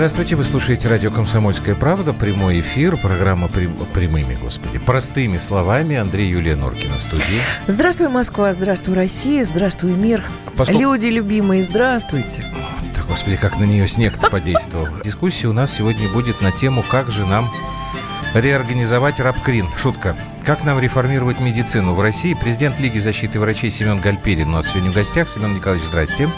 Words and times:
Здравствуйте, 0.00 0.34
вы 0.34 0.44
слушаете 0.44 0.88
радио 0.88 1.10
«Комсомольская 1.10 1.74
правда», 1.74 2.14
прямой 2.14 2.60
эфир, 2.60 2.96
программа 2.96 3.48
прям, 3.48 3.74
прямыми, 3.92 4.32
господи, 4.32 4.78
простыми 4.78 5.36
словами. 5.36 5.94
Андрей 5.94 6.30
Юлия 6.30 6.56
Норкина 6.56 6.96
в 6.96 7.02
студии. 7.02 7.42
Здравствуй, 7.66 8.08
Москва, 8.08 8.50
здравствуй, 8.54 8.94
Россия, 8.94 9.44
здравствуй, 9.44 9.92
мир. 9.92 10.24
Поскольку... 10.56 10.80
Люди 10.80 11.08
любимые, 11.08 11.62
здравствуйте. 11.64 12.46
Да, 12.96 13.02
господи, 13.02 13.36
как 13.36 13.58
на 13.58 13.64
нее 13.64 13.86
снег-то 13.86 14.30
подействовал. 14.30 14.88
Дискуссия 15.04 15.48
у 15.48 15.52
нас 15.52 15.70
сегодня 15.70 16.08
будет 16.08 16.40
на 16.40 16.50
тему, 16.50 16.82
как 16.82 17.10
же 17.10 17.26
нам 17.26 17.52
реорганизовать 18.32 19.20
Рабкрин. 19.20 19.68
Шутка. 19.76 20.16
Как 20.46 20.64
нам 20.64 20.80
реформировать 20.80 21.40
медицину 21.40 21.92
в 21.92 22.00
России? 22.00 22.32
Президент 22.32 22.80
Лиги 22.80 22.98
защиты 22.98 23.38
врачей 23.38 23.68
Семен 23.68 24.00
Гальперин 24.00 24.48
у 24.48 24.52
нас 24.52 24.68
сегодня 24.68 24.92
в 24.92 24.94
гостях. 24.94 25.28
Семен 25.28 25.56
Николаевич, 25.56 25.86
здрасте. 25.86 26.30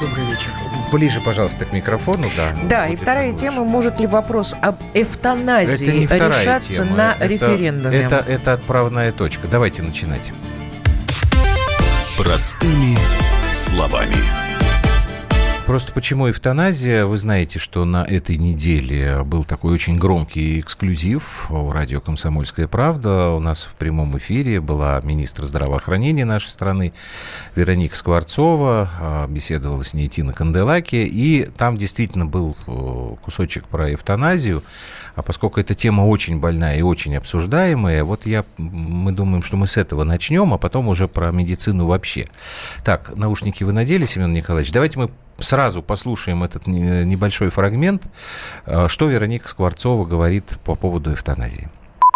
Добрый 0.00 0.26
вечер. 0.26 0.50
Ближе, 0.92 1.20
пожалуйста, 1.20 1.64
к 1.64 1.72
микрофону, 1.72 2.28
да. 2.36 2.54
Да, 2.64 2.86
и 2.86 2.96
вторая 2.96 3.34
тема, 3.34 3.64
может 3.64 3.98
ли 3.98 4.06
вопрос 4.06 4.54
об 4.60 4.76
эвтаназии 4.94 6.06
решаться 6.06 6.76
тема. 6.84 6.96
на 6.96 7.12
это, 7.14 7.26
референдуме? 7.26 7.98
Это, 7.98 8.24
это 8.26 8.52
отправная 8.52 9.12
точка. 9.12 9.48
Давайте 9.48 9.82
начинать. 9.82 10.32
Простыми 12.16 12.96
словами. 13.52 14.47
Просто 15.68 15.92
почему 15.92 16.30
эвтаназия? 16.30 17.04
Вы 17.04 17.18
знаете, 17.18 17.58
что 17.58 17.84
на 17.84 18.02
этой 18.02 18.38
неделе 18.38 19.22
был 19.22 19.44
такой 19.44 19.74
очень 19.74 19.98
громкий 19.98 20.60
эксклюзив 20.60 21.50
у 21.50 21.70
радио 21.70 22.00
«Комсомольская 22.00 22.66
правда». 22.66 23.32
У 23.32 23.38
нас 23.38 23.64
в 23.64 23.74
прямом 23.74 24.16
эфире 24.16 24.62
была 24.62 24.98
министр 25.02 25.44
здравоохранения 25.44 26.24
нашей 26.24 26.48
страны 26.48 26.94
Вероника 27.54 27.96
Скворцова. 27.96 28.90
А, 28.98 29.26
беседовала 29.26 29.84
с 29.84 29.92
ней 29.92 30.08
Тина 30.08 30.32
Канделаки. 30.32 31.06
И 31.06 31.44
там 31.44 31.76
действительно 31.76 32.24
был 32.24 32.56
э, 32.66 33.16
кусочек 33.20 33.66
про 33.66 33.92
эвтаназию. 33.92 34.62
А 35.16 35.22
поскольку 35.22 35.60
эта 35.60 35.74
тема 35.74 36.00
очень 36.06 36.40
больная 36.40 36.78
и 36.78 36.82
очень 36.82 37.14
обсуждаемая, 37.14 38.04
вот 38.04 38.24
я, 38.24 38.46
мы 38.56 39.12
думаем, 39.12 39.42
что 39.42 39.58
мы 39.58 39.66
с 39.66 39.76
этого 39.76 40.04
начнем, 40.04 40.54
а 40.54 40.56
потом 40.56 40.88
уже 40.88 41.08
про 41.08 41.30
медицину 41.30 41.84
вообще. 41.84 42.26
Так, 42.84 43.14
наушники 43.14 43.64
вы 43.64 43.72
надели, 43.74 44.06
Семен 44.06 44.32
Николаевич? 44.32 44.72
Давайте 44.72 44.98
мы 44.98 45.10
сразу 45.38 45.82
послушаем 45.82 46.44
этот 46.44 46.66
небольшой 46.66 47.50
фрагмент, 47.50 48.02
э, 48.66 48.88
что 48.88 49.08
Вероника 49.08 49.48
Скворцова 49.48 50.04
говорит 50.04 50.58
по 50.64 50.74
поводу 50.74 51.12
эвтаназии. 51.12 51.68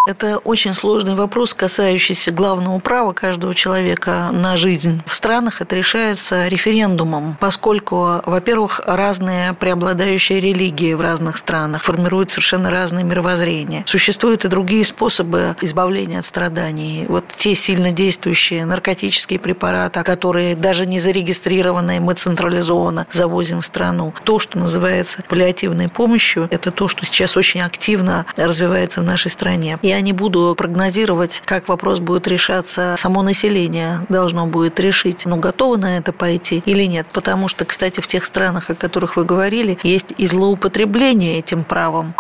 Это 0.05 0.39
очень 0.39 0.75
сложный 0.75 1.15
вопрос, 1.15 1.55
касающийся 1.55 2.33
главного 2.33 2.81
права 2.81 3.13
каждого 3.13 3.55
человека 3.55 4.31
на 4.33 4.57
жизнь. 4.57 5.01
В 5.07 5.15
странах 5.15 5.61
это 5.61 5.77
решается 5.77 6.49
референдумом, 6.49 7.37
поскольку, 7.39 8.21
во-первых, 8.27 8.81
разные 8.85 9.55
преобладающие 9.55 10.41
религии 10.41 10.95
в 10.95 11.01
разных 11.01 11.37
странах 11.37 11.85
формируют 11.85 12.31
совершенно 12.31 12.69
разные 12.69 13.05
мировоззрения. 13.05 13.85
Существуют 13.87 14.45
и 14.45 14.49
другие 14.49 14.85
способы 14.85 15.55
избавления 15.61 16.19
от 16.19 16.27
страданий. 16.27 17.07
Вот 17.09 17.25
те 17.37 17.55
сильно 17.55 17.93
действующие 17.93 18.65
наркотические 18.65 19.39
препараты, 19.39 20.03
которые 20.03 20.57
даже 20.57 20.85
не 20.85 20.99
зарегистрированные, 20.99 22.01
мы 22.01 22.15
централизованно 22.15 23.07
завозим 23.09 23.61
в 23.61 23.67
страну. 23.67 24.13
То, 24.25 24.41
что 24.41 24.59
называется 24.59 25.23
паллиативной 25.29 25.89
помощью, 25.89 26.49
это 26.51 26.73
то, 26.73 26.89
что 26.89 27.07
сейчас 27.07 27.37
очень 27.37 27.61
активно 27.61 28.27
развивается 28.37 29.01
в 29.01 29.05
нашей 29.05 29.31
стране. 29.31 29.79
И 29.81 29.92
я 29.93 30.01
не 30.01 30.15
буду 30.15 30.55
прогнозировать, 30.57 31.43
как 31.45 31.69
вопрос 31.69 32.01
будет 32.01 32.27
решаться. 32.27 32.95
Само 32.97 33.23
население 33.23 34.01
должно 34.09 34.47
будет 34.47 34.81
решить, 34.81 35.27
ну, 35.27 35.37
готово 35.37 35.77
на 35.77 35.99
это 35.99 36.15
пойти 36.15 36.63
или 36.65 36.85
нет. 36.85 37.07
Потому 37.13 37.49
что, 37.49 37.67
кстати, 37.67 38.01
в 38.01 38.07
тех 38.07 38.25
странах, 38.25 38.71
о 38.71 38.75
которых 38.75 39.17
вы 39.17 39.25
говорили, 39.25 39.79
есть 39.83 40.15
и 40.17 40.27
злоупотребление 40.27 41.39
этим 41.39 41.63
правом. 41.63 42.15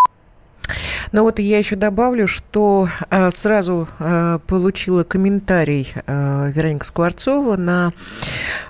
Но 1.12 1.22
вот 1.22 1.38
я 1.38 1.58
еще 1.58 1.76
добавлю, 1.76 2.26
что 2.26 2.88
э, 3.10 3.30
сразу 3.30 3.88
э, 3.98 4.38
получила 4.46 5.02
комментарий 5.02 5.90
э, 5.94 6.52
Вероника 6.54 6.84
Скворцова 6.84 7.56
на, 7.56 7.92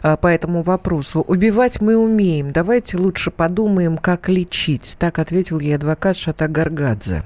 по 0.00 0.26
этому 0.28 0.62
вопросу. 0.62 1.20
«Убивать 1.20 1.80
мы 1.80 1.96
умеем. 1.96 2.52
Давайте 2.52 2.98
лучше 2.98 3.32
подумаем, 3.32 3.98
как 3.98 4.28
лечить». 4.28 4.96
Так 4.98 5.18
ответил 5.18 5.58
ей 5.58 5.74
адвокат 5.74 6.16
Шата 6.16 6.46
Гаргадзе. 6.46 7.22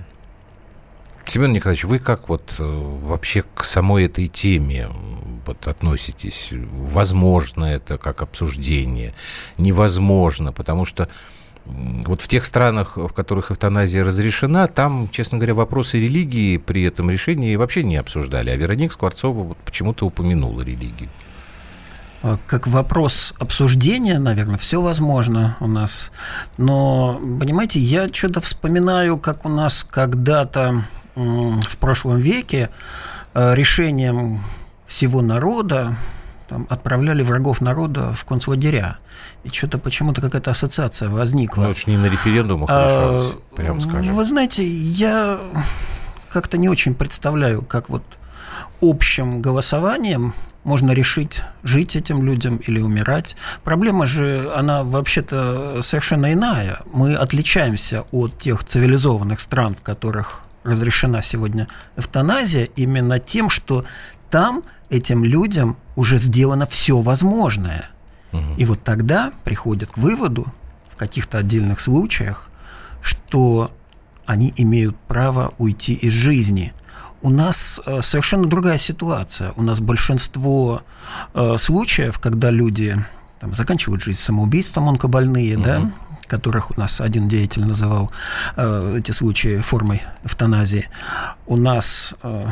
Семен 1.28 1.52
Николаевич, 1.52 1.84
вы 1.84 1.98
как 1.98 2.28
вот 2.28 2.54
э, 2.58 2.62
вообще 2.62 3.42
к 3.54 3.64
самой 3.64 4.04
этой 4.04 4.28
теме 4.28 4.88
вот 5.44 5.66
относитесь? 5.66 6.52
Возможно 6.52 7.64
это 7.64 7.98
как 7.98 8.22
обсуждение? 8.22 9.12
Невозможно, 9.58 10.52
потому 10.52 10.84
что 10.84 11.08
вот 11.64 12.20
в 12.20 12.28
тех 12.28 12.44
странах, 12.44 12.96
в 12.96 13.08
которых 13.08 13.50
эвтаназия 13.50 14.04
разрешена, 14.04 14.68
там, 14.68 15.08
честно 15.10 15.38
говоря, 15.38 15.54
вопросы 15.54 15.98
религии 15.98 16.58
при 16.58 16.84
этом 16.84 17.10
решении 17.10 17.56
вообще 17.56 17.82
не 17.82 17.96
обсуждали. 17.96 18.50
А 18.50 18.56
Вероника 18.56 18.94
Скворцова 18.94 19.42
вот 19.42 19.58
почему-то 19.58 20.06
упомянула 20.06 20.62
религию. 20.62 21.10
А, 22.22 22.38
как 22.46 22.66
вопрос 22.66 23.34
обсуждения, 23.38 24.18
наверное, 24.18 24.58
все 24.58 24.80
возможно 24.80 25.56
у 25.60 25.66
нас. 25.66 26.12
Но, 26.56 27.20
понимаете, 27.40 27.80
я 27.80 28.08
что-то 28.12 28.40
вспоминаю, 28.40 29.18
как 29.18 29.44
у 29.44 29.48
нас 29.48 29.84
когда-то 29.84 30.84
в 31.16 31.78
прошлом 31.78 32.18
веке 32.18 32.70
э, 33.34 33.54
решением 33.54 34.40
всего 34.86 35.22
народа 35.22 35.96
там, 36.48 36.66
отправляли 36.70 37.22
врагов 37.22 37.60
народа 37.60 38.12
в 38.12 38.24
концлагеря. 38.24 38.98
И 39.42 39.48
что-то 39.48 39.78
почему-то 39.78 40.20
какая-то 40.20 40.50
ассоциация 40.50 41.08
возникла. 41.08 41.62
Ну, 41.62 41.70
это 41.70 41.80
не 41.86 41.96
на 41.96 42.06
референдумах 42.06 42.68
а, 42.70 42.84
решалось, 42.84 43.34
прям 43.56 43.80
скажем. 43.80 44.14
Вы 44.14 44.24
знаете, 44.24 44.64
я 44.64 45.40
как-то 46.28 46.58
не 46.58 46.68
очень 46.68 46.94
представляю, 46.94 47.62
как 47.62 47.88
вот 47.88 48.02
общим 48.80 49.40
голосованием 49.40 50.34
можно 50.64 50.90
решить, 50.92 51.42
жить 51.62 51.96
этим 51.96 52.24
людям 52.24 52.56
или 52.56 52.80
умирать. 52.80 53.36
Проблема 53.62 54.04
же, 54.04 54.52
она 54.54 54.82
вообще-то 54.82 55.80
совершенно 55.80 56.32
иная. 56.32 56.80
Мы 56.92 57.14
отличаемся 57.14 58.04
от 58.10 58.38
тех 58.38 58.64
цивилизованных 58.64 59.40
стран, 59.40 59.74
в 59.74 59.82
которых 59.82 60.45
разрешена 60.66 61.22
сегодня 61.22 61.68
эвтаназия 61.96 62.64
именно 62.76 63.18
тем, 63.18 63.50
что 63.50 63.84
там 64.30 64.62
этим 64.90 65.24
людям 65.24 65.76
уже 65.94 66.18
сделано 66.18 66.66
все 66.66 67.00
возможное. 67.00 67.90
Угу. 68.32 68.54
И 68.58 68.64
вот 68.64 68.82
тогда 68.82 69.32
приходят 69.44 69.92
к 69.92 69.98
выводу 69.98 70.46
в 70.90 70.96
каких-то 70.96 71.38
отдельных 71.38 71.80
случаях, 71.80 72.50
что 73.00 73.70
они 74.24 74.52
имеют 74.56 74.96
право 75.08 75.54
уйти 75.58 75.94
из 75.94 76.12
жизни. 76.12 76.72
У 77.22 77.30
нас 77.30 77.80
э, 77.86 78.02
совершенно 78.02 78.44
другая 78.46 78.78
ситуация. 78.78 79.52
У 79.56 79.62
нас 79.62 79.80
большинство 79.80 80.82
э, 81.34 81.56
случаев, 81.56 82.18
когда 82.18 82.50
люди 82.50 82.96
там, 83.40 83.54
заканчивают 83.54 84.02
жизнь 84.02 84.18
самоубийством, 84.18 84.88
онкобольные, 84.88 85.56
угу. 85.56 85.64
да, 85.64 85.92
которых 86.26 86.70
у 86.70 86.80
нас 86.80 87.00
один 87.00 87.28
деятель 87.28 87.64
называл 87.64 88.10
э, 88.56 88.96
эти 88.98 89.10
случаи 89.12 89.60
формой 89.60 90.02
эвтаназии, 90.24 90.88
у 91.46 91.56
нас 91.56 92.14
э, 92.22 92.46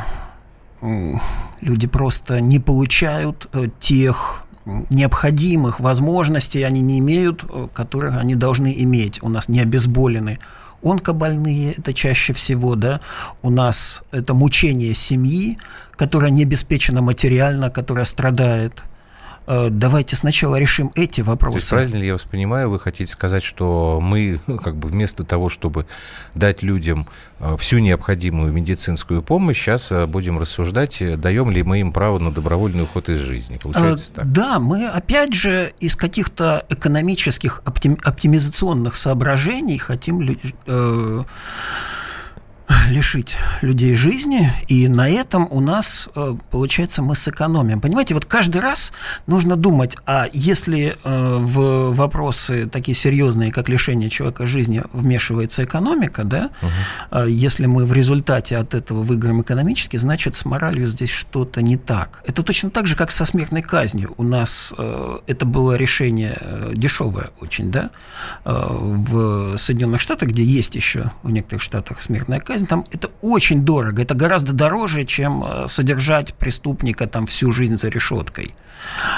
люди 1.61 1.87
просто 1.87 2.41
не 2.41 2.59
получают 2.59 3.47
э, 3.53 3.67
тех 3.79 4.43
необходимых 4.65 5.79
возможностей, 5.79 6.63
они 6.63 6.81
не 6.81 6.99
имеют, 6.99 7.45
э, 7.49 7.67
которых 7.73 8.17
они 8.17 8.35
должны 8.35 8.73
иметь. 8.83 9.21
У 9.23 9.29
нас 9.29 9.49
не 9.49 9.59
обезболены 9.59 10.39
онкобольные, 10.83 11.73
это 11.73 11.93
чаще 11.93 12.33
всего, 12.33 12.75
да, 12.75 12.99
у 13.41 13.49
нас 13.49 14.03
это 14.11 14.33
мучение 14.33 14.93
семьи, 14.93 15.57
которая 15.95 16.29
не 16.29 16.43
обеспечена 16.43 17.01
материально, 17.01 17.69
которая 17.69 18.05
страдает– 18.05 18.83
давайте 19.47 20.15
сначала 20.15 20.55
решим 20.57 20.91
эти 20.95 21.21
вопросы. 21.21 21.53
То 21.53 21.57
есть, 21.57 21.69
правильно 21.69 21.95
ли 21.97 22.07
я 22.07 22.13
вас 22.13 22.23
понимаю, 22.23 22.69
вы 22.69 22.79
хотите 22.79 23.11
сказать, 23.11 23.43
что 23.43 23.99
мы 24.01 24.39
как 24.63 24.75
бы 24.77 24.89
вместо 24.89 25.23
того, 25.23 25.49
чтобы 25.49 25.85
дать 26.33 26.63
людям 26.63 27.07
э, 27.39 27.55
всю 27.57 27.79
необходимую 27.79 28.51
медицинскую 28.51 29.21
помощь, 29.21 29.57
сейчас 29.57 29.91
э, 29.91 30.05
будем 30.07 30.39
рассуждать, 30.39 31.01
даем 31.19 31.51
ли 31.51 31.63
мы 31.63 31.79
им 31.81 31.91
право 31.91 32.19
на 32.19 32.31
добровольный 32.31 32.83
уход 32.83 33.09
из 33.09 33.19
жизни. 33.19 33.57
Получается 33.61 34.13
так? 34.13 34.31
Да, 34.31 34.59
мы 34.59 34.87
опять 34.87 35.33
же 35.33 35.73
из 35.79 35.95
каких-то 35.95 36.65
экономических 36.69 37.61
оптимизационных 37.65 38.95
соображений 38.95 39.77
хотим 39.77 40.21
лишить 42.89 43.35
людей 43.61 43.95
жизни, 43.95 44.51
и 44.67 44.87
на 44.87 45.09
этом 45.09 45.47
у 45.51 45.59
нас, 45.59 46.09
э, 46.15 46.35
получается, 46.49 47.01
мы 47.01 47.15
сэкономим. 47.15 47.81
Понимаете, 47.81 48.13
вот 48.13 48.25
каждый 48.25 48.61
раз 48.61 48.93
нужно 49.27 49.55
думать, 49.55 49.97
а 50.05 50.27
если 50.33 50.97
э, 51.03 51.37
в 51.39 51.93
вопросы 51.93 52.67
такие 52.67 52.95
серьезные, 52.95 53.51
как 53.51 53.69
лишение 53.69 54.09
человека 54.09 54.45
жизни, 54.45 54.81
вмешивается 54.93 55.63
экономика, 55.63 56.23
да, 56.23 56.49
угу. 56.61 57.25
если 57.25 57.65
мы 57.65 57.85
в 57.85 57.93
результате 57.93 58.57
от 58.57 58.73
этого 58.73 59.01
выиграем 59.01 59.41
экономически, 59.41 59.97
значит, 59.97 60.35
с 60.35 60.45
моралью 60.45 60.87
здесь 60.87 61.11
что-то 61.11 61.61
не 61.61 61.77
так. 61.77 62.23
Это 62.25 62.43
точно 62.43 62.69
так 62.69 62.87
же, 62.87 62.95
как 62.95 63.11
со 63.11 63.25
смертной 63.25 63.61
казнью. 63.61 64.13
У 64.17 64.23
нас 64.23 64.73
это 65.27 65.45
было 65.45 65.75
решение 65.75 66.39
дешевое 66.73 67.29
очень, 67.39 67.71
да, 67.71 67.91
в 68.43 69.57
Соединенных 69.57 70.01
Штатах, 70.01 70.29
где 70.29 70.43
есть 70.43 70.75
еще 70.75 71.11
в 71.23 71.31
некоторых 71.31 71.61
штатах 71.61 72.01
смертная 72.01 72.39
казнь, 72.39 72.54
казнь, 72.55 72.67
там 72.67 72.85
это 72.91 73.09
очень 73.21 73.65
дорого, 73.65 74.01
это 74.01 74.15
гораздо 74.15 74.53
дороже, 74.53 75.03
чем 75.03 75.43
э, 75.43 75.67
содержать 75.67 76.33
преступника 76.33 77.05
там 77.05 77.25
всю 77.25 77.51
жизнь 77.51 77.75
за 77.75 77.89
решеткой. 77.89 78.55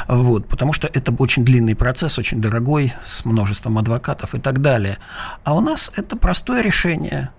Вот, 0.08 0.48
потому 0.48 0.74
что 0.74 0.88
это 0.88 1.12
очень 1.20 1.46
длинный 1.46 1.76
процесс, 1.76 2.18
очень 2.18 2.42
дорогой, 2.42 2.94
с 3.04 3.26
множеством 3.26 3.78
адвокатов 3.78 4.34
и 4.34 4.40
так 4.40 4.62
далее. 4.62 4.98
А 5.44 5.56
у 5.56 5.62
нас 5.62 5.92
это 5.96 6.16
простое 6.16 6.64
решение– 6.64 7.30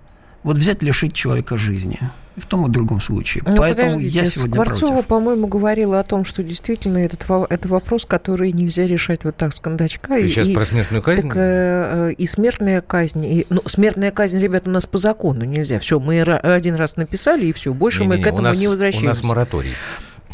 вот 0.48 0.56
взять, 0.56 0.82
лишить 0.82 1.12
человека 1.12 1.58
жизни. 1.58 2.00
И 2.34 2.40
в 2.40 2.46
том 2.46 2.66
и 2.66 2.70
другом 2.70 3.02
случае. 3.02 3.44
Ну, 3.46 3.54
Поэтому 3.58 3.98
я 3.98 4.24
сегодня 4.24 4.54
Скворцова, 4.54 4.92
против. 4.92 5.06
по-моему, 5.06 5.46
говорила 5.46 5.98
о 5.98 6.02
том, 6.02 6.24
что 6.24 6.42
действительно 6.42 6.96
этот, 6.98 7.26
это 7.50 7.68
вопрос, 7.68 8.06
который 8.06 8.52
нельзя 8.52 8.86
решать 8.86 9.24
вот 9.24 9.36
так 9.36 9.52
с 9.52 9.60
кондачка. 9.60 10.14
Ты 10.14 10.26
и, 10.26 10.28
сейчас 10.28 10.46
и, 10.46 10.54
про 10.54 10.64
смертную 10.64 11.02
казнь? 11.02 11.28
Так, 11.28 11.36
э, 11.36 12.12
и 12.12 12.26
смертная 12.26 12.80
казнь. 12.80 13.26
И, 13.26 13.46
ну, 13.50 13.60
смертная 13.66 14.10
казнь, 14.10 14.38
ребята, 14.38 14.70
у 14.70 14.72
нас 14.72 14.86
по 14.86 14.96
закону 14.96 15.44
нельзя. 15.44 15.78
Все, 15.80 16.00
мы 16.00 16.22
один 16.22 16.76
раз 16.76 16.96
написали, 16.96 17.44
и 17.44 17.52
все. 17.52 17.74
Больше 17.74 18.02
не, 18.02 18.08
мы 18.08 18.16
не, 18.16 18.22
к 18.22 18.26
этому 18.26 18.44
нас, 18.44 18.58
не 18.58 18.68
возвращаемся. 18.68 19.04
У 19.04 19.08
нас 19.08 19.22
мораторий. 19.22 19.74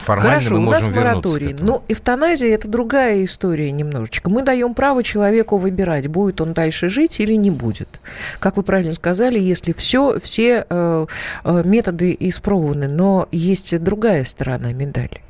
Формально 0.05 0.33
Хорошо, 0.33 0.61
мы 0.61 0.69
у 0.69 0.71
нас 0.71 0.87
мораторий. 0.87 1.56
Но 1.59 1.83
эвтаназия– 1.89 2.49
это 2.55 2.69
другая 2.69 3.25
история 3.25 3.73
немножечко. 3.73 4.29
Мы 4.29 4.43
даем 4.43 4.75
право 4.75 5.03
человеку 5.03 5.56
выбирать, 5.56 6.09
будет 6.09 6.43
он 6.43 6.53
дальше 6.53 6.91
жить 6.91 7.21
или 7.21 7.33
не 7.35 7.51
будет. 7.51 8.03
Как 8.39 8.59
вы 8.59 8.62
правильно 8.65 8.93
сказали, 8.93 9.39
если 9.39 9.73
все, 9.73 10.21
все 10.21 10.67
э, 10.69 11.06
э, 11.45 11.62
методы 11.65 12.15
испробованы, 12.21 12.87
но 12.87 13.29
есть 13.33 13.79
другая 13.83 14.27
сторона 14.27 14.75
медали. 14.75 15.23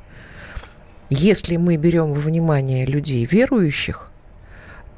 Если 1.09 1.55
мы 1.55 1.77
берем 1.77 2.11
во 2.11 2.19
внимание 2.19 2.85
людей 2.85 3.25
верующих, 3.25 4.11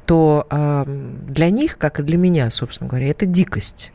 то 0.06 0.44
э, 0.50 0.84
для 0.86 1.50
них, 1.50 1.78
как 1.78 2.00
и 2.00 2.02
для 2.02 2.16
меня, 2.16 2.50
собственно 2.50 2.88
говоря, 2.88 3.08
это 3.08 3.26
дикость. 3.26 3.92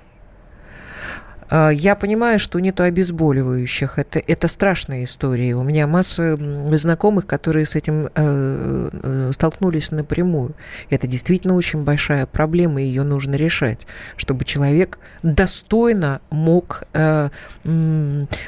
А, 1.55 1.69
я 1.69 1.95
понимаю, 1.95 2.39
что 2.39 2.59
нету 2.59 2.81
обезболивающих. 2.81 3.99
Это, 3.99 4.19
это 4.25 4.47
страшная 4.47 5.03
история. 5.03 5.53
У 5.53 5.61
меня 5.61 5.85
масса 5.85 6.35
знакомых, 6.75 7.27
которые 7.27 7.67
с 7.67 7.75
этим 7.75 8.07
э, 8.07 8.09
э, 8.15 9.31
столкнулись 9.31 9.91
напрямую. 9.91 10.55
Это 10.89 11.05
действительно 11.05 11.53
очень 11.53 11.83
большая 11.83 12.25
проблема, 12.25 12.81
ее 12.81 13.03
нужно 13.03 13.35
решать, 13.35 13.85
чтобы 14.17 14.45
человек 14.45 14.97
достойно 15.21 16.21
мог 16.31 16.85
э, 16.93 17.29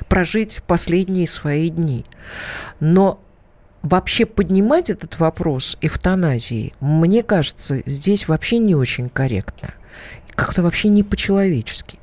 прожить 0.10 0.64
последние 0.66 1.28
свои 1.28 1.70
дни. 1.70 2.06
Но 2.80 3.20
вообще 3.84 4.26
поднимать 4.26 4.90
этот 4.90 5.20
вопрос 5.20 5.78
эвтаназии, 5.80 6.74
мне 6.80 7.22
кажется, 7.22 7.84
здесь 7.86 8.28
вообще 8.28 8.58
не 8.58 8.74
очень 8.74 9.10
корректно 9.10 9.76
как-то 10.36 10.62
вообще 10.62 10.90
не 10.90 11.04
по-человечески. 11.04 11.98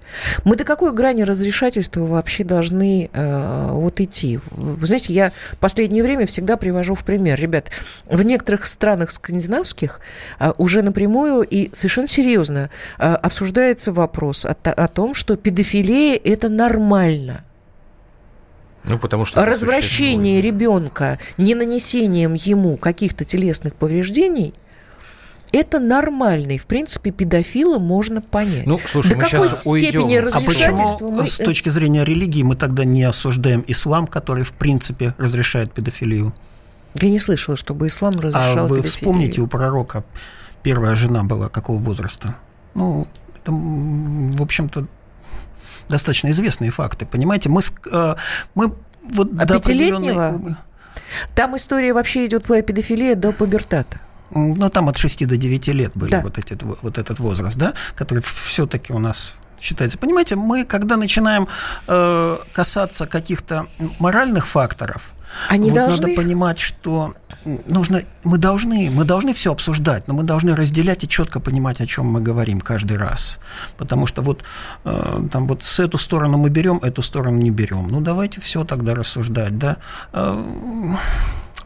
Мы 0.44 0.56
до 0.56 0.64
какой 0.64 0.92
грани 0.92 1.22
разрешательства 1.22 2.04
вообще 2.04 2.44
должны 2.44 3.10
э, 3.12 3.68
вот 3.70 4.00
идти? 4.00 4.40
Вы 4.50 4.86
знаете, 4.86 5.12
я 5.12 5.32
в 5.52 5.56
последнее 5.58 6.02
время 6.02 6.26
всегда 6.26 6.56
привожу 6.56 6.94
в 6.94 7.04
пример. 7.04 7.38
Ребят, 7.38 7.70
в 8.06 8.22
некоторых 8.22 8.66
странах 8.66 9.10
скандинавских 9.10 10.00
э, 10.38 10.52
уже 10.58 10.82
напрямую 10.82 11.42
и 11.42 11.70
совершенно 11.74 12.06
серьезно 12.06 12.70
э, 12.98 13.12
обсуждается 13.14 13.92
вопрос 13.92 14.46
о, 14.46 14.56
о 14.64 14.88
том, 14.88 15.14
что 15.14 15.36
педофилия– 15.36 16.20
это 16.24 16.48
нормально. 16.48 17.44
Ну, 18.84 18.98
потому 18.98 19.24
что 19.24 19.44
Развращение 19.44 20.40
ребенка 20.40 21.20
не 21.36 21.54
нанесением 21.54 22.34
ему 22.34 22.76
каких-то 22.76 23.24
телесных 23.24 23.74
повреждений– 23.74 24.54
это 25.52 25.78
нормально. 25.78 26.52
И, 26.52 26.58
в 26.58 26.66
принципе, 26.66 27.10
педофила 27.10 27.78
можно 27.78 28.22
понять. 28.22 28.66
Ну, 28.66 28.80
слушай, 28.84 29.10
До 29.10 29.16
мы 29.16 29.22
какой 29.22 29.48
сейчас 29.48 29.60
степени 29.60 30.18
уйдем. 30.18 30.28
А 30.32 30.40
почему 30.40 31.10
мы... 31.10 31.26
с 31.26 31.36
точки 31.36 31.68
зрения 31.68 32.04
религии 32.04 32.42
мы 32.42 32.56
тогда 32.56 32.84
не 32.84 33.04
осуждаем 33.04 33.62
ислам, 33.66 34.06
который, 34.06 34.44
в 34.44 34.52
принципе, 34.52 35.14
разрешает 35.18 35.72
педофилию? 35.72 36.34
Я 36.94 37.10
не 37.10 37.18
слышала, 37.18 37.56
чтобы 37.56 37.86
ислам 37.86 38.14
а 38.18 38.22
разрешал 38.22 38.58
А 38.58 38.62
вы 38.62 38.78
педофилию. 38.78 38.82
вспомните, 38.84 39.40
у 39.42 39.46
пророка 39.46 40.04
первая 40.62 40.94
жена 40.94 41.22
была 41.22 41.48
какого 41.48 41.78
возраста? 41.78 42.34
Ну, 42.74 43.06
это, 43.36 43.52
в 43.52 44.42
общем-то, 44.42 44.86
достаточно 45.88 46.30
известные 46.30 46.70
факты. 46.70 47.04
Понимаете, 47.04 47.50
мы, 47.50 47.60
э, 47.90 48.14
мы 48.54 48.74
вот 49.02 49.30
а 49.38 49.44
до 49.44 49.58
пятилетнего? 49.58 50.56
Там 51.34 51.56
история 51.56 51.92
вообще 51.92 52.26
идет 52.26 52.44
по 52.44 52.60
педофилии 52.62 53.14
до 53.14 53.32
пубертата. 53.32 54.00
Ну, 54.34 54.70
там 54.70 54.88
от 54.88 54.96
6 54.96 55.26
до 55.26 55.36
9 55.36 55.68
лет 55.68 55.92
были 55.94 56.10
да. 56.10 56.20
вот, 56.20 56.38
эти, 56.38 56.56
вот 56.82 56.98
этот 56.98 57.18
возраст, 57.18 57.56
да, 57.56 57.74
который 57.94 58.20
все-таки 58.20 58.92
у 58.92 58.98
нас 58.98 59.36
считается. 59.60 59.98
Понимаете, 59.98 60.36
мы, 60.36 60.64
когда 60.64 60.96
начинаем 60.96 61.48
э, 61.86 62.38
касаться 62.52 63.06
каких-то 63.06 63.66
моральных 63.98 64.46
факторов, 64.46 65.12
они 65.48 65.70
вот 65.70 65.76
должны... 65.76 66.08
надо 66.08 66.14
понимать, 66.14 66.58
что 66.58 67.14
нужно, 67.44 68.02
мы 68.24 68.38
должны, 68.38 68.90
мы 68.90 69.04
должны 69.04 69.32
все 69.32 69.52
обсуждать, 69.52 70.08
но 70.08 70.14
мы 70.14 70.24
должны 70.24 70.54
разделять 70.54 71.04
и 71.04 71.08
четко 71.08 71.40
понимать, 71.40 71.80
о 71.80 71.86
чем 71.86 72.06
мы 72.06 72.20
говорим 72.20 72.60
каждый 72.60 72.98
раз, 72.98 73.38
потому 73.78 74.06
что 74.06 74.22
вот 74.22 74.44
э, 74.84 75.28
там 75.30 75.46
вот 75.46 75.62
с 75.62 75.80
эту 75.80 75.98
сторону 75.98 76.38
мы 76.38 76.50
берем, 76.50 76.78
эту 76.78 77.02
сторону 77.02 77.38
не 77.38 77.50
берем. 77.50 77.88
Ну 77.88 78.00
давайте 78.00 78.40
все 78.40 78.64
тогда 78.64 78.94
рассуждать, 78.94 79.58
да. 79.58 79.76
Э, 80.12 80.44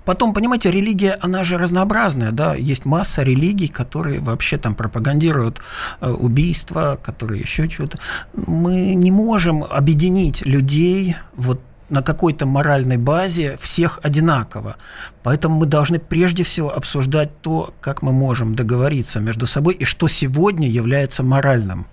Потом, 0.07 0.33
понимаете, 0.33 0.71
религия, 0.71 1.19
она 1.21 1.43
же 1.43 1.59
разнообразная, 1.59 2.31
да, 2.31 2.55
есть 2.55 2.85
масса 2.85 3.25
религий, 3.25 3.67
которые 3.67 4.21
вообще 4.21 4.57
там 4.57 4.77
пропагандируют 4.77 5.61
э, 6.01 6.11
убийства, 6.11 6.99
которые 7.03 7.41
еще 7.41 7.69
что-то. 7.69 7.99
Мы 8.33 8.95
не 8.95 9.11
можем 9.11 9.65
объединить 9.65 10.47
людей 10.47 11.17
вот 11.35 11.61
на 11.89 12.03
какой-то 12.03 12.47
моральной 12.47 12.99
базе 12.99 13.57
всех 13.61 13.99
одинаково. 14.03 14.77
Поэтому 15.25 15.59
мы 15.59 15.67
должны 15.67 15.99
прежде 15.99 16.45
всего 16.45 16.73
обсуждать 16.73 17.41
то, 17.41 17.75
как 17.81 18.03
мы 18.03 18.13
можем 18.13 18.55
договориться 18.55 19.19
между 19.19 19.47
собой 19.47 19.75
и 19.75 19.85
что 19.85 20.07
сегодня 20.07 20.69
является 20.69 21.25
моральным. 21.25 21.87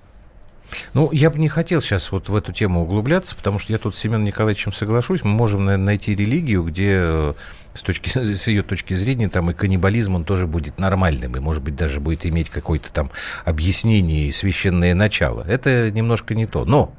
Ну, 0.94 1.12
я 1.12 1.30
бы 1.30 1.40
не 1.40 1.50
хотел 1.50 1.82
сейчас 1.82 2.12
вот 2.12 2.30
в 2.30 2.36
эту 2.36 2.52
тему 2.52 2.84
углубляться, 2.84 3.36
потому 3.36 3.60
что 3.60 3.72
я 3.72 3.80
тут 3.80 3.96
с 3.96 4.00
Семеном 4.00 4.24
Николаевичем 4.24 4.74
соглашусь. 4.74 5.24
Мы 5.24 5.32
можем 5.32 5.66
наверное, 5.66 5.86
найти 5.86 6.16
религию, 6.16 6.64
где 6.64 6.98
э, 7.00 7.34
с, 7.74 7.84
точки, 7.84 8.10
с 8.10 8.48
ее 8.48 8.64
точки 8.64 8.94
зрения 8.94 9.30
там 9.30 9.50
и 9.50 9.54
каннибализм, 9.54 10.16
он 10.16 10.24
тоже 10.24 10.48
будет 10.48 10.78
нормальным, 10.80 11.36
и, 11.36 11.40
может 11.40 11.64
быть, 11.64 11.76
даже 11.76 12.00
будет 12.00 12.26
иметь 12.26 12.50
какое-то 12.50 12.92
там 12.92 13.12
объяснение 13.46 14.28
и 14.28 14.32
священное 14.32 14.94
начало. 14.94 15.44
Это 15.48 15.92
немножко 15.92 16.36
не 16.36 16.46
то. 16.46 16.66
Но 16.66 16.94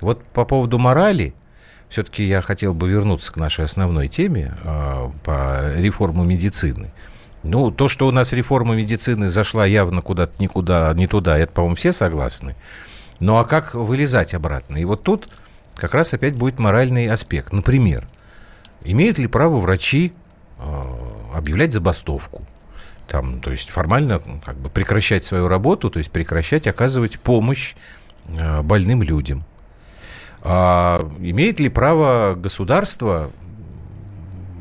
вот 0.00 0.22
по 0.24 0.44
поводу 0.44 0.78
морали, 0.78 1.34
все-таки 1.88 2.24
я 2.24 2.42
хотел 2.42 2.74
бы 2.74 2.88
вернуться 2.88 3.32
к 3.32 3.36
нашей 3.36 3.64
основной 3.64 4.08
теме 4.08 4.54
э, 4.62 5.10
по 5.24 5.72
реформу 5.76 6.24
медицины. 6.24 6.92
Ну, 7.42 7.70
то, 7.70 7.88
что 7.88 8.06
у 8.06 8.12
нас 8.12 8.32
реформа 8.32 8.74
медицины 8.74 9.28
зашла 9.28 9.64
явно 9.64 10.02
куда-то 10.02 10.34
никуда, 10.38 10.92
не 10.94 11.06
туда, 11.06 11.38
это, 11.38 11.52
по-моему, 11.52 11.76
все 11.76 11.92
согласны. 11.92 12.54
Ну, 13.18 13.38
а 13.38 13.44
как 13.44 13.74
вылезать 13.74 14.34
обратно? 14.34 14.76
И 14.76 14.84
вот 14.84 15.02
тут 15.02 15.28
как 15.74 15.94
раз 15.94 16.12
опять 16.12 16.36
будет 16.36 16.58
моральный 16.58 17.08
аспект. 17.08 17.52
Например, 17.52 18.06
имеют 18.84 19.18
ли 19.18 19.26
право 19.26 19.58
врачи 19.58 20.12
э, 20.58 20.62
объявлять 21.34 21.72
забастовку? 21.72 22.42
Там, 23.06 23.40
то 23.40 23.50
есть 23.50 23.70
формально 23.70 24.20
как 24.44 24.56
бы 24.56 24.68
прекращать 24.68 25.24
свою 25.24 25.48
работу, 25.48 25.90
то 25.90 25.98
есть 25.98 26.10
прекращать 26.12 26.66
оказывать 26.66 27.18
помощь 27.18 27.74
э, 28.28 28.62
больным 28.62 29.02
людям. 29.02 29.44
А 30.42 31.00
имеет 31.18 31.60
ли 31.60 31.68
право 31.68 32.34
государство 32.34 33.30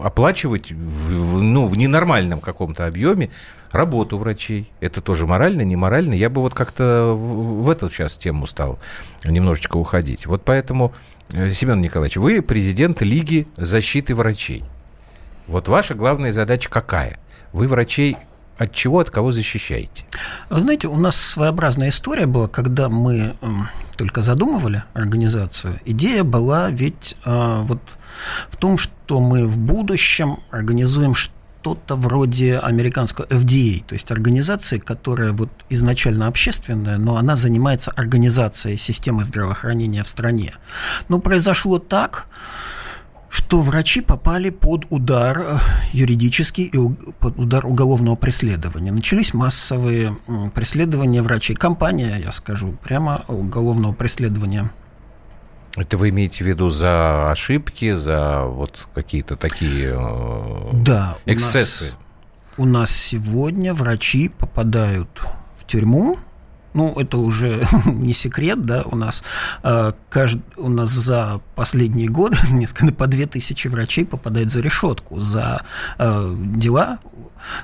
оплачивать 0.02 0.72
в, 0.72 1.42
ну, 1.42 1.68
в 1.68 1.78
ненормальном 1.78 2.40
каком-то 2.40 2.88
объеме 2.88 3.30
работу 3.72 4.18
врачей. 4.18 4.72
Это 4.80 5.02
тоже 5.02 5.28
морально, 5.28 5.62
не 5.62 5.76
морально. 5.76 6.14
Я 6.14 6.30
бы 6.30 6.42
вот 6.42 6.54
как-то 6.54 7.14
в 7.14 7.70
эту 7.70 7.90
сейчас 7.90 8.18
тему 8.18 8.48
стал 8.48 8.80
немножечко 9.24 9.78
уходить. 9.78 10.26
Вот 10.26 10.44
поэтому, 10.44 10.94
Семен 11.32 11.82
Николаевич, 11.82 12.18
вы 12.18 12.42
президент 12.42 13.02
Лиги 13.02 13.48
защиты 13.56 14.16
врачей. 14.16 14.64
Вот 15.48 15.68
ваша 15.68 15.94
главная 15.94 16.32
задача 16.32 16.70
какая? 16.70 17.20
Вы 17.54 17.68
врачей 17.68 18.18
от 18.58 18.74
чего, 18.74 19.00
от 19.00 19.10
кого 19.10 19.32
защищаете? 19.32 20.06
Вы 20.50 20.60
знаете, 20.60 20.88
у 20.88 20.98
нас 20.98 21.16
своеобразная 21.16 21.90
история 21.90 22.26
была, 22.26 22.48
когда 22.48 22.90
мы 22.90 23.36
только 23.96 24.22
задумывали 24.22 24.84
организацию. 24.94 25.80
Идея 25.86 26.24
была 26.24 26.70
ведь 26.70 27.16
э, 27.26 27.62
вот 27.64 27.80
в 28.50 28.58
том, 28.58 28.78
что 28.78 29.22
мы 29.22 29.48
в 29.48 29.60
будущем 29.60 30.40
организуем 30.52 31.16
что-то 31.62 31.96
вроде 31.96 32.58
американского 32.58 33.25
FDA, 33.25 33.84
то 33.86 33.94
есть 33.94 34.12
организации, 34.12 34.80
которая 34.80 35.34
вот 35.34 35.50
изначально 35.70 36.28
общественная, 36.28 36.98
но 36.98 37.18
она 37.18 37.36
занимается 37.36 37.92
организацией 37.92 38.78
системы 38.78 39.24
здравоохранения 39.24 40.04
в 40.04 40.08
стране. 40.08 40.54
Но 41.10 41.20
произошло 41.20 41.80
так, 41.80 42.28
что 43.30 43.62
врачи 43.62 44.01
попали 44.01 44.50
под 44.50 44.86
удар 44.89 45.39
э, 45.39 45.58
юридический 45.94 46.63
и 46.63 46.78
под 47.20 47.38
удар 47.38 47.66
уголовного 47.66 48.16
преследования. 48.16 48.92
Начались 48.92 49.34
массовые 49.34 50.18
преследования 50.56 51.22
врачей. 51.22 51.56
Компания, 51.56 52.18
я 52.24 52.32
скажу, 52.32 52.75
прямо 52.84 53.25
уголовного 53.28 53.94
преследования. 53.94 54.72
Это 55.76 55.98
вы 55.98 56.10
имеете 56.10 56.44
в 56.44 56.48
виду 56.48 56.70
за 56.70 57.32
ошибки, 57.32 57.94
за 57.94 58.44
вот 58.44 58.88
какие-то 58.94 59.36
такие 59.36 59.96
э, 59.96 60.70
да, 60.74 61.18
эксцессы? 61.26 61.94
У 62.58 62.66
нас, 62.66 62.70
у 62.70 62.80
нас 62.80 62.92
сегодня 62.92 63.74
врачи 63.74 64.30
попадают 64.30 65.22
в 65.58 65.66
тюрьму 65.66 66.18
ну, 66.74 66.94
это 66.94 67.18
уже 67.18 67.66
не 67.86 68.14
секрет, 68.14 68.66
да, 68.66 68.84
у 68.84 68.96
нас, 68.96 69.24
э, 69.64 69.94
кажд... 70.10 70.40
у 70.58 70.70
нас 70.70 70.90
за 70.90 71.42
последние 71.56 72.08
годы 72.08 72.38
несколько 72.52 72.94
по 72.94 73.08
две 73.08 73.26
тысячи 73.26 73.68
врачей 73.68 74.06
попадают 74.06 74.52
за 74.52 74.62
решетку 74.62 75.20
за 75.20 75.64
э, 75.98 76.36
дела, 76.38 77.00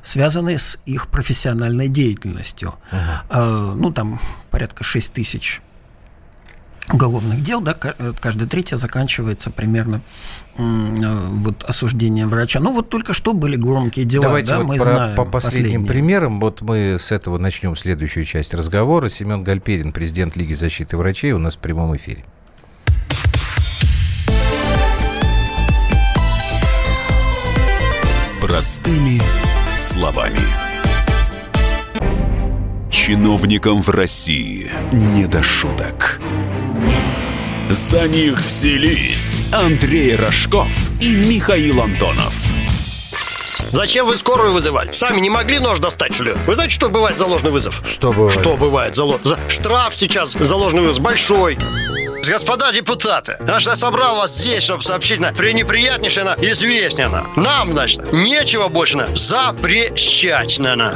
связанные 0.02 0.58
с 0.58 0.80
их 0.86 1.08
профессиональной 1.08 1.88
деятельностью. 1.88 2.76
Uh-huh. 2.92 3.74
Э, 3.74 3.76
ну, 3.76 3.92
там 3.92 4.20
порядка 4.50 4.84
6 4.84 5.14
тысяч 5.14 5.62
уголовных 6.92 7.42
дел, 7.42 7.62
да, 7.62 7.74
э, 7.82 8.12
каждая 8.20 8.48
третья 8.48 8.76
заканчивается 8.76 9.50
примерно 9.50 10.02
э, 10.58 11.28
вот 11.32 11.64
осуждением 11.64 12.30
врача. 12.30 12.60
Ну 12.60 12.74
вот 12.74 12.90
только 12.90 13.14
что 13.14 13.34
были 13.34 13.56
громкие 13.56 14.06
дела, 14.06 14.26
Давайте 14.26 14.50
да, 14.50 14.60
вот 14.60 14.68
мы 14.68 14.76
про, 14.78 14.84
знаем. 14.84 15.16
По 15.16 15.26
последним 15.26 15.82
последние. 15.82 15.88
примерам, 15.88 16.40
вот 16.40 16.62
мы 16.62 16.98
с 17.00 17.12
этого 17.12 17.38
начнем 17.38 17.76
следующую 17.76 18.24
часть 18.26 18.54
разговора. 18.54 19.10
Семен 19.10 19.44
Гальперин, 19.44 19.94
президент 19.94 20.36
Лиги 20.36 20.54
защиты 20.54 20.98
врачей, 20.98 21.32
у 21.32 21.40
нас 21.40 21.56
в 21.56 21.60
прямом 21.60 21.96
эфире. 21.96 22.24
Простыми 28.42 29.20
словами. 29.76 30.40
Чиновникам 32.92 33.82
в 33.82 33.90
России 33.90 34.72
не 34.92 35.26
до 35.26 35.44
шуток. 35.44 36.20
За 37.70 38.08
них 38.08 38.38
взялись 38.38 39.42
Андрей 39.52 40.16
Рожков 40.16 40.68
и 41.02 41.16
Михаил 41.16 41.82
Антонов. 41.82 42.32
Зачем 43.72 44.06
вы 44.06 44.18
скорую 44.18 44.54
вызывали? 44.54 44.92
Сами 44.94 45.20
не 45.20 45.32
могли 45.32 45.58
нож 45.58 45.80
достать, 45.80 46.14
что 46.14 46.24
ли? 46.26 46.34
Вы 46.46 46.54
знаете, 46.54 46.76
что 46.76 46.90
бывает 46.90 47.18
за 47.18 47.26
ложный 47.26 47.50
вызов? 47.50 47.82
Что 47.84 48.14
бывает? 48.14 48.40
Что 48.40 48.56
бывает 48.56 48.96
за, 48.96 49.04
ло... 49.04 49.20
за... 49.24 49.40
Штраф 49.50 49.96
сейчас 49.96 50.34
за 50.34 50.56
ложный 50.56 50.82
вызов 50.82 51.02
большой. 51.02 51.58
Господа 52.28 52.72
депутаты, 52.72 53.38
наш 53.40 53.66
я 53.66 53.76
собрал 53.76 54.18
вас 54.18 54.38
здесь, 54.38 54.64
чтобы 54.64 54.84
сообщить 54.84 55.20
на 55.20 55.34
пренеприятнейшее 55.34 56.24
на 56.24 56.36
известнее 56.36 57.08
на. 57.08 57.26
Нам, 57.36 57.72
значит, 57.72 58.14
нечего 58.14 58.68
больше 58.68 58.98
на 58.98 59.08
запрещать 59.16 60.60
на. 60.60 60.96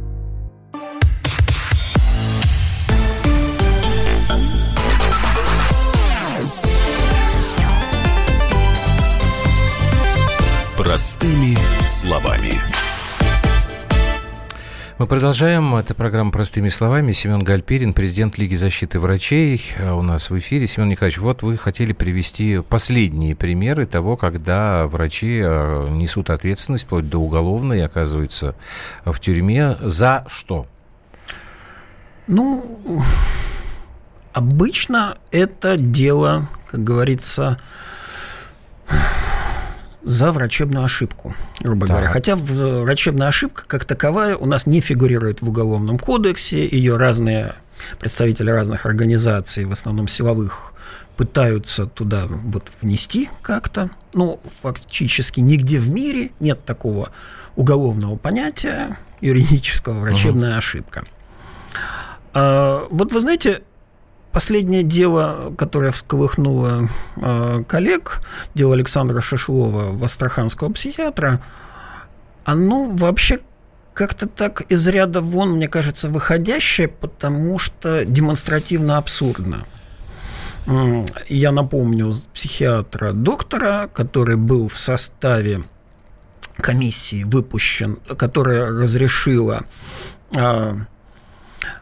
Простыми 10.83 11.55
словами. 11.85 12.59
Мы 14.97 15.05
продолжаем. 15.05 15.75
Это 15.75 15.93
программа 15.93 16.31
«Простыми 16.31 16.69
словами». 16.69 17.11
Семен 17.11 17.43
Гальперин, 17.43 17.93
президент 17.93 18.39
Лиги 18.39 18.55
защиты 18.55 18.99
врачей, 18.99 19.61
э, 19.77 19.91
у 19.91 20.01
нас 20.01 20.31
в 20.31 20.39
эфире. 20.39 20.65
Семен 20.65 20.89
Николаевич, 20.89 21.19
вот 21.19 21.43
вы 21.43 21.55
хотели 21.55 21.93
привести 21.93 22.63
последние 22.67 23.35
примеры 23.35 23.85
того, 23.85 24.17
когда 24.17 24.87
врачи 24.87 25.39
э, 25.43 25.87
несут 25.91 26.31
ответственность, 26.31 26.85
вплоть 26.85 27.07
до 27.07 27.19
уголовной, 27.19 27.77
и 27.77 27.81
оказываются 27.81 28.55
в 29.05 29.19
тюрьме. 29.19 29.77
За 29.81 30.25
что? 30.29 30.65
Ну, 32.25 33.03
обычно 34.33 35.19
это 35.29 35.77
дело, 35.77 36.47
как 36.71 36.83
говорится, 36.83 37.59
за 40.03 40.31
врачебную 40.31 40.85
ошибку, 40.85 41.33
грубо 41.61 41.87
так. 41.87 41.89
говоря. 41.89 42.09
Хотя 42.09 42.35
врачебная 42.35 43.27
ошибка 43.27 43.63
как 43.67 43.85
таковая 43.85 44.35
у 44.35 44.45
нас 44.45 44.65
не 44.65 44.81
фигурирует 44.81 45.41
в 45.41 45.49
Уголовном 45.49 45.99
кодексе, 45.99 46.67
ее 46.67 46.97
разные 46.97 47.55
представители 47.99 48.49
разных 48.49 48.85
организаций, 48.85 49.65
в 49.65 49.71
основном 49.71 50.07
силовых, 50.07 50.73
пытаются 51.17 51.85
туда 51.85 52.25
вот 52.27 52.71
внести 52.81 53.29
как-то. 53.41 53.89
Но 54.13 54.39
фактически 54.61 55.39
нигде 55.39 55.79
в 55.79 55.89
мире 55.89 56.31
нет 56.39 56.63
такого 56.65 57.11
уголовного 57.55 58.15
понятия 58.15 58.97
юридического 59.19 59.99
врачебная 59.99 60.51
угу. 60.51 60.57
ошибка. 60.57 61.03
А, 62.33 62.87
вот 62.89 63.11
вы 63.11 63.21
знаете, 63.21 63.61
Последнее 64.31 64.83
дело, 64.83 65.53
которое 65.57 65.91
всколыхнуло 65.91 66.87
э, 67.17 67.63
коллег, 67.67 68.21
дело 68.53 68.75
Александра 68.75 69.19
Шишлова, 69.19 70.03
астраханского 70.03 70.71
психиатра, 70.71 71.41
оно 72.45 72.85
вообще 72.85 73.39
как-то 73.93 74.27
так 74.27 74.61
из 74.61 74.87
ряда 74.87 75.19
вон, 75.19 75.51
мне 75.51 75.67
кажется, 75.67 76.09
выходящее, 76.09 76.87
потому 76.87 77.59
что 77.59 78.05
демонстративно 78.05 78.97
абсурдно. 78.97 79.65
Я 81.27 81.51
напомню 81.51 82.13
психиатра 82.33 83.11
доктора, 83.13 83.89
который 83.93 84.37
был 84.37 84.67
в 84.67 84.77
составе 84.77 85.63
комиссии 86.55 87.23
выпущен, 87.23 87.97
которая 88.17 88.67
разрешила 88.67 89.63
э, 90.35 90.75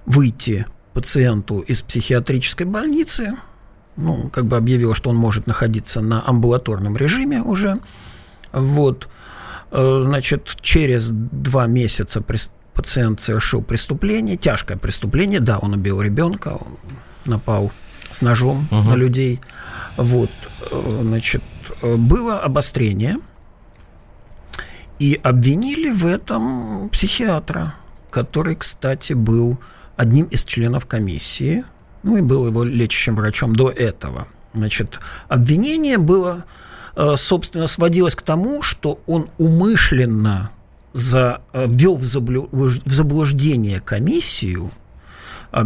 выйти 0.06 0.66
пациенту 1.00 1.60
из 1.60 1.82
психиатрической 1.82 2.66
больницы, 2.66 3.38
ну, 3.96 4.30
как 4.34 4.46
бы 4.48 4.58
объявила, 4.58 4.94
что 4.94 5.12
он 5.12 5.16
может 5.16 5.48
находиться 5.48 6.02
на 6.02 6.28
амбулаторном 6.28 6.98
режиме 6.98 7.42
уже. 7.42 7.80
Вот. 8.52 9.08
Э, 9.72 10.02
значит, 10.04 10.58
через 10.60 11.12
два 11.12 11.68
месяца 11.68 12.22
пациент 12.74 13.22
совершил 13.22 13.62
преступление, 13.62 14.36
тяжкое 14.36 14.78
преступление. 14.78 15.40
Да, 15.40 15.58
он 15.58 15.74
убил 15.74 16.02
ребенка, 16.02 16.50
он 16.50 16.78
напал 17.24 17.72
с 18.12 18.22
ножом 18.22 18.68
угу. 18.70 18.90
на 18.90 18.96
людей. 18.96 19.40
Вот, 19.96 20.32
э, 20.70 21.00
значит, 21.02 21.44
было 21.82 22.42
обострение, 22.42 23.20
и 25.00 25.18
обвинили 25.24 25.92
в 25.92 26.06
этом 26.06 26.90
психиатра, 26.90 27.76
который, 28.12 28.56
кстати, 28.56 29.14
был 29.14 29.58
одним 30.00 30.28
из 30.28 30.46
членов 30.46 30.86
комиссии, 30.86 31.66
ну 32.04 32.16
и 32.16 32.22
был 32.22 32.48
его 32.48 32.64
лечащим 32.64 33.16
врачом 33.16 33.52
до 33.54 33.70
этого. 33.70 34.30
Значит, 34.54 34.98
обвинение 35.28 35.98
было, 35.98 36.46
э, 36.96 37.18
собственно, 37.18 37.68
сводилось 37.68 38.16
к 38.16 38.22
тому, 38.22 38.62
что 38.62 39.02
он 39.08 39.28
умышленно 39.38 40.52
за, 40.94 41.42
э, 41.52 41.66
ввел 41.68 41.96
в 41.98 42.04
заблуждение 42.86 43.82
комиссию, 43.82 44.72
э, 45.52 45.64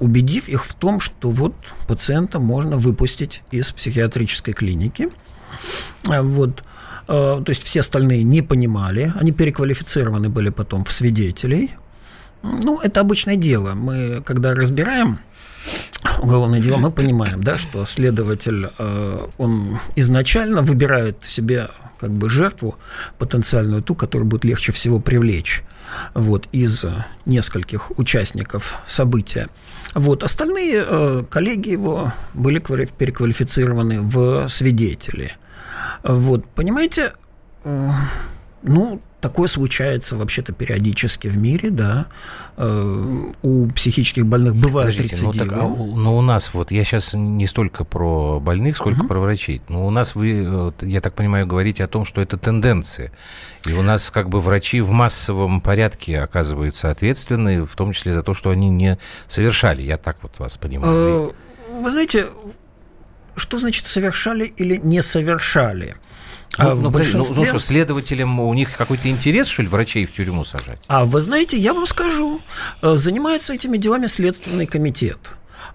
убедив 0.00 0.48
их 0.48 0.64
в 0.64 0.74
том, 0.74 0.98
что 0.98 1.30
вот 1.30 1.54
пациента 1.86 2.40
можно 2.40 2.78
выпустить 2.78 3.44
из 3.52 3.70
психиатрической 3.70 4.54
клиники. 4.54 5.08
Вот. 6.04 6.64
То 7.06 7.44
есть 7.46 7.62
все 7.62 7.80
остальные 7.80 8.22
не 8.22 8.42
понимали, 8.42 9.12
они 9.14 9.32
переквалифицированы 9.32 10.28
были 10.28 10.50
потом 10.50 10.84
в 10.84 10.92
свидетелей, 10.92 11.70
Ну, 12.42 12.80
это 12.80 13.00
обычное 13.00 13.36
дело. 13.36 13.74
Мы, 13.74 14.20
когда 14.24 14.54
разбираем 14.54 15.18
уголовное 16.20 16.60
дело, 16.60 16.76
мы 16.76 16.90
понимаем, 16.90 17.42
да, 17.42 17.58
что 17.58 17.84
следователь, 17.84 18.68
э, 18.78 19.26
он 19.38 19.78
изначально 19.96 20.62
выбирает 20.62 21.24
себе 21.24 21.68
как 21.98 22.10
бы 22.10 22.28
жертву 22.28 22.76
потенциальную, 23.18 23.82
ту, 23.82 23.94
которую 23.94 24.28
будет 24.28 24.44
легче 24.44 24.72
всего 24.72 25.00
привлечь 25.00 25.62
вот, 26.14 26.48
из 26.52 26.84
нескольких 27.26 27.98
участников 27.98 28.80
события. 28.86 29.48
Вот, 29.94 30.22
остальные 30.22 30.86
э, 30.88 31.24
коллеги 31.28 31.70
его 31.70 32.12
были 32.34 32.58
переквалифицированы 32.58 34.00
в 34.00 34.48
свидетели. 34.48 35.36
Вот, 36.04 36.46
понимаете, 36.50 37.12
э, 37.64 37.90
ну, 38.62 39.00
Такое 39.20 39.48
случается 39.48 40.16
вообще-то 40.16 40.52
периодически 40.52 41.26
в 41.26 41.36
мире, 41.36 41.70
да. 41.70 42.06
Э, 42.56 43.32
у 43.42 43.66
психических 43.68 44.24
больных 44.24 44.54
бывают 44.54 44.94
Подождите, 44.94 45.26
рецидивы. 45.26 45.44
Ну, 45.44 45.50
так, 45.50 45.58
а, 45.58 45.66
но 45.66 46.16
у 46.16 46.20
нас 46.20 46.54
вот, 46.54 46.70
я 46.70 46.84
сейчас 46.84 47.14
не 47.14 47.48
столько 47.48 47.82
про 47.82 48.38
больных, 48.38 48.76
сколько 48.76 49.00
угу. 49.00 49.08
про 49.08 49.18
врачей. 49.18 49.60
Но 49.68 49.88
у 49.88 49.90
нас 49.90 50.14
вы, 50.14 50.72
я 50.82 51.00
так 51.00 51.14
понимаю, 51.14 51.48
говорите 51.48 51.82
о 51.82 51.88
том, 51.88 52.04
что 52.04 52.20
это 52.20 52.36
тенденция. 52.36 53.10
И 53.66 53.72
у 53.72 53.82
нас 53.82 54.12
как 54.12 54.28
бы 54.28 54.40
врачи 54.40 54.80
в 54.80 54.92
массовом 54.92 55.60
порядке 55.60 56.20
оказываются 56.20 56.92
ответственны, 56.92 57.66
в 57.66 57.74
том 57.74 57.92
числе 57.92 58.12
за 58.12 58.22
то, 58.22 58.34
что 58.34 58.50
они 58.50 58.68
не 58.68 58.98
совершали. 59.26 59.82
Я 59.82 59.98
так 59.98 60.18
вот 60.22 60.38
вас 60.38 60.56
понимаю. 60.58 61.34
Э, 61.68 61.80
вы 61.82 61.90
знаете, 61.90 62.26
что 63.34 63.58
значит 63.58 63.86
совершали 63.86 64.44
или 64.44 64.76
не 64.76 65.02
совершали? 65.02 65.96
Ну, 66.56 66.70
а 66.70 66.74
ну, 66.74 66.90
большинстве... 66.90 67.36
ну, 67.36 67.42
ну 67.42 67.46
что, 67.46 67.58
следователям 67.58 68.40
у 68.40 68.52
них 68.54 68.76
какой-то 68.76 69.08
интерес, 69.08 69.46
что 69.46 69.62
ли, 69.62 69.68
врачей 69.68 70.06
в 70.06 70.12
тюрьму 70.12 70.44
сажать? 70.44 70.78
А 70.86 71.04
вы 71.04 71.20
знаете, 71.20 71.58
я 71.58 71.74
вам 71.74 71.86
скажу, 71.86 72.40
э, 72.82 72.96
занимается 72.96 73.54
этими 73.54 73.76
делами 73.76 74.06
Следственный 74.06 74.66
комитет. 74.66 75.18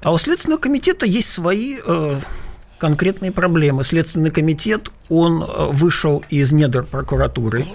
А 0.01 0.11
у 0.11 0.17
Следственного 0.17 0.59
комитета 0.59 1.05
есть 1.05 1.29
свои 1.29 1.77
э, 1.85 2.19
конкретные 2.83 3.31
проблемы. 3.31 3.85
Следственный 3.85 4.29
комитет, 4.29 4.89
он 5.07 5.41
э, 5.41 5.69
вышел 5.71 6.21
из 6.29 6.51
недр 6.51 6.83
прокуратуры, 6.83 7.65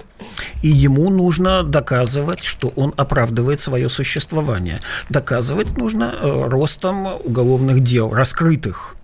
и 0.61 0.67
ему 0.67 1.09
нужно 1.09 1.63
доказывать, 1.63 2.43
что 2.43 2.71
он 2.75 2.93
оправдывает 2.95 3.59
свое 3.59 3.89
существование. 3.89 4.81
Доказывать 5.09 5.75
нужно 5.77 6.13
э, 6.21 6.47
ростом 6.47 7.07
уголовных 7.23 7.79
дел, 7.79 8.11
раскрытых 8.13 8.95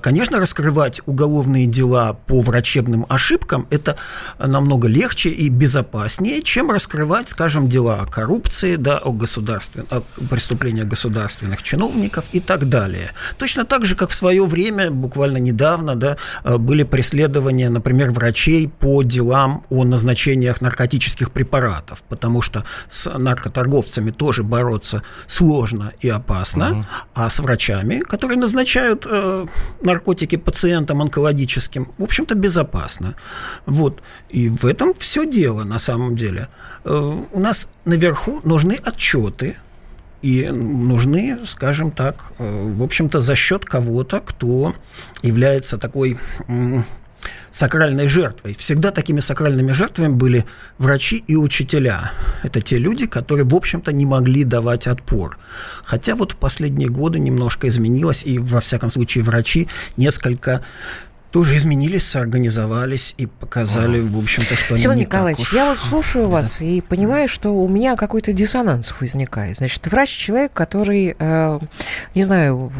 конечно, 0.00 0.38
раскрывать 0.40 1.00
уголовные 1.06 1.66
дела 1.66 2.14
по 2.26 2.40
врачебным 2.40 3.06
ошибкам– 3.08 3.66
это 3.70 3.96
намного 4.38 4.88
легче 4.88 5.30
и 5.30 5.48
безопаснее, 5.48 6.42
чем 6.42 6.70
раскрывать, 6.70 7.28
скажем, 7.28 7.68
дела 7.68 8.00
о 8.00 8.06
коррупции, 8.06 8.76
да, 8.76 8.98
о, 8.98 9.12
государствен... 9.12 9.86
о 9.90 10.02
преступлениях 10.30 10.86
государственных 10.86 11.62
чиновников 11.62 12.26
и 12.32 12.40
так 12.40 12.68
далее. 12.68 13.10
Точно 13.36 13.64
так 13.64 13.84
же, 13.84 13.96
как 13.96 14.10
в 14.10 14.14
свое 14.14 14.44
время, 14.44 14.90
буквально 14.90 15.38
недавно, 15.38 15.94
да, 15.94 16.16
э, 16.44 16.56
были 16.56 16.82
преследования, 16.82 17.68
например, 17.70 18.10
врачей 18.10 18.68
по 18.68 19.02
делам 19.02 19.64
о 19.70 19.84
назначениях 19.84 20.60
наркотических 20.60 21.30
препаратов, 21.30 22.02
потому 22.08 22.42
что 22.42 22.64
с 22.88 23.10
наркоторговцами 23.18 24.10
тоже 24.10 24.42
бороться 24.42 25.02
сложно 25.26 25.92
и 26.00 26.08
опасно, 26.08 26.70
угу. 26.70 26.86
а 27.14 27.28
с 27.28 27.40
врачами, 27.40 28.00
которые 28.00 28.38
назначают 28.38 29.06
э, 29.08 29.46
наркотики 29.80 30.36
пациентам 30.36 31.02
онкологическим, 31.02 31.88
в 31.98 32.04
общем-то, 32.04 32.34
безопасно. 32.34 33.14
Вот. 33.66 34.02
И 34.28 34.48
в 34.48 34.64
этом 34.64 34.94
все 34.94 35.26
дело 35.26 35.64
на 35.64 35.78
самом 35.78 36.16
деле. 36.16 36.48
Э, 36.84 37.22
у 37.32 37.40
нас 37.40 37.68
наверху 37.84 38.40
нужны 38.44 38.76
отчеты, 38.82 39.56
и 40.22 40.48
нужны, 40.50 41.38
скажем 41.44 41.92
так, 41.92 42.32
э, 42.38 42.72
в 42.74 42.82
общем-то, 42.82 43.20
за 43.20 43.36
счет 43.36 43.64
кого-то, 43.64 44.20
кто 44.20 44.74
является 45.22 45.78
такой 45.78 46.18
сакральной 47.58 48.06
жертвой. 48.06 48.54
Всегда 48.54 48.90
такими 48.92 49.20
сакральными 49.20 49.72
жертвами 49.72 50.12
были 50.12 50.44
врачи 50.78 51.24
и 51.26 51.34
учителя. 51.34 52.12
Это 52.44 52.60
те 52.60 52.76
люди, 52.76 53.06
которые, 53.06 53.44
в 53.44 53.54
общем-то, 53.54 53.92
не 53.92 54.06
могли 54.06 54.44
давать 54.44 54.86
отпор. 54.86 55.38
Хотя 55.84 56.14
вот 56.14 56.32
в 56.32 56.36
последние 56.36 56.88
годы 56.88 57.18
немножко 57.18 57.66
изменилось, 57.66 58.24
и, 58.24 58.38
во 58.38 58.60
всяком 58.60 58.90
случае, 58.90 59.24
врачи 59.24 59.66
несколько 59.96 60.62
тоже 61.30 61.56
изменились, 61.56 62.06
соорганизовались 62.06 63.14
и 63.18 63.26
показали, 63.26 64.00
в 64.00 64.18
общем-то, 64.18 64.56
что 64.56 64.76
Семен 64.78 64.92
они 64.92 65.00
не 65.00 65.06
Николаевич, 65.06 65.42
уж... 65.42 65.52
я 65.52 65.66
вот 65.66 65.78
слушаю 65.78 66.24
да. 66.28 66.30
вас 66.30 66.60
и 66.60 66.80
понимаю, 66.80 67.28
что 67.28 67.50
у 67.50 67.68
меня 67.68 67.96
какой-то 67.96 68.32
диссонанс 68.32 68.94
возникает. 69.00 69.58
Значит, 69.58 69.86
врач 69.86 70.10
человек, 70.10 70.52
который, 70.52 71.14
э, 71.18 71.58
не 72.14 72.22
знаю, 72.22 72.72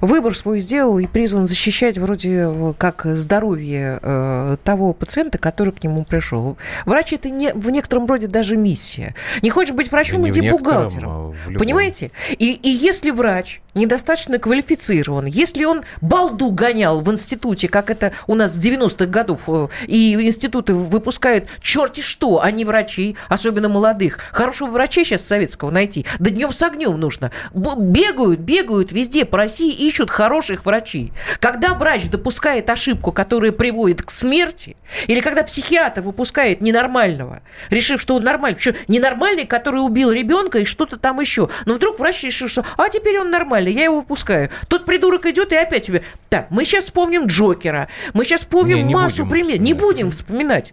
выбор 0.00 0.36
свой 0.36 0.60
сделал 0.60 0.98
и 0.98 1.06
призван 1.06 1.46
защищать 1.46 1.98
вроде 1.98 2.48
э, 2.48 2.74
как 2.78 3.04
здоровье 3.04 3.98
э, 4.02 4.56
того 4.62 4.92
пациента, 4.92 5.38
который 5.38 5.72
к 5.72 5.82
нему 5.82 6.04
пришел. 6.04 6.56
Врач 6.84 7.12
это 7.12 7.28
не, 7.28 7.52
в 7.52 7.70
некотором 7.70 8.06
роде 8.06 8.28
даже 8.28 8.56
миссия. 8.56 9.14
Не 9.42 9.50
хочешь 9.50 9.74
быть 9.74 9.90
врачом, 9.90 10.22
да 10.22 10.30
иди 10.30 10.48
бухгалтером. 10.48 11.10
А 11.10 11.58
Понимаете? 11.58 12.12
И, 12.30 12.52
и 12.52 12.68
если 12.68 13.10
врач 13.10 13.60
недостаточно 13.74 14.38
квалифицирован, 14.38 15.26
если 15.26 15.64
он 15.64 15.84
балду 16.00 16.50
гонял 16.50 17.00
в 17.00 17.10
институте, 17.16 17.68
как 17.68 17.90
это 17.90 18.12
у 18.26 18.34
нас 18.34 18.54
с 18.54 18.64
90-х 18.64 19.06
годов, 19.06 19.42
э, 19.48 19.68
и 19.86 20.14
институты 20.14 20.74
выпускают 20.74 21.48
черти 21.60 22.00
что, 22.00 22.42
а 22.42 22.50
не 22.50 22.64
врачей, 22.64 23.16
особенно 23.28 23.68
молодых. 23.68 24.18
Хорошего 24.32 24.70
врача 24.70 25.04
сейчас 25.04 25.26
советского 25.26 25.70
найти, 25.70 26.06
да 26.18 26.30
днем 26.30 26.52
с 26.52 26.62
огнем 26.62 26.98
нужно. 26.98 27.32
Бегают, 27.52 28.40
бегают 28.40 28.92
везде 28.92 29.24
по 29.24 29.38
России, 29.38 29.72
ищут 29.72 30.10
хороших 30.10 30.64
врачей. 30.64 31.12
Когда 31.40 31.74
врач 31.74 32.08
допускает 32.08 32.70
ошибку, 32.70 33.12
которая 33.12 33.52
приводит 33.52 34.02
к 34.02 34.10
смерти, 34.10 34.76
или 35.06 35.20
когда 35.20 35.42
психиатр 35.42 36.00
выпускает 36.00 36.60
ненормального, 36.60 37.42
решив, 37.70 38.00
что 38.00 38.16
он 38.16 38.24
нормальный, 38.24 38.56
причем 38.56 38.74
ненормальный, 38.88 39.46
который 39.46 39.78
убил 39.78 40.10
ребенка 40.10 40.58
и 40.60 40.64
что-то 40.64 40.96
там 40.96 41.20
еще, 41.20 41.48
но 41.64 41.74
вдруг 41.74 41.98
врач 41.98 42.22
решил, 42.24 42.48
что 42.48 42.64
а 42.76 42.88
теперь 42.88 43.18
он 43.18 43.30
нормальный, 43.30 43.72
я 43.72 43.84
его 43.84 44.00
выпускаю. 44.00 44.50
Тот 44.68 44.84
придурок 44.84 45.26
идет 45.26 45.52
и 45.52 45.56
опять 45.56 45.86
тебе, 45.86 46.02
так, 46.28 46.50
мы 46.50 46.64
сейчас 46.64 46.84
вспомним 46.84 47.05
вспомним 47.06 47.26
Джокера, 47.26 47.88
мы 48.14 48.24
сейчас 48.24 48.42
вспомним 48.42 48.78
не, 48.78 48.82
не 48.82 48.94
массу 48.94 49.26
примеров. 49.26 49.60
Не 49.60 49.74
будем 49.74 50.10
вспоминать. 50.10 50.72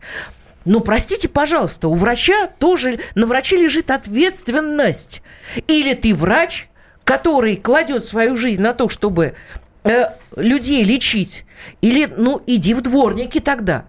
Но 0.66 0.80
простите, 0.80 1.28
пожалуйста, 1.30 1.88
у 1.88 1.96
врача 1.96 2.48
тоже 2.48 3.00
на 3.16 3.28
враче 3.28 3.58
лежит 3.58 3.92
ответственность. 3.92 5.22
Или 5.68 5.94
ты 5.94 6.16
врач, 6.16 6.70
который 7.04 7.58
кладет 7.58 8.06
свою 8.06 8.36
жизнь 8.36 8.62
на 8.62 8.74
то, 8.74 8.90
чтобы 8.90 9.36
э, 9.84 10.06
людей 10.36 10.84
лечить, 10.84 11.46
или, 11.82 12.06
ну, 12.06 12.42
иди 12.48 12.74
в 12.74 12.82
дворники 12.82 13.40
тогда. 13.40 13.86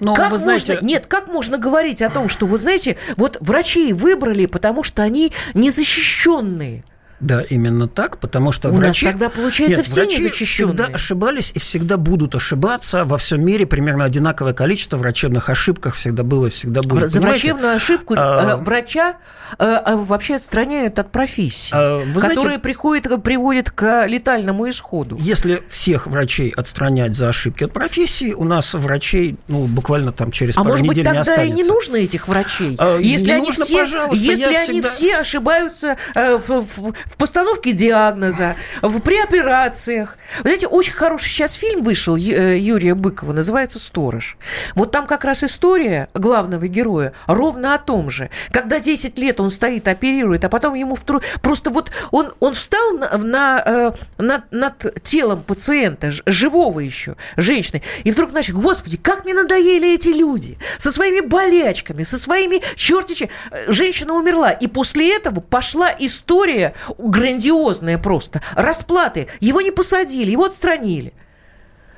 Но 0.00 0.14
как 0.14 0.32
вы 0.32 0.38
знаете... 0.38 0.74
можно, 0.74 0.86
нет, 0.86 1.06
как 1.06 1.28
можно 1.28 1.56
говорить 1.56 2.02
о 2.02 2.10
том, 2.10 2.28
что, 2.28 2.46
вот 2.46 2.60
знаете, 2.60 2.98
вот 3.16 3.38
врачей 3.40 3.92
выбрали, 3.92 4.46
потому 4.46 4.82
что 4.82 5.02
они 5.02 5.32
незащищенные. 5.54 6.84
Да, 7.22 7.40
именно 7.40 7.86
так, 7.86 8.18
потому 8.18 8.50
что 8.50 8.68
У 8.70 8.72
врачи... 8.72 9.06
нас 9.06 9.12
тогда, 9.14 9.30
получается, 9.30 9.76
Нет, 9.76 9.86
все 9.86 10.02
врачи 10.02 10.44
всегда 10.44 10.86
ошибались 10.86 11.52
и 11.54 11.60
всегда 11.60 11.96
будут 11.96 12.34
ошибаться. 12.34 13.04
Во 13.04 13.16
всем 13.16 13.44
мире 13.44 13.64
примерно 13.64 14.04
одинаковое 14.04 14.54
количество 14.54 14.96
врачебных 14.96 15.48
ошибок 15.48 15.94
всегда 15.94 16.24
было 16.24 16.46
и 16.46 16.50
всегда 16.50 16.82
будет. 16.82 17.08
За 17.08 17.20
Понимаете? 17.20 17.52
врачебную 17.52 17.76
ошибку 17.76 18.14
а... 18.18 18.54
Э, 18.54 18.56
врача 18.56 19.16
а, 19.58 19.78
а, 19.78 19.96
вообще 19.96 20.34
отстраняют 20.34 20.98
от 20.98 21.12
профессии, 21.12 21.72
а, 21.72 21.98
вы 21.98 22.20
которая 22.20 22.40
знаете, 22.40 22.58
приходит, 22.58 23.22
приводит 23.22 23.70
к 23.70 24.06
летальному 24.06 24.68
исходу. 24.68 25.16
Если 25.20 25.62
всех 25.68 26.08
врачей 26.08 26.50
отстранять 26.50 27.14
за 27.14 27.28
ошибки 27.28 27.62
от 27.64 27.72
профессии, 27.72 28.32
у 28.32 28.44
нас 28.44 28.74
врачей 28.74 29.36
ну, 29.46 29.66
буквально 29.66 30.10
там 30.12 30.32
через 30.32 30.56
а 30.56 30.64
пару 30.64 30.70
может 30.70 30.84
недель 30.84 31.04
быть, 31.04 31.04
тогда 31.04 31.12
не 31.12 31.20
останется. 31.20 31.54
и 31.54 31.56
не 31.56 31.68
нужно 31.68 31.96
этих 31.96 32.26
врачей? 32.26 32.74
А, 32.78 32.98
если 32.98 33.30
они, 33.30 33.46
нужно, 33.46 33.64
все, 33.64 33.84
если 34.12 34.44
они 34.44 34.56
всегда... 34.56 34.88
все 34.88 35.16
ошибаются 35.18 35.96
в, 36.14 36.48
в, 36.48 36.94
в 37.12 37.16
постановке 37.16 37.72
диагноза, 37.72 38.56
в, 38.80 39.00
при 39.00 39.20
операциях. 39.20 40.16
Вы 40.38 40.42
знаете, 40.42 40.66
очень 40.66 40.94
хороший 40.94 41.28
сейчас 41.28 41.52
фильм 41.52 41.82
вышел 41.82 42.16
э, 42.16 42.58
Юрия 42.58 42.94
Быкова, 42.94 43.32
называется 43.32 43.78
«Сторож». 43.78 44.38
Вот 44.74 44.92
там 44.92 45.06
как 45.06 45.24
раз 45.24 45.44
история 45.44 46.08
главного 46.14 46.66
героя 46.66 47.12
ровно 47.26 47.74
о 47.74 47.78
том 47.78 48.08
же. 48.08 48.30
Когда 48.50 48.80
10 48.80 49.18
лет 49.18 49.40
он 49.40 49.50
стоит, 49.50 49.88
оперирует, 49.88 50.44
а 50.44 50.48
потом 50.48 50.74
ему 50.74 50.94
вдруг... 50.94 51.22
Просто 51.42 51.70
вот 51.70 51.92
он, 52.10 52.32
он 52.40 52.54
встал 52.54 52.92
на, 52.92 53.18
на, 53.18 53.62
э, 53.64 53.92
над, 54.16 54.50
над 54.50 55.02
телом 55.02 55.42
пациента, 55.42 56.10
живого 56.24 56.80
еще, 56.80 57.16
женщины, 57.36 57.82
и 58.04 58.10
вдруг 58.10 58.32
начал, 58.32 58.58
господи, 58.58 58.96
как 58.96 59.24
мне 59.24 59.34
надоели 59.34 59.94
эти 59.94 60.08
люди 60.08 60.56
со 60.78 60.90
своими 60.90 61.20
болячками, 61.20 62.04
со 62.04 62.18
своими 62.18 62.62
чертичи. 62.74 63.28
Женщина 63.68 64.14
умерла, 64.14 64.50
и 64.50 64.66
после 64.66 65.14
этого 65.14 65.40
пошла 65.40 65.94
история 65.98 66.72
грандиозная 66.98 67.98
просто. 67.98 68.42
Расплаты. 68.54 69.28
Его 69.40 69.60
не 69.60 69.70
посадили, 69.70 70.30
его 70.30 70.44
отстранили. 70.44 71.12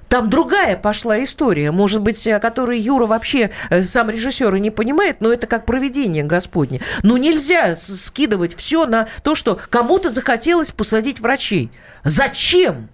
Там 0.09 0.31
другая 0.31 0.77
пошла 0.77 1.23
история, 1.25 1.73
может 1.73 2.01
быть, 2.01 2.25
о 2.29 2.39
которой 2.39 2.79
Юра 2.79 3.07
вообще 3.07 3.51
э, 3.71 3.83
сам 3.83 4.11
режиссер 4.11 4.55
и 4.55 4.61
не 4.61 4.71
понимает, 4.71 5.21
но 5.21 5.33
это 5.33 5.49
как 5.49 5.67
проведение 5.67 6.23
Господне. 6.23 6.81
Но 7.03 7.19
нельзя 7.19 7.75
скидывать 7.75 8.55
все 8.55 8.87
на 8.87 9.09
то, 9.25 9.35
что 9.35 9.59
кому-то 9.71 10.11
захотелось 10.11 10.71
посадить 10.71 11.19
врачей. 11.19 11.73
Зачем? 12.05 12.91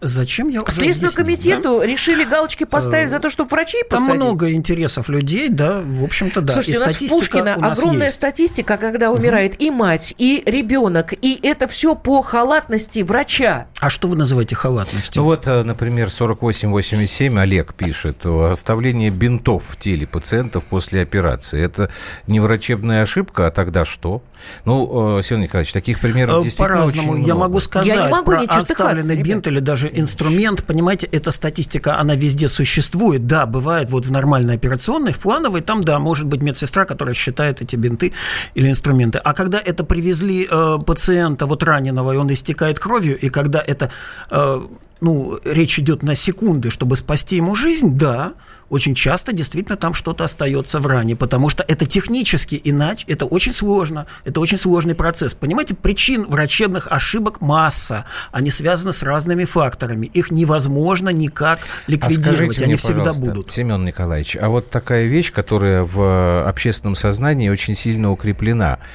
Зачем 0.00 0.48
я 0.48 0.62
Следственному 0.68 1.14
комитету 1.14 1.78
да? 1.80 1.86
решили 1.86 2.24
галочки 2.24 2.64
поставить 2.64 3.10
за 3.10 3.20
то, 3.20 3.30
чтобы 3.30 3.48
врачей 3.48 3.84
посадить? 3.84 4.08
Там 4.08 4.16
много 4.16 4.52
интересов 4.52 5.08
людей, 5.08 5.48
да, 5.48 5.80
в 5.82 6.04
общем-то, 6.04 6.40
да. 6.40 6.52
Слушайте, 6.52 6.78
и 6.78 6.82
у 6.82 6.86
нас 6.86 6.96
Пушкина 7.10 7.56
у 7.56 7.64
огромная 7.64 8.06
есть. 8.06 8.16
статистика, 8.16 8.76
когда 8.76 9.10
умирает 9.10 9.54
угу. 9.54 9.64
и 9.64 9.70
мать, 9.70 10.14
и 10.18 10.42
ребенок, 10.46 11.12
и 11.12 11.38
это 11.42 11.66
все 11.68 11.94
по 11.94 12.22
халатности 12.22 13.00
врача. 13.00 13.66
А 13.80 13.90
что 13.90 14.08
вы 14.08 14.16
называете 14.16 14.54
халатностью? 14.54 15.22
Ну 15.22 15.28
вот, 15.28 15.46
э, 15.46 15.62
например, 15.62 16.10
4887 16.10 17.38
Олег 17.38 17.74
пишет, 17.74 18.26
оставление 18.26 19.10
бинтов 19.10 19.64
в 19.68 19.76
теле 19.76 20.06
пациентов 20.06 20.64
после 20.64 21.02
операции. 21.02 21.62
Это 21.62 21.90
не 22.26 22.40
врачебная 22.40 23.02
ошибка, 23.02 23.46
а 23.46 23.50
тогда 23.50 23.84
что? 23.84 24.22
Ну, 24.64 25.18
э, 25.18 25.22
Семен 25.22 25.42
Николаевич, 25.42 25.72
таких 25.72 26.00
примеров 26.00 26.40
э, 26.40 26.44
действительно 26.44 26.80
По-разному. 26.80 27.10
очень 27.10 27.18
много. 27.18 27.28
Я 27.28 27.34
могу 27.34 27.60
сказать 27.60 27.88
Я 27.88 28.06
не 28.06 28.10
могу 28.10 28.24
про 28.24 28.42
оставленный 28.42 29.16
бинт 29.16 29.46
или 29.46 29.60
даже 29.60 29.90
инструмент, 29.92 30.64
понимаете, 30.64 31.06
эта 31.06 31.30
статистика, 31.30 31.98
она 31.98 32.14
везде 32.14 32.48
существует. 32.48 33.26
Да, 33.26 33.46
бывает 33.46 33.90
вот 33.90 34.06
в 34.06 34.12
нормальной 34.12 34.54
операционной, 34.54 35.12
в 35.12 35.18
плановой, 35.18 35.62
там, 35.62 35.80
да, 35.80 35.98
может 35.98 36.26
быть 36.26 36.42
медсестра, 36.42 36.84
которая 36.84 37.14
считает 37.14 37.62
эти 37.62 37.76
бинты 37.76 38.12
или 38.54 38.68
инструменты. 38.68 39.18
А 39.18 39.32
когда 39.32 39.60
это 39.64 39.84
привезли 39.84 40.46
э, 40.50 40.78
пациента 40.86 41.46
вот 41.46 41.62
раненого, 41.62 42.12
и 42.12 42.16
он 42.16 42.32
истекает 42.32 42.78
кровью, 42.78 43.18
и 43.18 43.28
когда 43.28 43.62
это 43.66 43.90
э, 44.30 44.60
ну, 45.00 45.38
речь 45.44 45.78
идет 45.78 46.02
на 46.02 46.14
секунды, 46.14 46.70
чтобы 46.70 46.96
спасти 46.96 47.36
ему 47.36 47.54
жизнь, 47.54 47.96
да, 47.96 48.34
очень 48.70 48.94
часто 48.94 49.32
действительно 49.32 49.76
там 49.76 49.92
что-то 49.94 50.24
остается 50.24 50.80
в 50.80 50.86
ране, 50.86 51.16
потому 51.16 51.48
что 51.48 51.64
это 51.66 51.86
технически 51.86 52.60
иначе, 52.64 53.04
это 53.08 53.26
очень 53.26 53.52
сложно, 53.52 54.06
это 54.24 54.40
очень 54.40 54.56
сложный 54.56 54.94
процесс. 54.94 55.34
Понимаете, 55.34 55.74
причин 55.74 56.24
врачебных 56.24 56.88
ошибок 56.90 57.40
масса, 57.40 58.06
они 58.32 58.50
связаны 58.50 58.92
с 58.92 59.02
разными 59.02 59.44
факторами, 59.44 60.06
их 60.06 60.30
невозможно 60.30 61.10
никак 61.10 61.58
ликвидировать, 61.86 62.58
а 62.60 62.64
они 62.64 62.74
мне, 62.74 62.76
всегда 62.76 63.12
будут. 63.12 63.52
Семен 63.52 63.84
Николаевич, 63.84 64.36
а 64.40 64.48
вот 64.48 64.70
такая 64.70 65.06
вещь, 65.06 65.32
которая 65.32 65.84
в 65.84 66.48
общественном 66.48 66.94
сознании 66.94 67.48
очень 67.48 67.74
сильно 67.74 68.10
укреплена– 68.10 68.78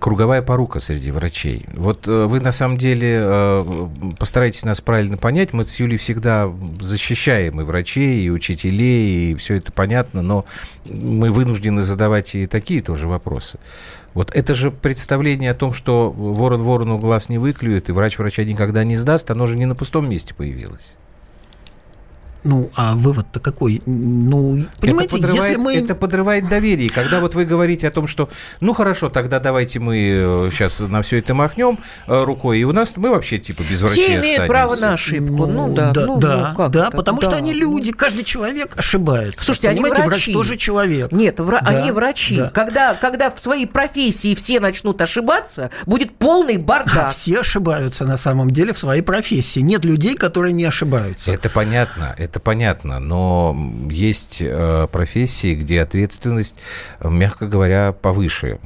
круговая 0.00 0.42
порука 0.42 0.80
среди 0.80 1.10
врачей. 1.10 1.66
Вот 1.74 2.06
э, 2.06 2.26
вы 2.26 2.40
на 2.40 2.52
самом 2.52 2.76
деле 2.76 3.20
э, 3.20 3.62
постарайтесь 4.18 4.64
нас 4.64 4.80
правильно 4.80 5.16
понять. 5.16 5.52
Мы 5.52 5.64
с 5.64 5.78
Юлей 5.80 5.98
всегда 5.98 6.48
защищаем 6.80 7.60
и 7.60 7.64
врачей, 7.64 8.22
и 8.22 8.30
учителей, 8.30 9.32
и 9.32 9.34
все 9.34 9.54
это 9.54 9.72
понятно, 9.72 10.22
но 10.22 10.44
мы 10.88 11.30
вынуждены 11.30 11.82
задавать 11.82 12.34
и 12.34 12.46
такие 12.46 12.82
тоже 12.82 13.08
вопросы. 13.08 13.58
Вот 14.14 14.34
это 14.34 14.54
же 14.54 14.70
представление 14.70 15.50
о 15.50 15.54
том, 15.54 15.72
что 15.72 16.10
ворон 16.10 16.62
ворону 16.62 16.98
глаз 16.98 17.28
не 17.28 17.38
выклюет, 17.38 17.88
и 17.88 17.92
врач 17.92 18.18
врача 18.18 18.44
никогда 18.44 18.84
не 18.84 18.96
сдаст, 18.96 19.30
оно 19.30 19.46
же 19.46 19.56
не 19.56 19.66
на 19.66 19.74
пустом 19.74 20.08
месте 20.08 20.34
появилось. 20.34 20.96
Ну, 22.44 22.70
а 22.74 22.94
вывод-то 22.94 23.40
какой? 23.40 23.82
Ну, 23.86 24.64
понимаете, 24.80 25.18
это 25.18 25.26
подрывает, 25.26 25.50
если 25.50 25.62
мы... 25.62 25.74
Это 25.74 25.94
подрывает 25.94 26.48
доверие. 26.48 26.88
Когда 26.90 27.20
вот 27.20 27.34
вы 27.34 27.44
говорите 27.44 27.88
о 27.88 27.90
том, 27.90 28.06
что, 28.06 28.28
ну, 28.60 28.72
хорошо, 28.72 29.08
тогда 29.08 29.40
давайте 29.40 29.80
мы 29.80 30.48
сейчас 30.52 30.80
э, 30.80 30.86
на 30.86 31.02
все 31.02 31.18
это 31.18 31.34
махнем 31.34 31.78
э, 32.06 32.24
рукой, 32.24 32.60
и 32.60 32.64
у 32.64 32.72
нас 32.72 32.96
мы 32.96 33.10
вообще, 33.10 33.38
типа, 33.38 33.62
без 33.68 33.82
врачей 33.82 34.04
Все 34.04 34.16
имеют 34.18 34.46
право 34.46 34.76
на 34.76 34.92
ошибку. 34.92 35.46
Ну, 35.46 35.68
ну 35.68 35.74
да. 35.74 35.92
Да, 35.92 36.06
ну, 36.06 36.18
да, 36.18 36.48
ну, 36.50 36.56
как 36.56 36.70
да 36.70 36.90
потому 36.90 37.20
да. 37.20 37.28
что 37.28 37.36
они 37.36 37.52
люди, 37.52 37.92
каждый 37.92 38.24
человек 38.24 38.76
ошибается. 38.76 39.44
Слушайте, 39.44 39.68
Понимаете, 39.68 39.96
они 39.96 40.08
врачи. 40.08 40.32
врач 40.32 40.34
тоже 40.34 40.56
человек. 40.56 41.12
Нет, 41.12 41.40
вра... 41.40 41.60
да, 41.60 41.68
они 41.68 41.90
врачи. 41.90 42.36
Да. 42.36 42.50
Когда, 42.50 42.94
когда 42.94 43.30
в 43.30 43.38
своей 43.40 43.66
профессии 43.66 44.34
все 44.34 44.60
начнут 44.60 45.00
ошибаться, 45.00 45.70
будет 45.86 46.16
полный 46.16 46.56
бардак. 46.56 47.12
Все 47.18 47.40
ошибаются 47.40 48.04
на 48.04 48.16
самом 48.16 48.50
деле 48.50 48.72
в 48.72 48.78
своей 48.78 49.02
профессии. 49.02 49.60
Нет 49.60 49.84
людей, 49.84 50.14
которые 50.14 50.52
не 50.52 50.64
ошибаются. 50.64 51.32
Это 51.32 51.48
понятно, 51.48 52.14
это 52.28 52.40
понятно 52.40 52.98
но 52.98 53.56
есть 53.90 54.38
э, 54.40 54.86
профессии, 54.92 55.54
где 55.54 55.82
ответственность, 55.82 56.56
мягко 57.02 57.46
говоря, 57.46 57.92
повыше 57.92 58.58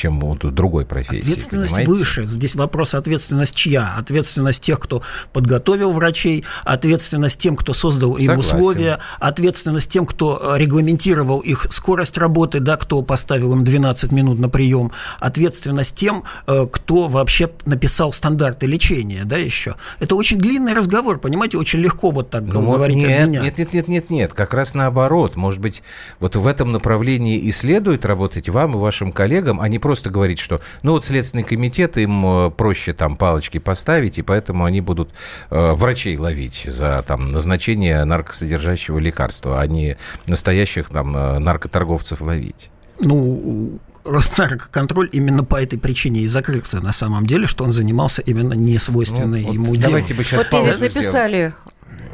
чем 0.00 0.24
у 0.24 0.34
другой 0.34 0.86
профессии. 0.86 1.20
Ответственность 1.20 1.74
понимаете? 1.74 1.90
выше. 1.90 2.26
Здесь 2.26 2.54
вопрос 2.54 2.94
ответственность 2.94 3.54
чья? 3.54 3.96
Ответственность 3.98 4.62
тех, 4.62 4.80
кто 4.80 5.02
подготовил 5.34 5.92
врачей, 5.92 6.44
ответственность 6.64 7.38
тем, 7.38 7.54
кто 7.54 7.74
создал 7.74 8.14
им 8.14 8.28
Согласен. 8.28 8.56
условия, 8.56 8.98
ответственность 9.18 9.92
тем, 9.92 10.06
кто 10.06 10.54
э, 10.54 10.58
регламентировал 10.58 11.40
их 11.40 11.66
скорость 11.68 12.16
работы, 12.16 12.60
да, 12.60 12.78
кто 12.78 13.02
поставил 13.02 13.52
им 13.52 13.62
12 13.62 14.10
минут 14.10 14.38
на 14.38 14.48
прием, 14.48 14.90
ответственность 15.18 15.94
тем, 15.96 16.24
э, 16.46 16.66
кто 16.72 17.08
вообще 17.08 17.50
написал 17.66 18.12
стандарты 18.14 18.64
лечения, 18.64 19.24
да, 19.24 19.36
еще. 19.36 19.76
Это 19.98 20.14
очень 20.14 20.38
длинный 20.38 20.72
разговор, 20.72 21.18
понимаете, 21.18 21.58
очень 21.58 21.80
легко 21.80 22.10
вот 22.10 22.30
так 22.30 22.44
ну, 22.44 22.72
говорить 22.72 22.96
нет, 22.96 23.28
меня. 23.28 23.42
Нет, 23.42 23.58
нет, 23.58 23.74
нет, 23.74 23.88
нет, 23.88 24.10
нет, 24.10 24.32
как 24.32 24.54
раз 24.54 24.74
наоборот. 24.74 25.36
Может 25.36 25.60
быть, 25.60 25.82
вот 26.20 26.36
в 26.36 26.46
этом 26.46 26.72
направлении 26.72 27.36
и 27.36 27.52
следует 27.52 28.06
работать 28.06 28.48
вам 28.48 28.76
и 28.76 28.78
вашим 28.78 29.12
коллегам, 29.12 29.60
а 29.60 29.68
не 29.68 29.78
просто 29.78 29.89
просто 29.90 30.08
говорить, 30.08 30.38
что 30.38 30.60
ну 30.84 30.92
вот 30.92 31.04
Следственный 31.04 31.42
комитет, 31.42 31.96
им 31.96 32.24
э, 32.24 32.50
проще 32.52 32.92
там 32.92 33.16
палочки 33.16 33.58
поставить, 33.58 34.18
и 34.18 34.22
поэтому 34.22 34.64
они 34.64 34.80
будут 34.80 35.10
э, 35.50 35.72
врачей 35.72 36.16
ловить 36.16 36.62
за 36.64 37.02
там 37.04 37.28
назначение 37.28 38.04
наркосодержащего 38.04 39.00
лекарства, 39.00 39.60
а 39.60 39.66
не 39.66 39.96
настоящих 40.28 40.90
там 40.90 41.16
э, 41.16 41.38
наркоторговцев 41.40 42.20
ловить. 42.20 42.70
Ну, 43.00 43.80
Роснаркоконтроль 44.04 45.08
именно 45.10 45.42
по 45.42 45.60
этой 45.60 45.80
причине 45.80 46.20
и 46.20 46.28
закрылся 46.28 46.80
на 46.80 46.92
самом 46.92 47.26
деле, 47.26 47.48
что 47.48 47.64
он 47.64 47.72
занимался 47.72 48.22
именно 48.22 48.52
несвойственной 48.52 49.42
ну, 49.42 49.52
ему 49.52 49.66
вот 49.66 49.76
делом. 49.76 49.90
Давайте 49.90 50.14
бы 50.14 50.22
сейчас 50.22 50.46
вот 50.52 50.62
здесь 50.62 50.78
написали, 50.78 51.52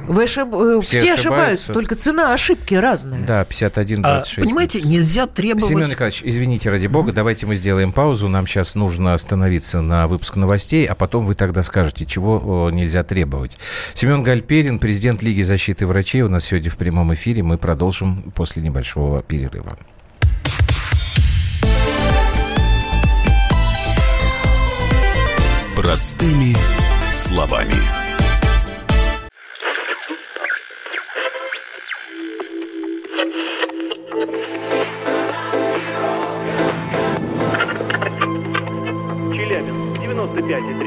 вы 0.07 0.25
ошиб... 0.25 0.55
Э, 0.55 0.81
все, 0.83 0.99
все 0.99 1.15
ошибаются, 1.15 1.73
только 1.73 1.95
цена 1.95 2.33
ошибки 2.33 2.75
разная. 2.75 3.25
Да, 3.27 3.45
51, 3.45 4.03
26. 4.03 4.39
А, 4.39 4.41
понимаете, 4.43 4.83
нельзя 4.83 5.27
требовать... 5.27 5.65
Семен 5.65 5.87
Николаевич, 5.87 6.23
извините, 6.25 6.71
ради 6.71 6.87
бога, 6.87 7.11
mm-hmm. 7.11 7.15
давайте 7.15 7.47
мы 7.47 7.57
сделаем 7.57 7.93
паузу. 7.93 8.29
Нам 8.29 8.47
сейчас 8.47 8.75
нужно 8.75 9.15
остановиться 9.15 9.81
на 9.81 10.07
выпуск 10.09 10.37
новостей, 10.37 10.87
а 10.87 10.95
потом 10.95 11.27
вы 11.27 11.35
тогда 11.35 11.63
скажете, 11.63 12.05
чего 12.07 12.71
нельзя 12.73 13.03
требовать. 13.03 13.59
Семен 13.95 14.23
Гальперин, 14.23 14.79
президент 14.79 15.23
Лиги 15.23 15.43
защиты 15.43 15.87
врачей, 15.87 16.23
у 16.23 16.29
нас 16.29 16.45
сегодня 16.45 16.71
в 16.71 16.77
прямом 16.77 17.13
эфире. 17.15 17.43
Мы 17.43 17.59
продолжим 17.59 18.33
после 18.35 18.63
небольшого 18.63 19.23
перерыва. 19.23 19.77
Простыми 25.77 26.57
словами. 27.13 28.06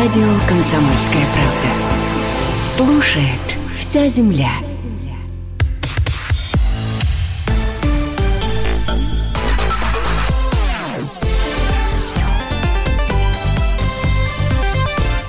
Радио 0.00 0.32
«Комсомольская 0.46 1.26
правда». 1.34 2.62
Слушает 2.62 3.56
вся 3.76 4.08
земля. 4.08 4.52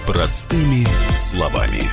Простыми 0.05 0.85
словами. 1.15 1.89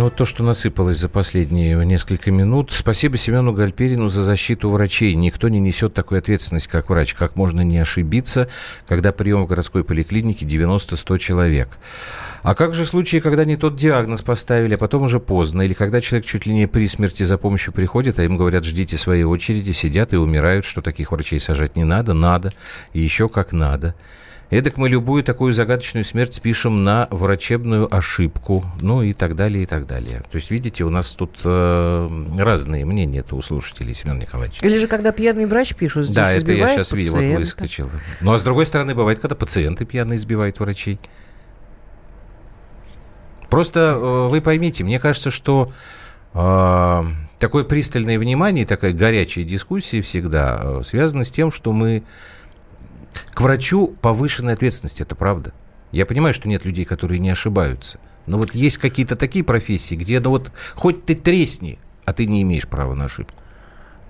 Ну 0.00 0.04
вот 0.04 0.16
то, 0.16 0.24
что 0.24 0.42
насыпалось 0.42 0.96
за 0.96 1.10
последние 1.10 1.84
несколько 1.84 2.30
минут. 2.30 2.72
Спасибо 2.72 3.18
Семену 3.18 3.52
Гальперину 3.52 4.08
за 4.08 4.22
защиту 4.22 4.70
врачей. 4.70 5.14
Никто 5.14 5.50
не 5.50 5.60
несет 5.60 5.92
такой 5.92 6.20
ответственности, 6.20 6.70
как 6.70 6.88
врач. 6.88 7.12
Как 7.12 7.36
можно 7.36 7.60
не 7.60 7.76
ошибиться, 7.76 8.48
когда 8.88 9.12
прием 9.12 9.44
в 9.44 9.46
городской 9.46 9.84
поликлинике 9.84 10.46
90-100 10.46 11.18
человек? 11.18 11.68
А 12.40 12.54
как 12.54 12.72
же 12.72 12.86
случаи, 12.86 13.18
когда 13.18 13.44
не 13.44 13.58
тот 13.58 13.76
диагноз 13.76 14.22
поставили, 14.22 14.72
а 14.72 14.78
потом 14.78 15.02
уже 15.02 15.20
поздно, 15.20 15.60
или 15.60 15.74
когда 15.74 16.00
человек 16.00 16.24
чуть 16.24 16.46
ли 16.46 16.54
не 16.54 16.66
при 16.66 16.88
смерти 16.88 17.22
за 17.22 17.36
помощью 17.36 17.74
приходит, 17.74 18.18
а 18.18 18.24
им 18.24 18.38
говорят, 18.38 18.64
ждите 18.64 18.96
своей 18.96 19.24
очереди, 19.24 19.72
сидят 19.72 20.14
и 20.14 20.16
умирают, 20.16 20.64
что 20.64 20.80
таких 20.80 21.12
врачей 21.12 21.40
сажать 21.40 21.76
не 21.76 21.84
надо, 21.84 22.14
надо, 22.14 22.48
и 22.94 23.00
еще 23.00 23.28
как 23.28 23.52
надо. 23.52 23.94
Эдак 24.50 24.78
мы 24.78 24.88
любую 24.88 25.22
такую 25.22 25.52
загадочную 25.52 26.04
смерть 26.04 26.34
спишем 26.34 26.82
на 26.82 27.06
врачебную 27.10 27.92
ошибку, 27.94 28.64
ну 28.80 29.00
и 29.00 29.12
так 29.12 29.36
далее, 29.36 29.62
и 29.62 29.66
так 29.66 29.86
далее. 29.86 30.24
То 30.28 30.36
есть, 30.36 30.50
видите, 30.50 30.82
у 30.82 30.90
нас 30.90 31.14
тут 31.14 31.38
э, 31.44 32.24
разные 32.36 32.84
мнения 32.84 33.24
у 33.30 33.40
слушателей, 33.42 33.94
Семен 33.94 34.18
Николаевич. 34.18 34.58
Или 34.62 34.76
же, 34.76 34.88
когда 34.88 35.12
пьяный 35.12 35.46
врач 35.46 35.76
пишет, 35.76 36.06
здесь 36.06 36.16
Да, 36.16 36.32
это 36.32 36.50
я 36.50 36.66
сейчас 36.68 36.88
пациента. 36.88 37.18
видел, 37.18 37.32
вот 37.32 37.38
выскочил. 37.38 37.90
Ну, 38.20 38.32
а 38.32 38.38
с 38.38 38.42
другой 38.42 38.66
стороны, 38.66 38.92
бывает, 38.96 39.20
когда 39.20 39.36
пациенты 39.36 39.84
пьяные 39.84 40.16
избивают 40.16 40.58
врачей. 40.58 40.98
Просто 43.50 43.80
э, 43.80 44.28
вы 44.28 44.40
поймите, 44.40 44.82
мне 44.82 44.98
кажется, 44.98 45.30
что 45.30 45.72
э, 46.34 47.02
такое 47.38 47.62
пристальное 47.62 48.18
внимание, 48.18 48.66
такая 48.66 48.92
горячая 48.92 49.44
дискуссия 49.44 50.00
всегда 50.02 50.60
э, 50.60 50.80
связана 50.82 51.22
с 51.22 51.30
тем, 51.30 51.52
что 51.52 51.72
мы 51.72 52.02
к 53.32 53.40
врачу 53.40 53.88
повышенной 54.00 54.54
ответственности, 54.54 55.02
это 55.02 55.14
правда. 55.14 55.52
Я 55.92 56.06
понимаю, 56.06 56.34
что 56.34 56.48
нет 56.48 56.64
людей, 56.64 56.84
которые 56.84 57.18
не 57.18 57.30
ошибаются. 57.30 57.98
Но 58.26 58.38
вот 58.38 58.54
есть 58.54 58.78
какие-то 58.78 59.16
такие 59.16 59.44
профессии, 59.44 59.94
где 59.94 60.20
ну 60.20 60.30
вот 60.30 60.52
хоть 60.74 61.04
ты 61.04 61.14
тресни, 61.14 61.78
а 62.04 62.12
ты 62.12 62.26
не 62.26 62.42
имеешь 62.42 62.68
права 62.68 62.94
на 62.94 63.06
ошибку. 63.06 63.34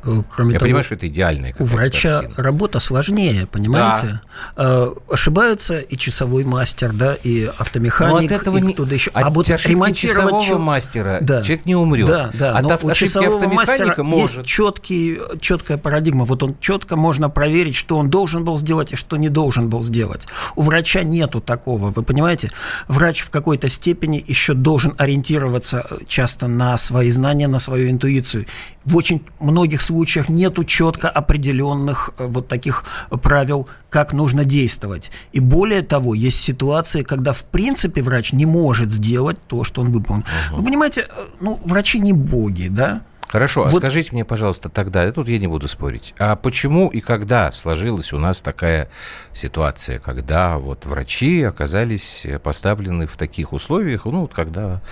Кроме 0.02 0.54
Я 0.54 0.58
того, 0.58 0.66
понимаю, 0.66 0.84
что 0.84 0.94
это 0.94 1.08
идеальная 1.08 1.54
у 1.58 1.64
врача 1.64 2.20
картина. 2.20 2.42
работа 2.42 2.80
сложнее, 2.80 3.46
понимаете? 3.46 4.20
Да. 4.56 4.88
Ошибается 5.10 5.78
и 5.78 5.96
часовой 5.96 6.44
мастер, 6.44 6.92
да, 6.92 7.14
и 7.22 7.50
автомеханик, 7.58 8.30
но 8.30 8.36
от 8.36 8.42
этого 8.42 8.58
и 8.58 8.72
кто-то 8.72 8.94
еще. 8.94 9.10
От 9.10 9.24
а 9.24 9.30
вот 9.30 9.48
ремонтировать 9.48 10.42
часового 10.42 10.58
мастера 10.58 11.18
да. 11.20 11.42
человек 11.42 11.66
не 11.66 11.76
умрет. 11.76 12.06
Да, 12.06 12.30
да. 12.32 12.56
От 12.56 12.62
но 12.62 12.78
у 12.82 12.92
часового 12.92 13.46
мастера 13.46 13.94
может. 14.02 14.38
есть 14.38 14.46
четкий, 14.46 15.18
четкая 15.40 15.76
парадигма. 15.76 16.24
Вот 16.24 16.42
он 16.42 16.56
четко 16.60 16.96
можно 16.96 17.28
проверить, 17.28 17.76
что 17.76 17.98
он 17.98 18.08
должен 18.08 18.44
был 18.44 18.56
сделать 18.56 18.92
и 18.92 18.96
что 18.96 19.16
не 19.16 19.28
должен 19.28 19.68
был 19.68 19.82
сделать. 19.82 20.28
У 20.56 20.62
врача 20.62 21.02
нету 21.02 21.40
такого, 21.40 21.90
вы 21.90 22.02
понимаете? 22.02 22.50
Врач 22.88 23.20
в 23.20 23.30
какой-то 23.30 23.68
степени 23.68 24.24
еще 24.26 24.54
должен 24.54 24.94
ориентироваться 24.96 25.86
часто 26.08 26.46
на 26.46 26.76
свои 26.76 27.10
знания, 27.10 27.48
на 27.48 27.58
свою 27.58 27.90
интуицию. 27.90 28.46
В 28.84 28.96
очень 28.96 29.22
многих 29.40 29.82
случаях 29.90 30.28
нету 30.28 30.64
четко 30.64 31.08
определенных 31.08 32.10
вот 32.18 32.46
таких 32.46 32.84
правил, 33.22 33.68
как 33.88 34.12
нужно 34.12 34.44
действовать. 34.44 35.10
И 35.32 35.40
более 35.40 35.82
того, 35.82 36.14
есть 36.14 36.40
ситуации, 36.40 37.02
когда 37.02 37.32
в 37.32 37.44
принципе 37.44 38.02
врач 38.02 38.32
не 38.32 38.46
может 38.46 38.92
сделать 38.92 39.38
то, 39.48 39.64
что 39.64 39.80
он 39.80 39.90
выполнил. 39.90 40.24
Угу. 40.50 40.58
Вы 40.58 40.64
понимаете, 40.64 41.08
ну, 41.40 41.58
врачи 41.64 41.98
не 41.98 42.12
боги, 42.12 42.68
да? 42.68 43.02
Хорошо, 43.30 43.62
вот. 43.62 43.74
а 43.74 43.76
скажите 43.76 44.10
мне, 44.10 44.24
пожалуйста, 44.24 44.68
тогда, 44.68 45.08
тут 45.12 45.28
я 45.28 45.38
не 45.38 45.46
буду 45.46 45.68
спорить, 45.68 46.14
а 46.18 46.34
почему 46.34 46.88
и 46.88 47.00
когда 47.00 47.52
сложилась 47.52 48.12
у 48.12 48.18
нас 48.18 48.42
такая 48.42 48.90
ситуация, 49.32 50.00
когда 50.00 50.58
вот 50.58 50.84
врачи 50.84 51.44
оказались 51.44 52.26
поставлены 52.42 53.06
в 53.06 53.16
таких 53.16 53.52
условиях, 53.52 54.04
ну, 54.06 54.22
вот 54.22 54.34
когда 54.34 54.82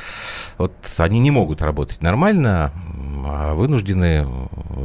вот 0.56 0.72
они 0.98 1.18
не 1.18 1.32
могут 1.32 1.62
работать 1.62 2.00
нормально, 2.00 2.66
а 2.66 2.72
вынуждены 3.54 4.26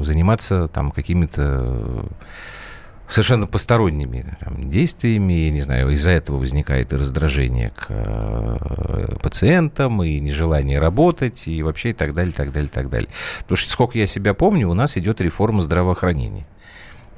заниматься 0.02 0.68
там 0.68 0.92
какими-то 0.92 2.06
совершенно 3.08 3.48
посторонними 3.48 4.26
там, 4.40 4.70
действиями, 4.70 5.34
я 5.34 5.52
не 5.52 5.62
знаю, 5.62 5.90
из-за 5.92 6.12
этого 6.12 6.38
возникает 6.38 6.94
и 6.94 6.96
раздражение 6.96 7.72
к 7.72 7.86
э, 7.90 9.18
пациентам, 9.22 10.02
и 10.04 10.20
нежелание 10.20 10.80
работать, 10.80 11.48
и 11.48 11.62
вообще 11.62 11.92
и 11.92 11.94
так 11.94 12.14
далее, 12.14 12.34
так 12.34 12.52
далее, 12.52 12.70
так 12.74 12.90
далее. 12.90 13.10
Потому 13.42 13.58
что, 13.58 13.70
сколько 13.70 13.98
я 13.98 14.08
себя 14.08 14.34
помню, 14.34 14.70
у 14.70 14.74
нас 14.74 14.98
идет 14.98 15.22
реформа 15.22 15.62
здравоохранения. 15.62 16.46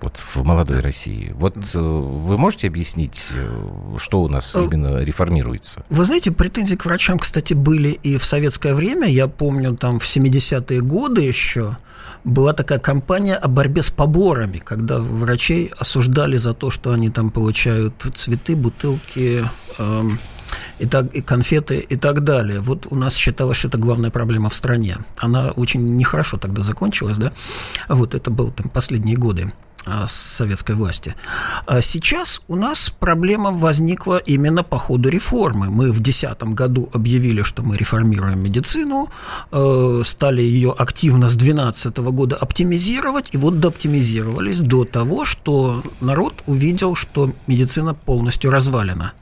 Вот 0.01 0.17
в 0.17 0.43
молодой 0.43 0.81
России. 0.81 1.33
Вот 1.35 1.55
э, 1.73 1.79
вы 1.79 2.37
можете 2.37 2.67
объяснить, 2.67 3.31
э, 3.33 3.95
что 3.97 4.21
у 4.21 4.27
нас 4.27 4.55
именно 4.55 4.97
реформируется? 4.97 5.83
Вы 5.89 6.05
знаете, 6.05 6.31
претензии 6.31 6.75
к 6.75 6.85
врачам, 6.85 7.17
кстати, 7.17 7.53
были 7.53 7.89
и 7.89 8.17
в 8.17 8.25
советское 8.25 8.73
время. 8.73 9.07
Я 9.07 9.27
помню, 9.27 9.75
там 9.75 9.99
в 9.99 10.05
70-е 10.05 10.81
годы 10.81 11.21
еще 11.21 11.77
была 12.23 12.53
такая 12.53 12.79
кампания 12.79 13.35
о 13.35 13.47
борьбе 13.47 13.81
с 13.81 13.91
поборами, 13.91 14.57
когда 14.57 14.99
врачей 14.99 15.71
осуждали 15.77 16.37
за 16.37 16.53
то, 16.53 16.69
что 16.69 16.91
они 16.91 17.09
там 17.09 17.29
получают 17.29 18.05
цветы, 18.13 18.55
бутылки, 18.55 19.47
э, 19.77 20.09
и, 20.79 20.85
так, 20.85 21.13
и 21.13 21.21
конфеты 21.21 21.77
и 21.77 21.95
так 21.95 22.23
далее. 22.23 22.59
Вот 22.59 22.87
у 22.89 22.95
нас 22.95 23.15
считалось, 23.15 23.57
что 23.57 23.67
это 23.67 23.77
главная 23.77 24.11
проблема 24.11 24.49
в 24.49 24.53
стране. 24.53 24.97
Она 25.17 25.51
очень 25.51 25.95
нехорошо 25.95 26.37
тогда 26.37 26.61
закончилась, 26.61 27.17
да. 27.17 27.31
Вот 27.87 28.13
это 28.15 28.29
было 28.29 28.51
там 28.51 28.69
последние 28.69 29.17
годы 29.17 29.51
советской 30.07 30.75
власти. 30.75 31.15
А 31.65 31.81
сейчас 31.81 32.41
у 32.47 32.55
нас 32.55 32.89
проблема 32.89 33.51
возникла 33.51 34.17
именно 34.17 34.63
по 34.63 34.77
ходу 34.77 35.09
реформы. 35.09 35.69
Мы 35.69 35.91
в 35.91 35.99
2010 35.99 36.43
году 36.55 36.89
объявили, 36.93 37.41
что 37.43 37.63
мы 37.63 37.75
реформируем 37.77 38.39
медицину, 38.39 39.09
стали 40.03 40.41
ее 40.41 40.73
активно 40.77 41.29
с 41.29 41.35
2012 41.35 41.97
года 41.97 42.35
оптимизировать, 42.35 43.29
и 43.33 43.37
вот 43.37 43.59
дооптимизировались 43.59 44.61
до 44.61 44.85
того, 44.85 45.25
что 45.25 45.83
народ 46.01 46.43
увидел, 46.45 46.95
что 46.95 47.33
медицина 47.47 47.93
полностью 47.93 48.51
развалена 48.51 49.13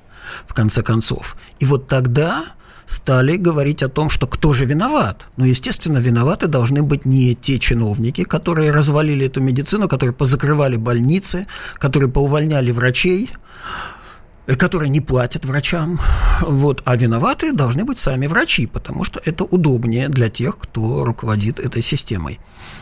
в 0.48 0.54
конце 0.54 0.82
концов. 0.82 1.36
И 1.60 1.66
вот 1.66 1.88
тогда 1.88 2.44
стали 2.86 3.38
говорить 3.38 3.84
о 3.84 3.90
том, 3.90 4.10
что 4.10 4.28
кто 4.28 4.54
же 4.54 4.66
виноват. 4.66 5.28
Ну, 5.38 5.46
естественно, 5.46 5.98
виноваты 5.98 6.48
должны 6.48 6.82
быть 6.84 7.06
не 7.06 7.36
те 7.36 7.60
чиновники, 7.60 8.24
которые 8.24 8.72
развалили 8.72 9.28
эту 9.28 9.42
медицину, 9.42 9.88
которые 9.88 10.14
позакрывали 10.14 10.78
больницы, 10.78 11.48
которые 11.80 12.10
поувольняли 12.10 12.72
врачей, 12.72 13.30
которые 14.58 14.90
не 14.90 15.00
платят 15.00 15.46
врачам, 15.46 16.00
вот, 16.42 16.82
а 16.86 16.96
виноваты 16.96 17.54
должны 17.54 17.86
быть 17.86 17.98
сами 17.98 18.28
врачи, 18.28 18.68
потому 18.68 19.04
что 19.04 19.22
это 19.24 19.46
удобнее 19.46 20.10
для 20.10 20.30
тех, 20.30 20.58
кто 20.58 21.06
руководит 21.06 21.60
этой 21.60 21.82
системой. 21.82 22.40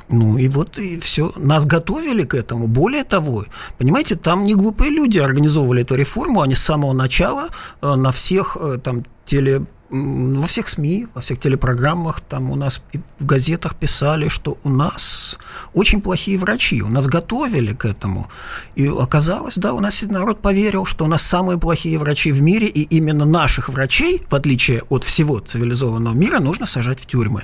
Ну 0.09 0.37
и 0.37 0.47
вот 0.47 0.79
и 0.79 0.97
все. 0.99 1.31
Нас 1.35 1.65
готовили 1.65 2.23
к 2.23 2.33
этому. 2.33 2.67
Более 2.67 3.03
того, 3.03 3.45
понимаете, 3.77 4.15
там 4.15 4.43
не 4.43 4.55
глупые 4.55 4.89
люди 4.89 5.19
организовывали 5.19 5.83
эту 5.83 5.95
реформу, 5.95 6.41
они 6.41 6.55
с 6.55 6.63
самого 6.63 6.93
начала 6.93 7.49
э, 7.81 7.95
на 7.95 8.11
всех 8.11 8.57
э, 8.59 8.77
там 8.83 9.03
теле 9.25 9.65
во 9.91 10.47
всех 10.47 10.69
СМИ, 10.69 11.07
во 11.13 11.21
всех 11.21 11.39
телепрограммах, 11.39 12.21
там 12.21 12.49
у 12.49 12.55
нас 12.55 12.81
в 13.19 13.25
газетах 13.25 13.75
писали, 13.75 14.29
что 14.29 14.57
у 14.63 14.69
нас 14.69 15.37
очень 15.73 16.01
плохие 16.01 16.37
врачи, 16.37 16.81
у 16.81 16.87
нас 16.87 17.07
готовили 17.07 17.73
к 17.73 17.85
этому. 17.85 18.29
И 18.75 18.87
оказалось, 18.87 19.57
да, 19.57 19.73
у 19.73 19.79
нас 19.81 20.01
народ 20.03 20.41
поверил, 20.41 20.85
что 20.85 21.05
у 21.05 21.07
нас 21.07 21.21
самые 21.21 21.57
плохие 21.57 21.97
врачи 21.97 22.31
в 22.31 22.41
мире, 22.41 22.67
и 22.67 22.81
именно 22.83 23.25
наших 23.25 23.69
врачей, 23.69 24.23
в 24.29 24.35
отличие 24.35 24.83
от 24.89 25.03
всего 25.03 25.39
цивилизованного 25.39 26.13
мира, 26.13 26.39
нужно 26.39 26.65
сажать 26.65 27.01
в 27.01 27.05
тюрьмы. 27.05 27.43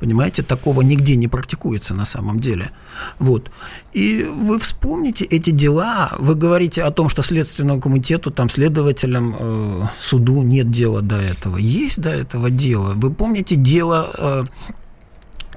Понимаете, 0.00 0.42
такого 0.42 0.82
нигде 0.82 1.16
не 1.16 1.28
практикуется 1.28 1.94
на 1.94 2.04
самом 2.04 2.38
деле. 2.38 2.70
Вот. 3.18 3.50
И 3.94 4.24
вы 4.24 4.58
вспомните 4.58 5.24
эти 5.24 5.50
дела. 5.50 6.14
Вы 6.18 6.34
говорите 6.34 6.82
о 6.82 6.90
том, 6.90 7.08
что 7.08 7.22
Следственному 7.22 7.80
комитету, 7.80 8.30
там, 8.30 8.48
следователям, 8.48 9.36
э, 9.38 9.88
суду 9.98 10.42
нет 10.42 10.70
дела 10.70 11.00
до 11.00 11.16
этого. 11.16 11.56
Есть 11.56 12.00
до 12.00 12.10
этого 12.10 12.50
дело. 12.50 12.92
Вы 12.94 13.10
помните 13.10 13.56
дело... 13.56 14.10
Э, 14.18 14.44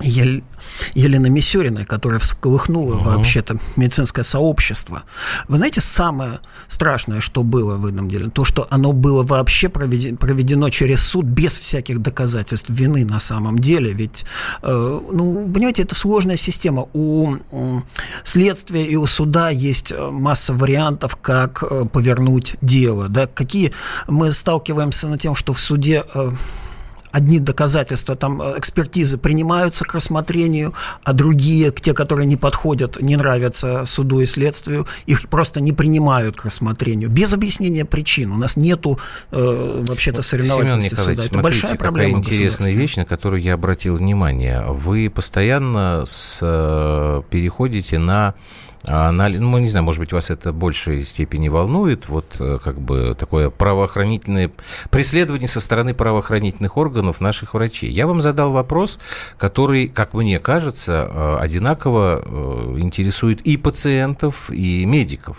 Ель... 0.02 0.44
Елены 0.94 1.30
Мисюриной, 1.30 1.86
которая 1.86 2.20
всколыхнула 2.20 2.96
uh-huh. 2.96 3.16
вообще-то 3.16 3.58
медицинское 3.76 4.24
сообщество. 4.24 5.04
Вы 5.48 5.58
знаете, 5.58 5.82
самое 5.82 6.40
страшное, 6.68 7.20
что 7.20 7.44
было 7.44 7.76
в 7.78 7.86
этом 7.86 8.08
деле, 8.10 8.30
то, 8.30 8.46
что 8.46 8.68
оно 8.70 8.94
было 8.94 9.24
вообще 9.24 9.70
проведено, 9.70 10.18
проведено 10.18 10.70
через 10.70 11.02
суд 11.02 11.26
без 11.26 11.58
всяких 11.58 12.00
доказательств 12.00 12.70
вины 12.70 13.06
на 13.06 13.20
самом 13.20 13.60
деле. 13.60 13.94
Ведь, 13.94 14.26
э, 14.62 15.00
ну, 15.12 15.50
понимаете, 15.54 15.84
это 15.84 15.96
сложная 15.96 16.36
система. 16.38 16.88
У 16.94 17.36
э, 17.52 17.82
следствия 18.24 18.86
и 18.86 18.96
у 18.96 19.06
суда 19.06 19.50
есть 19.50 19.94
масса 19.98 20.54
вариантов, 20.54 21.16
как 21.18 21.64
э, 21.70 21.86
повернуть 21.86 22.56
дело. 22.62 23.10
Да? 23.10 23.28
Какие 23.28 23.74
мы 24.08 24.32
сталкиваемся 24.32 25.08
на 25.08 25.18
тем, 25.18 25.36
что 25.36 25.54
в 25.54 25.60
суде... 25.60 26.04
Э, 26.14 26.32
одни 27.12 27.40
доказательства, 27.40 28.16
там 28.16 28.42
э, 28.42 28.58
экспертизы 28.58 29.18
принимаются 29.18 29.86
к 29.86 29.94
рассмотрению, 29.94 30.74
а 31.04 31.14
другие, 31.14 31.72
те, 31.72 31.94
которые 31.94 32.26
не 32.26 32.38
подходят, 32.38 33.02
не 33.02 33.16
нравятся 33.16 33.86
суду 33.86 34.20
и 34.20 34.26
следствию, 34.26 34.88
их 35.06 35.28
просто 35.30 35.62
не 35.62 35.72
принимают 35.72 36.36
к 36.36 36.46
рассмотрению. 36.46 37.10
Без 37.10 37.34
объяснения 37.34 37.86
причин. 37.86 38.32
У 38.32 38.38
нас 38.38 38.58
нету 38.58 39.00
э, 39.32 39.84
вообще-то 39.88 40.22
соревновательности 40.22 40.90
Семен 40.90 40.98
суда. 40.98 41.12
Это 41.14 41.22
смотрите, 41.22 41.42
большая 41.42 41.76
проблема 41.76 42.20
какая 42.22 42.34
интересная 42.34 42.72
вещь, 42.74 42.96
на 42.98 43.06
которую 43.06 43.42
я 43.42 43.54
обратил 43.56 43.96
внимание. 43.96 44.66
Вы 44.68 45.10
постоянно 45.10 46.04
с, 46.06 46.40
э, 46.42 47.22
переходите 47.30 47.98
на 47.98 48.36
анализ, 48.86 49.40
ну, 49.40 49.58
не 49.58 49.68
знаю, 49.68 49.84
может 49.84 50.00
быть, 50.00 50.14
вас 50.14 50.30
это 50.30 50.52
в 50.52 50.56
большей 50.56 51.04
степени 51.04 51.50
волнует, 51.50 52.08
вот 52.08 52.26
э, 52.40 52.58
как 52.64 52.80
бы 52.80 53.16
такое 53.18 53.50
правоохранительное 53.50 54.52
преследование 54.90 55.48
со 55.48 55.60
стороны 55.60 55.94
правоохранительных 55.94 56.78
органов 56.78 57.20
наших 57.20 57.54
врачей. 57.54 57.92
Я 57.92 58.08
вам 58.08 58.22
задал 58.22 58.52
вопрос, 58.52 59.00
который, 59.38 59.88
как 59.88 60.14
мне 60.14 60.40
кажется, 60.40 61.10
э, 61.12 61.38
одинаково 61.42 62.22
э, 62.24 62.76
интересует 62.80 63.42
и 63.42 63.58
пациентов, 63.58 64.50
и 64.50 64.86
медиков. 64.86 65.38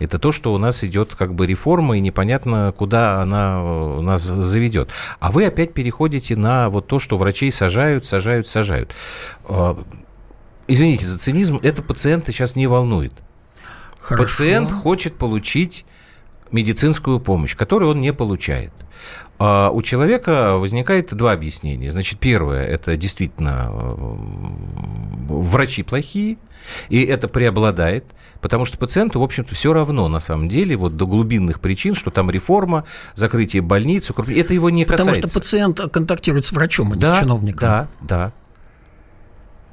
Это 0.00 0.18
то, 0.18 0.32
что 0.32 0.52
у 0.52 0.58
нас 0.58 0.82
идет 0.82 1.14
как 1.14 1.34
бы 1.34 1.46
реформа, 1.46 1.96
и 1.96 2.00
непонятно, 2.00 2.74
куда 2.76 3.22
она 3.22 3.62
нас 4.00 4.22
заведет. 4.22 4.90
А 5.20 5.30
вы 5.30 5.44
опять 5.44 5.74
переходите 5.74 6.34
на 6.34 6.68
вот 6.68 6.88
то, 6.88 6.98
что 6.98 7.16
врачей 7.16 7.52
сажают, 7.52 8.04
сажают, 8.04 8.48
сажают 8.48 8.92
извините 10.72 11.06
за 11.06 11.18
цинизм, 11.18 11.58
это 11.62 11.82
пациента 11.82 12.32
сейчас 12.32 12.56
не 12.56 12.66
волнует. 12.66 13.12
Хорошо. 14.00 14.24
Пациент 14.24 14.72
хочет 14.72 15.16
получить 15.16 15.84
медицинскую 16.50 17.20
помощь, 17.20 17.56
которую 17.56 17.92
он 17.92 18.00
не 18.00 18.12
получает. 18.12 18.72
А 19.38 19.70
у 19.70 19.80
человека 19.82 20.56
возникает 20.56 21.14
два 21.14 21.32
объяснения. 21.32 21.90
Значит, 21.90 22.18
первое, 22.18 22.66
это 22.66 22.96
действительно 22.96 23.68
э, 23.70 24.16
врачи 25.28 25.82
плохие, 25.82 26.36
и 26.90 27.02
это 27.02 27.26
преобладает, 27.26 28.04
потому 28.42 28.66
что 28.66 28.76
пациенту, 28.76 29.20
в 29.20 29.22
общем-то, 29.22 29.54
все 29.54 29.72
равно, 29.72 30.08
на 30.08 30.20
самом 30.20 30.48
деле, 30.50 30.76
вот 30.76 30.96
до 30.96 31.06
глубинных 31.06 31.60
причин, 31.60 31.94
что 31.94 32.10
там 32.10 32.30
реформа, 32.30 32.84
закрытие 33.14 33.62
больниц, 33.62 34.10
это 34.10 34.52
его 34.52 34.68
не 34.68 34.84
касается. 34.84 35.14
Потому 35.14 35.28
что 35.30 35.40
пациент 35.40 35.80
контактирует 35.90 36.44
с 36.44 36.52
врачом, 36.52 36.92
а 36.92 36.96
не 36.96 37.00
да, 37.00 37.16
с 37.16 37.20
чиновником. 37.20 37.68
Да, 37.68 37.88
да. 38.02 38.32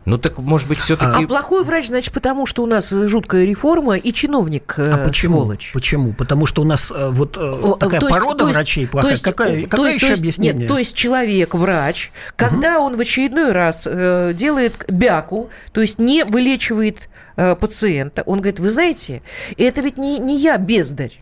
Ну 0.08 0.18
так, 0.18 0.38
может 0.38 0.70
быть, 0.70 0.78
все-таки... 0.78 1.26
А 1.26 1.28
плохой 1.28 1.66
врач, 1.66 1.88
значит, 1.88 2.14
потому 2.14 2.46
что 2.46 2.64
у 2.64 2.66
нас 2.66 2.92
жуткая 2.92 3.44
реформа 3.44 3.98
и 3.98 4.14
чиновник 4.14 4.76
э, 4.78 4.90
а 4.90 5.06
почему? 5.06 5.36
сволочь. 5.36 5.72
Почему? 5.74 6.14
Потому 6.14 6.46
что 6.46 6.62
у 6.62 6.66
нас 6.66 6.94
э, 6.96 7.10
вот 7.10 7.38
О, 7.38 7.76
такая 7.76 8.00
то 8.00 8.08
порода 8.08 8.46
есть, 8.46 8.56
врачей 8.56 8.88
плохая. 8.88 9.10
То 9.10 9.12
есть, 9.12 9.24
какая 9.24 9.64
то 9.64 9.68
какая 9.68 9.92
есть, 9.92 9.96
еще 9.98 10.06
то 10.06 10.12
есть, 10.12 10.22
объяснение? 10.22 10.60
Нет, 10.60 10.68
то 10.70 10.78
есть 10.78 10.96
человек, 10.96 11.54
врач, 11.56 12.14
когда 12.38 12.78
угу. 12.78 12.86
он 12.86 12.96
в 12.96 13.02
очередной 13.02 13.52
раз 13.52 13.86
э, 13.86 14.32
делает 14.34 14.86
бяку, 14.88 15.50
то 15.74 15.82
есть 15.82 16.00
не 16.00 16.24
вылечивает 16.24 17.10
э, 17.36 17.58
пациента, 17.58 18.24
он 18.26 18.40
говорит, 18.40 18.62
вы 18.62 18.70
знаете, 18.70 19.22
это 19.58 19.82
ведь 19.82 19.98
не, 19.98 20.20
не 20.20 20.38
я 20.40 20.58
бездарь 20.58 21.22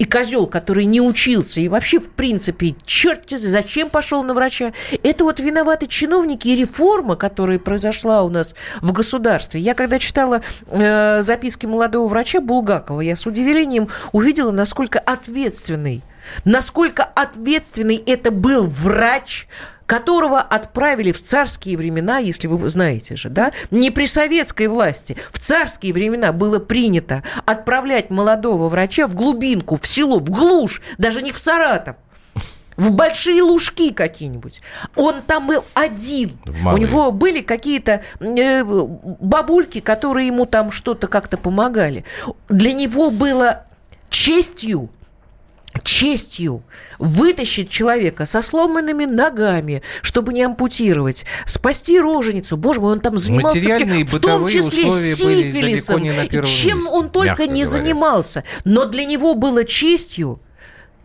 и 0.00 0.06
козел, 0.06 0.46
который 0.46 0.86
не 0.86 1.02
учился, 1.02 1.60
и 1.60 1.68
вообще, 1.68 2.00
в 2.00 2.08
принципе, 2.08 2.74
черт 2.86 3.28
зачем 3.28 3.90
пошел 3.90 4.22
на 4.22 4.32
врача. 4.32 4.72
Это 5.02 5.24
вот 5.24 5.40
виноваты 5.40 5.86
чиновники 5.86 6.48
и 6.48 6.56
реформа, 6.56 7.16
которая 7.16 7.58
произошла 7.58 8.22
у 8.22 8.30
нас 8.30 8.54
в 8.80 8.92
государстве. 8.92 9.60
Я 9.60 9.74
когда 9.74 9.98
читала 9.98 10.40
э, 10.68 11.20
записки 11.20 11.66
молодого 11.66 12.08
врача 12.08 12.40
Булгакова, 12.40 13.02
я 13.02 13.14
с 13.14 13.26
удивлением 13.26 13.88
увидела, 14.12 14.52
насколько 14.52 14.98
ответственный 14.98 16.00
насколько 16.44 17.04
ответственный 17.04 17.96
это 17.96 18.30
был 18.30 18.66
врач, 18.66 19.46
которого 19.90 20.38
отправили 20.38 21.10
в 21.10 21.20
царские 21.20 21.76
времена, 21.76 22.18
если 22.18 22.46
вы 22.46 22.68
знаете 22.68 23.16
же, 23.16 23.28
да, 23.28 23.50
не 23.72 23.90
при 23.90 24.06
советской 24.06 24.68
власти, 24.68 25.16
в 25.32 25.40
царские 25.40 25.92
времена 25.92 26.32
было 26.32 26.60
принято 26.60 27.24
отправлять 27.44 28.08
молодого 28.08 28.68
врача 28.68 29.08
в 29.08 29.16
глубинку, 29.16 29.76
в 29.82 29.84
село, 29.88 30.20
в 30.20 30.30
глушь, 30.30 30.80
даже 30.98 31.22
не 31.22 31.32
в 31.32 31.38
Саратов, 31.38 31.96
в 32.76 32.92
большие 32.92 33.42
лужки 33.42 33.92
какие-нибудь. 33.92 34.62
Он 34.94 35.22
там 35.26 35.48
был 35.48 35.64
один. 35.74 36.38
У 36.46 36.76
него 36.76 37.10
были 37.10 37.40
какие-то 37.40 38.02
э, 38.20 38.62
бабульки, 38.64 39.80
которые 39.80 40.28
ему 40.28 40.46
там 40.46 40.70
что-то 40.70 41.08
как-то 41.08 41.36
помогали. 41.36 42.04
Для 42.48 42.72
него 42.72 43.10
было 43.10 43.64
честью 44.08 44.88
честью 45.84 46.62
вытащить 46.98 47.70
человека 47.70 48.26
со 48.26 48.42
сломанными 48.42 49.04
ногами, 49.04 49.82
чтобы 50.02 50.32
не 50.32 50.42
ампутировать, 50.42 51.24
спасти 51.46 52.00
роженицу. 52.00 52.56
Боже 52.56 52.80
мой, 52.80 52.92
он 52.92 53.00
там 53.00 53.18
занимался 53.18 53.56
Материальные, 53.56 54.04
в 54.04 54.20
том 54.20 54.48
числе 54.48 54.90
сифилисом, 54.90 56.02
чем 56.44 56.78
месте, 56.78 56.90
он 56.92 57.10
только 57.10 57.46
не 57.46 57.64
говоря. 57.64 57.66
занимался. 57.66 58.44
Но 58.64 58.84
для 58.84 59.04
него 59.04 59.34
было 59.34 59.64
честью 59.64 60.40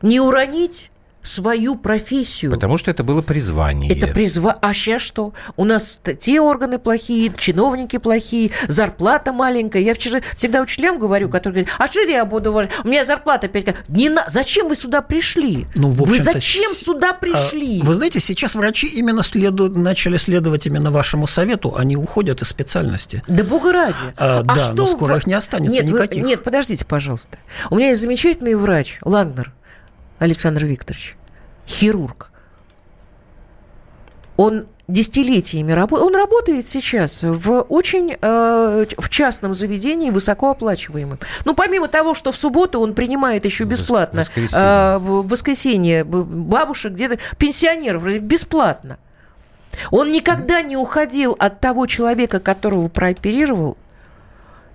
не 0.02 0.20
уронить 0.20 0.92
свою 1.26 1.76
профессию. 1.76 2.52
Потому 2.52 2.78
что 2.78 2.92
это 2.92 3.04
было 3.04 3.22
призвание. 3.22 3.92
Это 3.92 4.08
призвание. 4.08 4.60
А 4.62 4.74
сейчас 4.74 5.02
что? 5.02 5.34
У 5.56 5.66
нас 5.66 6.00
те 6.20 6.40
органы 6.40 6.80
плохие, 6.80 7.32
чиновники 7.38 7.98
плохие, 7.98 8.52
зарплата 8.68 9.34
маленькая. 9.34 9.82
Я 9.82 9.94
вчера 9.94 10.22
всегда 10.36 10.62
учителям 10.62 11.00
говорю, 11.00 11.30
которые 11.30 11.64
говорят, 11.64 11.76
а 11.80 11.88
что 11.92 12.02
я 12.02 12.26
буду... 12.26 12.54
У 12.54 12.88
меня 12.88 13.06
зарплата 13.06 13.48
5... 13.48 13.90
Не 13.90 14.10
на... 14.10 14.24
Зачем 14.30 14.68
вы 14.68 14.76
сюда 14.76 15.02
пришли? 15.02 15.66
Ну, 15.76 15.90
вы 15.90 16.20
зачем 16.20 16.72
с... 16.72 16.84
сюда 16.84 17.14
пришли? 17.14 17.82
А, 17.82 17.86
вы 17.86 17.96
знаете, 17.96 18.20
сейчас 18.20 18.56
врачи 18.56 18.88
именно 18.88 19.24
следуют, 19.24 19.76
начали 19.76 20.18
следовать 20.18 20.68
именно 20.68 20.92
вашему 20.92 21.28
совету. 21.28 21.76
Они 21.76 21.98
уходят 21.98 22.42
из 22.42 22.50
специальности. 22.50 23.24
Да 23.28 23.44
бога 23.44 23.72
ради. 23.74 23.96
А, 24.18 24.40
а 24.40 24.44
да, 24.44 24.56
что 24.56 24.74
но 24.74 24.88
скоро 24.88 25.16
в... 25.16 25.18
их 25.18 25.28
не 25.28 25.34
останется 25.34 25.84
нет, 25.84 25.94
никаких. 25.94 26.22
Вы... 26.24 26.30
Нет, 26.30 26.44
подождите, 26.44 26.86
пожалуйста. 26.86 27.38
У 27.70 27.76
меня 27.76 27.90
есть 27.90 28.02
замечательный 28.02 28.56
врач, 28.56 29.00
Лангнер. 29.04 29.52
Александр 30.20 30.66
Викторович, 30.66 31.18
хирург. 31.68 32.32
Он 34.38 34.68
десятилетиями 34.88 35.72
работает. 35.72 36.08
Он 36.08 36.16
работает 36.16 36.68
сейчас 36.68 37.24
в 37.24 37.62
очень 37.70 38.18
э, 38.20 38.86
в 38.98 39.10
частном 39.10 39.54
заведении, 39.54 40.12
высокооплачиваемом. 40.12 41.20
Ну, 41.46 41.56
помимо 41.56 41.88
того, 41.88 42.14
что 42.14 42.32
в 42.32 42.36
субботу 42.36 42.80
он 42.80 42.94
принимает 42.94 43.46
еще 43.46 43.64
бесплатно 43.64 44.22
воскресенье. 44.22 44.62
Э, 44.62 44.98
в 44.98 45.28
воскресенье 45.28 46.04
бабушек, 46.04 46.94
где-то 46.94 47.18
пенсионеров 47.38 48.04
бесплатно. 48.04 48.98
Он 49.92 50.12
никогда 50.12 50.62
не 50.62 50.78
уходил 50.78 51.36
от 51.38 51.60
того 51.60 51.86
человека, 51.86 52.40
которого 52.40 52.88
прооперировал, 52.88 53.78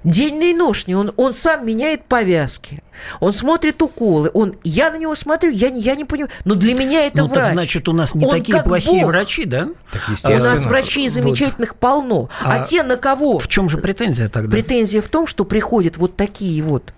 Деньный 0.05 0.55
нож 0.55 0.87
не 0.87 0.95
он, 0.95 1.13
он 1.17 1.35
сам 1.35 1.67
меняет 1.67 2.05
повязки. 2.05 2.83
Он 3.21 3.33
смотрит 3.33 3.81
уколы. 3.83 4.31
Он, 4.33 4.57
я 4.65 4.91
на 4.91 4.97
него 4.97 5.15
смотрю, 5.15 5.51
я, 5.51 5.69
я 5.69 5.95
не 5.95 6.05
понимаю. 6.05 6.31
Но 6.45 6.55
для 6.55 6.75
меня 6.75 7.07
это 7.07 7.23
ну, 7.23 7.29
врач. 7.29 7.45
так 7.45 7.47
значит, 7.47 7.89
у 7.89 7.93
нас 7.93 8.15
не 8.15 8.27
он 8.27 8.31
такие 8.31 8.63
плохие 8.63 9.03
Бог. 9.03 9.11
врачи, 9.11 9.45
да? 9.45 9.69
Так, 9.91 10.31
у 10.31 10.43
нас 10.43 10.67
врачей 10.67 11.09
замечательных 11.09 11.71
вот. 11.71 11.79
полно. 11.79 12.29
А, 12.43 12.61
а 12.61 12.65
те 12.65 12.83
на 12.83 12.97
кого? 12.97 13.39
В 13.39 13.49
чем 13.49 13.69
же 13.69 13.79
претензия 13.79 14.29
тогда? 14.29 14.51
Претензия 14.51 15.03
в 15.03 15.09
том, 15.09 15.27
что 15.27 15.45
приходят 15.45 15.97
вот 15.97 16.17
такие 16.17 16.63
вот 16.63 16.93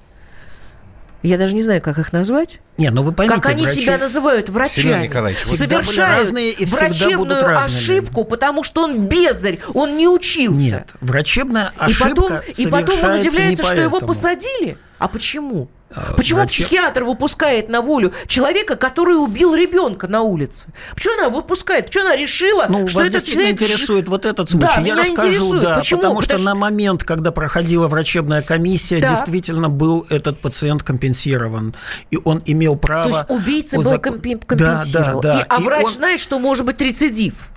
я 1.22 1.38
даже 1.38 1.54
не 1.54 1.62
знаю, 1.62 1.80
как 1.80 1.98
их 1.98 2.12
назвать. 2.12 2.60
Не, 2.78 2.90
ну 2.90 3.02
вы 3.02 3.12
поймите, 3.12 3.40
как 3.40 3.50
они 3.50 3.64
врачи... 3.64 3.82
себя 3.82 3.98
называют 3.98 4.48
врачами, 4.48 5.32
совершают 5.32 6.18
разные 6.18 6.50
и 6.50 6.64
врачебную 6.64 7.58
ошибку, 7.58 8.24
потому 8.24 8.64
что 8.64 8.82
он 8.84 9.06
бездарь, 9.06 9.58
он 9.74 9.96
не 9.96 10.08
учился. 10.08 10.60
Нет, 10.60 10.92
врачебная 11.00 11.72
ошибка 11.78 12.42
и 12.48 12.66
потом, 12.66 12.66
и 12.66 12.66
потом 12.66 13.10
он 13.10 13.20
удивляется, 13.20 13.64
что 13.64 13.80
его 13.80 14.00
посадили. 14.00 14.76
А 14.98 15.08
почему? 15.08 15.68
А, 15.94 16.14
Почему 16.14 16.40
Врачи... 16.40 16.64
психиатр 16.64 17.04
выпускает 17.04 17.68
на 17.68 17.82
волю 17.82 18.12
человека, 18.26 18.76
который 18.76 19.14
убил 19.14 19.54
ребенка 19.54 20.08
на 20.08 20.22
улице? 20.22 20.68
Почему 20.94 21.14
она 21.18 21.28
выпускает? 21.28 21.86
Почему 21.86 22.06
она 22.06 22.16
решила, 22.16 22.66
ну, 22.68 22.88
что 22.88 23.00
вас 23.00 23.08
этот 23.08 23.24
человек... 23.24 23.52
интересует 23.52 24.08
вот 24.08 24.24
этот 24.24 24.48
случай. 24.50 24.66
Да, 24.76 24.80
Я 24.80 24.94
расскажу, 24.94 25.28
интересует. 25.28 25.62
да, 25.62 25.76
Почему? 25.76 26.00
потому 26.00 26.20
что 26.22 26.38
на 26.38 26.54
момент, 26.54 27.04
когда 27.04 27.32
проходила 27.32 27.88
врачебная 27.88 28.42
комиссия, 28.42 29.00
да. 29.00 29.10
действительно 29.10 29.68
был 29.68 30.06
этот 30.08 30.38
пациент 30.40 30.82
компенсирован, 30.82 31.74
и 32.10 32.18
он 32.24 32.42
имел 32.46 32.76
право... 32.76 33.10
То 33.12 33.18
есть 33.18 33.30
убийца 33.30 33.76
был 33.76 33.82
зак... 33.84 34.02
компенсирован. 34.02 35.20
Да, 35.20 35.20
да, 35.20 35.20
да. 35.20 35.40
И, 35.40 35.44
а 35.48 35.60
и 35.60 35.64
врач 35.64 35.84
он... 35.84 35.92
знает, 35.92 36.20
что 36.20 36.38
может 36.38 36.64
быть 36.64 36.80
рецидив. 36.80 37.51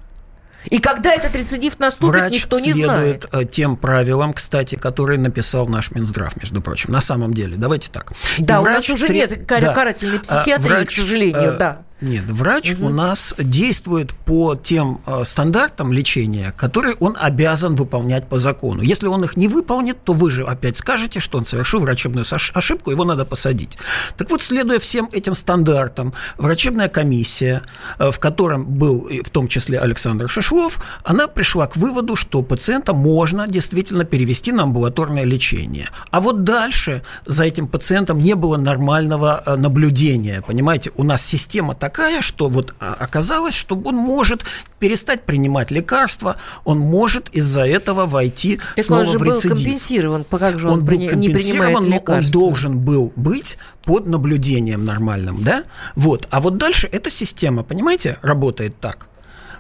И 0.69 0.79
когда 0.79 1.13
этот 1.13 1.35
рецидив 1.35 1.79
наступит, 1.79 2.09
Врач 2.09 2.33
никто 2.33 2.59
не 2.59 2.73
знает. 2.73 3.25
следует 3.29 3.51
тем 3.51 3.77
правилам, 3.77 4.33
кстати, 4.33 4.75
которые 4.75 5.19
написал 5.19 5.67
наш 5.67 5.91
Минздрав, 5.91 6.35
между 6.37 6.61
прочим. 6.61 6.91
На 6.91 7.01
самом 7.01 7.33
деле, 7.33 7.57
давайте 7.57 7.91
так. 7.91 8.11
Да, 8.37 8.57
и 8.57 8.59
у 8.59 8.65
нас 8.65 8.89
уже 8.89 9.09
нет 9.09 9.45
кар- 9.45 9.61
да. 9.61 9.73
карательной 9.73 10.17
а, 10.17 10.21
психиатрии, 10.21 10.67
врач, 10.67 10.87
к 10.87 10.91
сожалению, 10.91 11.53
э, 11.53 11.57
да. 11.57 11.81
Нет, 12.01 12.25
врач 12.29 12.73
угу. 12.73 12.87
у 12.87 12.89
нас 12.89 13.33
действует 13.37 14.13
по 14.13 14.55
тем 14.55 14.99
э, 15.05 15.23
стандартам 15.23 15.93
лечения, 15.93 16.53
которые 16.57 16.95
он 16.99 17.15
обязан 17.17 17.75
выполнять 17.75 18.27
по 18.27 18.37
закону. 18.37 18.81
Если 18.81 19.07
он 19.07 19.23
их 19.23 19.37
не 19.37 19.47
выполнит, 19.47 20.03
то 20.03 20.11
вы 20.11 20.29
же 20.29 20.43
опять 20.43 20.75
скажете, 20.75 21.21
что 21.21 21.37
он 21.37 21.45
совершил 21.45 21.79
врачебную 21.79 22.25
ошибку, 22.53 22.91
его 22.91 23.05
надо 23.05 23.23
посадить. 23.23 23.77
Так 24.17 24.29
вот, 24.29 24.41
следуя 24.41 24.79
всем 24.79 25.07
этим 25.13 25.35
стандартам, 25.35 26.13
врачебная 26.37 26.89
комиссия, 26.89 27.61
э, 27.97 28.11
в 28.11 28.19
котором 28.19 28.65
был 28.65 29.09
в 29.23 29.29
том 29.29 29.47
числе 29.47 29.79
Александр 29.79 30.29
Шишлов, 30.29 30.83
она 31.03 31.27
пришла 31.27 31.65
к 31.67 31.77
выводу, 31.77 32.17
что 32.17 32.41
пациента 32.41 32.93
можно 32.93 33.47
действительно 33.47 34.03
перевести 34.03 34.51
на 34.51 34.63
амбулаторное 34.63 35.23
лечение. 35.23 35.87
А 36.11 36.19
вот 36.19 36.43
дальше 36.43 37.03
за 37.25 37.45
этим 37.45 37.67
пациентом 37.69 38.19
не 38.19 38.33
было 38.33 38.57
нормального 38.57 39.41
э, 39.45 39.55
наблюдения. 39.55 40.41
Понимаете, 40.41 40.91
у 40.97 41.03
нас 41.03 41.25
система 41.25 41.73
такая, 41.85 42.21
что 42.23 42.49
вот 42.49 42.73
а, 42.79 42.97
оказалось, 42.99 43.53
что 43.53 43.79
он 43.85 43.95
может 43.95 44.43
перестать 44.79 45.21
принимать 45.21 45.69
лекарства, 45.69 46.37
он 46.63 46.79
может 46.79 47.29
из-за 47.29 47.61
этого 47.61 48.07
войти 48.07 48.59
так 48.75 48.85
снова 48.85 49.01
он 49.01 49.05
же 49.05 49.19
в 49.19 49.23
рецидив. 49.23 49.49
был 49.51 49.55
компенсирован, 49.55 50.23
как 50.23 50.59
же 50.59 50.67
он, 50.67 50.79
он 50.79 50.85
был 50.85 50.97
не 50.97 51.29
принимает 51.29 51.79
лекарства? 51.81 52.13
он 52.15 52.31
должен 52.31 52.79
был 52.79 53.13
быть 53.15 53.59
под 53.83 54.07
наблюдением 54.07 54.83
нормальным, 54.83 55.43
да? 55.43 55.63
Вот. 55.95 56.27
А 56.31 56.41
вот 56.41 56.57
дальше 56.57 56.89
эта 56.91 57.11
система, 57.11 57.61
понимаете, 57.61 58.17
работает 58.23 58.79
так. 58.79 59.05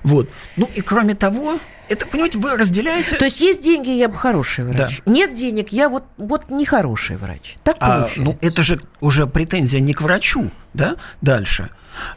Вот. 0.05 0.29
Ну 0.55 0.69
и 0.75 0.81
кроме 0.81 1.15
того, 1.15 1.59
это, 1.89 2.05
понимаете, 2.05 2.37
вы 2.37 2.55
разделяете... 2.57 3.17
То 3.17 3.25
есть 3.25 3.41
есть 3.41 3.63
деньги, 3.63 3.89
я 3.89 4.07
бы 4.07 4.15
хороший 4.15 4.63
врач. 4.63 5.01
Да. 5.03 5.11
Нет 5.11 5.33
денег, 5.33 5.69
я 5.71 5.89
вот, 5.89 6.03
вот 6.17 6.51
не 6.51 6.63
хороший 6.63 7.17
врач. 7.17 7.55
Так 7.63 7.77
а, 7.79 8.01
получается. 8.01 8.21
Ну, 8.21 8.37
это 8.39 8.61
же 8.61 8.79
уже 9.01 9.25
претензия 9.25 9.81
не 9.81 9.95
к 9.95 10.01
врачу, 10.01 10.51
да, 10.75 10.95
дальше. 11.21 11.69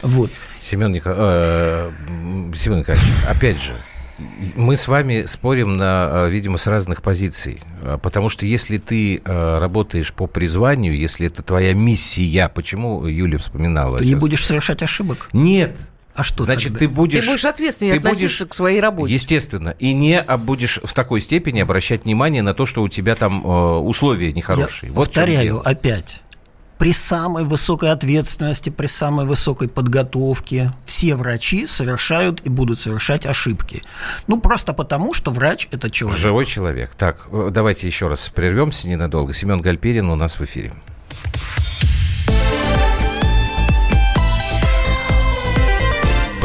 Вот. 0.02 0.30
Семен, 0.60 0.92
Никол... 0.92 1.14
э, 1.16 1.90
Семен 2.54 2.80
Николаевич, 2.80 3.08
опять 3.26 3.60
же, 3.60 3.74
мы 4.54 4.76
с 4.76 4.86
вами 4.86 5.24
спорим 5.26 5.78
на, 5.78 6.10
э, 6.26 6.30
видимо, 6.30 6.58
с 6.58 6.66
разных 6.66 7.00
позиций. 7.00 7.62
Э, 7.80 7.98
потому 8.02 8.28
что 8.28 8.44
если 8.44 8.76
ты 8.76 9.22
э, 9.24 9.58
работаешь 9.58 10.12
по 10.12 10.26
призванию, 10.26 10.94
если 10.94 11.28
это 11.28 11.42
твоя 11.42 11.72
миссия, 11.72 12.50
почему 12.54 13.06
Юля 13.06 13.38
вспоминала? 13.38 13.98
Ты 13.98 14.04
сейчас? 14.04 14.14
не 14.14 14.20
будешь 14.20 14.44
совершать 14.44 14.82
ошибок? 14.82 15.30
Нет. 15.32 15.76
А 16.18 16.24
что 16.24 16.42
Значит, 16.42 16.72
тогда? 16.72 16.80
ты 16.80 16.88
будешь... 16.88 17.24
Ты 17.24 17.30
будешь 17.30 17.44
ответственнее 17.44 17.94
ты 17.94 17.98
относиться 17.98 18.42
будешь, 18.42 18.50
к 18.50 18.54
своей 18.54 18.80
работе. 18.80 19.14
Естественно. 19.14 19.76
И 19.78 19.92
не 19.92 20.20
будешь 20.38 20.80
в 20.82 20.92
такой 20.92 21.20
степени 21.20 21.60
обращать 21.60 22.06
внимание 22.06 22.42
на 22.42 22.54
то, 22.54 22.66
что 22.66 22.82
у 22.82 22.88
тебя 22.88 23.14
там 23.14 23.46
условия 23.86 24.32
нехорошие. 24.32 24.88
Я 24.88 24.94
вот 24.96 25.06
повторяю 25.06 25.62
опять 25.64 26.22
при 26.76 26.92
самой 26.92 27.44
высокой 27.44 27.92
ответственности, 27.92 28.70
при 28.70 28.86
самой 28.86 29.26
высокой 29.26 29.68
подготовке 29.68 30.70
все 30.84 31.14
врачи 31.14 31.68
совершают 31.68 32.40
и 32.44 32.48
будут 32.48 32.80
совершать 32.80 33.24
ошибки. 33.24 33.84
Ну, 34.26 34.40
просто 34.40 34.72
потому, 34.72 35.14
что 35.14 35.30
врач– 35.30 35.68
это 35.70 35.88
человек. 35.88 36.18
Живой 36.18 36.46
человек. 36.46 36.90
Так, 36.98 37.28
э, 37.30 37.50
давайте 37.52 37.86
еще 37.86 38.08
раз 38.08 38.28
прервемся 38.28 38.88
ненадолго. 38.88 39.32
Семен 39.32 39.60
Гальперин 39.60 40.10
у 40.10 40.16
нас 40.16 40.40
в 40.40 40.42
эфире. 40.42 40.72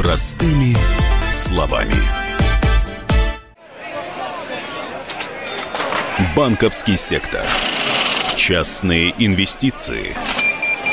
Простыми 0.04 0.76
словами. 1.32 1.96
Банковский 6.36 6.98
сектор. 6.98 7.46
Частные 8.36 9.14
инвестиции. 9.18 10.14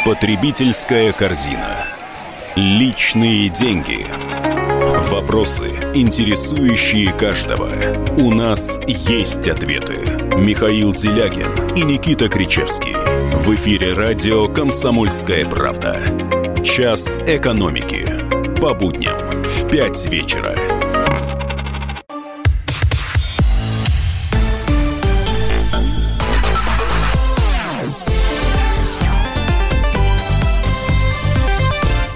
Потребительская 0.06 1.12
корзина. 1.12 1.84
Личные 2.54 3.48
деньги. 3.48 4.06
Вопросы, 5.10 5.70
интересующие 5.92 7.12
каждого. 7.12 7.68
У 8.16 8.32
нас 8.32 8.78
есть 8.86 9.48
ответы. 9.48 9.94
Михаил 10.36 10.94
Делягин 10.94 11.74
и 11.74 11.82
Никита 11.82 12.28
Кричевский. 12.28 12.94
В 12.94 13.52
эфире 13.56 13.92
радио 13.92 14.46
«Комсомольская 14.46 15.44
правда». 15.46 15.98
Час 16.62 17.18
экономики. 17.26 18.29
По 18.60 18.74
будням 18.74 19.42
в 19.42 19.68
5 19.70 20.06
вечера. 20.12 20.54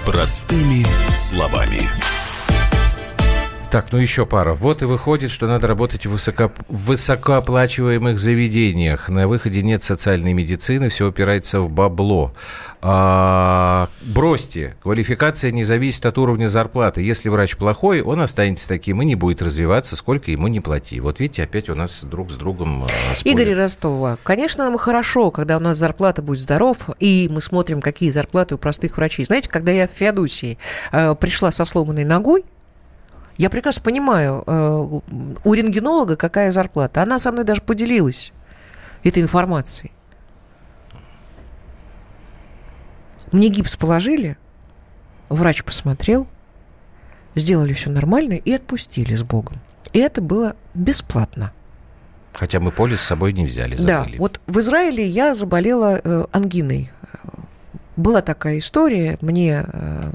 Простыми 0.05 0.85
словами. 1.15 1.89
Так, 3.75 3.91
ну 3.91 3.97
еще 3.99 4.25
пара. 4.25 4.53
Вот 4.53 4.83
и 4.83 4.85
выходит, 4.85 5.29
что 5.31 5.47
надо 5.47 5.67
работать 5.67 6.05
в, 6.05 6.11
высоко... 6.11 6.49
в 6.69 6.85
высокооплачиваемых 6.85 8.17
заведениях. 8.17 9.09
На 9.09 9.27
выходе 9.27 9.61
нет 9.63 9.83
социальной 9.83 10.31
медицины, 10.31 10.87
все 10.87 11.09
упирается 11.09 11.59
в 11.59 11.69
бабло. 11.69 12.33
А, 12.81 13.89
бросьте, 14.01 14.77
квалификация 14.81 15.51
не 15.51 15.65
зависит 15.65 16.05
от 16.05 16.17
уровня 16.17 16.47
зарплаты. 16.47 17.01
Если 17.01 17.27
врач 17.27 17.57
плохой, 17.57 17.99
он 17.99 18.21
останется 18.21 18.69
таким 18.69 19.01
и 19.01 19.05
не 19.05 19.15
будет 19.15 19.41
развиваться, 19.41 19.97
сколько 19.97 20.31
ему 20.31 20.47
не 20.47 20.61
плати. 20.61 21.01
Вот 21.01 21.19
видите, 21.19 21.43
опять 21.43 21.67
у 21.67 21.75
нас 21.75 22.05
друг 22.05 22.31
с 22.31 22.35
другом 22.35 22.85
а, 22.85 22.87
спорят. 23.13 23.25
Игорь 23.25 23.55
Ростова, 23.55 24.17
конечно, 24.23 24.63
нам 24.63 24.77
хорошо, 24.77 25.31
когда 25.31 25.57
у 25.57 25.59
нас 25.59 25.75
зарплата 25.75 26.21
будет 26.21 26.39
здоров, 26.39 26.89
и 27.01 27.27
мы 27.29 27.41
смотрим, 27.41 27.81
какие 27.81 28.09
зарплаты 28.09 28.55
у 28.55 28.57
простых 28.57 28.95
врачей. 28.95 29.25
Знаете, 29.25 29.49
когда 29.49 29.73
я 29.73 29.89
в 29.89 29.91
Феодосии 29.91 30.57
э, 30.93 31.13
пришла 31.15 31.51
со 31.51 31.65
сломанной 31.65 32.05
ногой, 32.05 32.45
я 33.37 33.49
прекрасно 33.49 33.83
понимаю, 33.83 34.43
э, 34.45 34.99
у 35.43 35.53
рентгенолога 35.53 36.15
какая 36.15 36.51
зарплата. 36.51 37.01
Она 37.01 37.19
со 37.19 37.31
мной 37.31 37.43
даже 37.43 37.61
поделилась 37.61 38.31
этой 39.03 39.21
информацией. 39.21 39.91
Мне 43.31 43.49
гипс 43.49 43.75
положили, 43.75 44.37
врач 45.29 45.63
посмотрел, 45.63 46.27
сделали 47.35 47.73
все 47.73 47.89
нормально 47.89 48.33
и 48.33 48.53
отпустили 48.53 49.15
с 49.15 49.23
Богом. 49.23 49.59
И 49.91 49.99
это 49.99 50.21
было 50.21 50.55
бесплатно. 50.73 51.51
Хотя 52.33 52.59
мы 52.59 52.71
полис 52.71 53.01
с 53.01 53.05
собой 53.05 53.33
не 53.33 53.45
взяли, 53.45 53.75
забыли. 53.75 54.13
Да, 54.13 54.19
вот 54.19 54.41
в 54.47 54.59
Израиле 54.59 55.05
я 55.05 55.33
заболела 55.33 55.99
э, 56.01 56.25
ангиной. 56.31 56.91
Была 57.95 58.21
такая 58.21 58.57
история, 58.57 59.17
мне 59.21 59.65
э, 59.65 60.11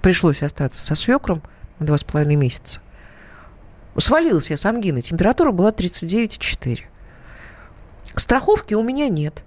пришлось 0.00 0.42
остаться 0.42 0.84
со 0.84 0.94
свекром 0.94 1.42
два 1.80 1.96
с 1.96 2.04
половиной 2.04 2.36
месяца. 2.36 2.80
Свалилась 3.96 4.50
я 4.50 4.56
с 4.56 4.66
ангиной, 4.66 5.02
температура 5.02 5.52
была 5.52 5.70
39,4. 5.70 6.80
Страховки 8.16 8.74
у 8.74 8.82
меня 8.82 9.08
нет. 9.08 9.44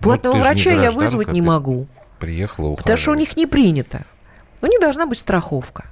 Платного 0.00 0.36
ну, 0.36 0.42
врача 0.42 0.72
я 0.72 0.90
вызвать 0.90 1.28
не 1.28 1.42
могу. 1.42 1.86
Приехала 2.18 2.66
ухаживать. 2.66 2.84
Потому 2.84 2.96
что 2.96 3.10
у 3.12 3.14
них 3.14 3.36
не 3.36 3.46
принято. 3.46 4.04
Ну, 4.60 4.68
не 4.68 4.78
должна 4.78 5.06
быть 5.06 5.18
страховка. 5.18 5.84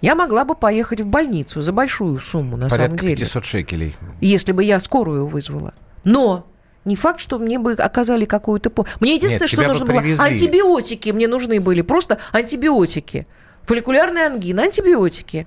Я 0.00 0.14
могла 0.14 0.44
бы 0.44 0.54
поехать 0.54 1.00
в 1.00 1.06
больницу 1.06 1.60
за 1.60 1.72
большую 1.72 2.18
сумму, 2.20 2.56
на 2.56 2.68
Порядка 2.68 2.98
самом 2.98 2.98
деле. 2.98 3.16
500 3.16 3.44
шекелей. 3.44 3.96
Если 4.20 4.52
бы 4.52 4.62
я 4.62 4.78
скорую 4.80 5.26
вызвала. 5.26 5.74
Но 6.04 6.46
не 6.84 6.96
факт, 6.96 7.20
что 7.20 7.38
мне 7.38 7.58
бы 7.58 7.72
оказали 7.72 8.24
какую-то 8.24 8.70
помощь. 8.70 8.92
Мне 9.00 9.16
единственное, 9.16 9.48
Нет, 9.48 9.50
что 9.50 9.62
нужно 9.62 9.86
было... 9.86 10.24
Антибиотики 10.24 11.10
мне 11.10 11.26
нужны 11.26 11.60
были. 11.60 11.82
Просто 11.82 12.18
антибиотики. 12.32 13.26
Фолликулярная 13.68 14.28
ангина, 14.28 14.62
антибиотики. 14.62 15.46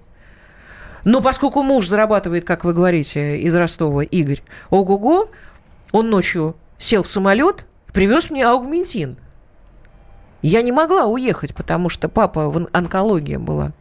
Но 1.03 1.21
поскольку 1.21 1.63
муж 1.63 1.87
зарабатывает, 1.87 2.45
как 2.45 2.63
вы 2.63 2.71
говорите, 2.71 3.39
из 3.39 3.55
Ростова, 3.55 4.03
Игорь, 4.03 4.43
ого-го, 4.69 5.31
он 5.91 6.09
ночью 6.11 6.55
сел 6.77 7.01
в 7.01 7.07
самолет, 7.07 7.65
привез 7.91 8.29
мне 8.29 8.45
аугментин. 8.45 9.17
Я 10.43 10.61
не 10.61 10.71
могла 10.71 11.05
уехать, 11.05 11.55
потому 11.55 11.89
что 11.89 12.09
папа 12.09 12.51
в 12.51 12.67
онкологии 12.71 13.37
была 13.37 13.71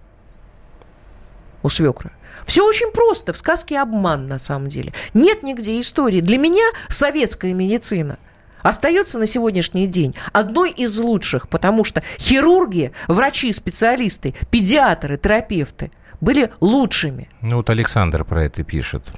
у 1.62 1.68
свекра. 1.68 2.10
Все 2.46 2.66
очень 2.66 2.92
просто. 2.92 3.34
В 3.34 3.36
сказке 3.36 3.78
обман, 3.78 4.26
на 4.26 4.38
самом 4.38 4.68
деле. 4.68 4.94
Нет 5.12 5.42
нигде 5.42 5.78
истории. 5.78 6.22
Для 6.22 6.38
меня 6.38 6.64
советская 6.88 7.52
медицина 7.52 8.18
остается 8.62 9.18
на 9.18 9.26
сегодняшний 9.26 9.86
день 9.86 10.14
одной 10.32 10.70
из 10.70 10.98
лучших, 10.98 11.48
потому 11.48 11.84
что 11.84 12.02
хирурги, 12.18 12.92
врачи, 13.08 13.52
специалисты, 13.52 14.34
педиатры, 14.50 15.16
терапевты 15.16 15.90
были 16.20 16.50
лучшими. 16.60 17.28
Ну 17.40 17.56
вот 17.56 17.70
Александр 17.70 18.24
про 18.24 18.44
это 18.44 18.62
пишет 18.62 19.10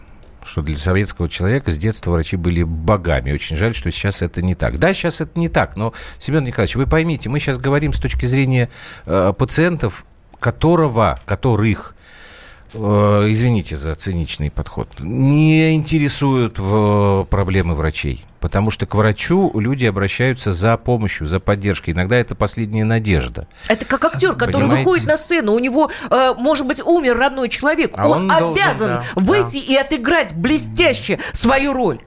что 0.45 0.61
для 0.63 0.77
советского 0.77 1.29
человека 1.29 1.71
с 1.71 1.79
детства 1.79 2.11
врачи 2.11 2.37
были 2.37 2.65
богами. 2.65 3.33
Очень 3.33 3.57
жаль, 3.57 3.77
что 3.77 3.93
сейчас 3.93 4.23
это 4.23 4.43
не 4.43 4.57
так. 4.57 4.79
Да, 4.79 4.93
сейчас 4.93 5.21
это 5.21 5.39
не 5.39 5.49
так, 5.49 5.77
но, 5.77 5.93
Семен 6.19 6.45
Николаевич, 6.45 6.77
вы 6.77 6.87
поймите, 6.87 7.29
мы 7.29 7.39
сейчас 7.39 7.59
говорим 7.59 7.93
с 7.93 8.01
точки 8.01 8.27
зрения 8.27 8.69
э, 9.07 9.33
пациентов, 9.39 10.05
которого, 10.41 11.21
которых 11.25 11.95
извините 12.75 13.77
за 13.77 13.95
циничный 13.95 14.51
подход, 14.51 14.89
не 15.01 15.75
интересуют 15.75 16.59
в 16.59 17.27
проблемы 17.31 17.75
врачей. 17.75 18.25
Потому 18.43 18.71
что 18.71 18.87
к 18.87 18.97
врачу 18.97 19.53
люди 19.55 19.85
обращаются 19.85 20.53
за 20.53 20.77
помощью, 20.77 21.29
за 21.29 21.39
поддержкой. 21.39 21.91
Иногда 21.91 22.17
это 22.17 22.35
последняя 22.35 22.85
надежда. 22.85 23.47
Это 23.69 23.85
как 23.85 24.05
актер, 24.05 24.33
который 24.33 24.63
Понимаете? 24.63 24.85
выходит 24.85 25.07
на 25.07 25.17
сцену, 25.17 25.53
у 25.53 25.61
него, 25.61 25.93
э, 26.11 26.35
может 26.37 26.67
быть, 26.67 26.81
умер 26.81 27.17
родной 27.19 27.49
человек. 27.49 27.93
А 27.97 28.09
он, 28.09 28.23
он 28.23 28.29
должен, 28.29 28.53
обязан 28.53 28.89
да, 28.89 29.05
выйти 29.15 29.59
и 29.59 29.77
отыграть 29.77 30.35
блестяще 30.35 31.21
свою 31.33 31.73
роль. 31.73 32.01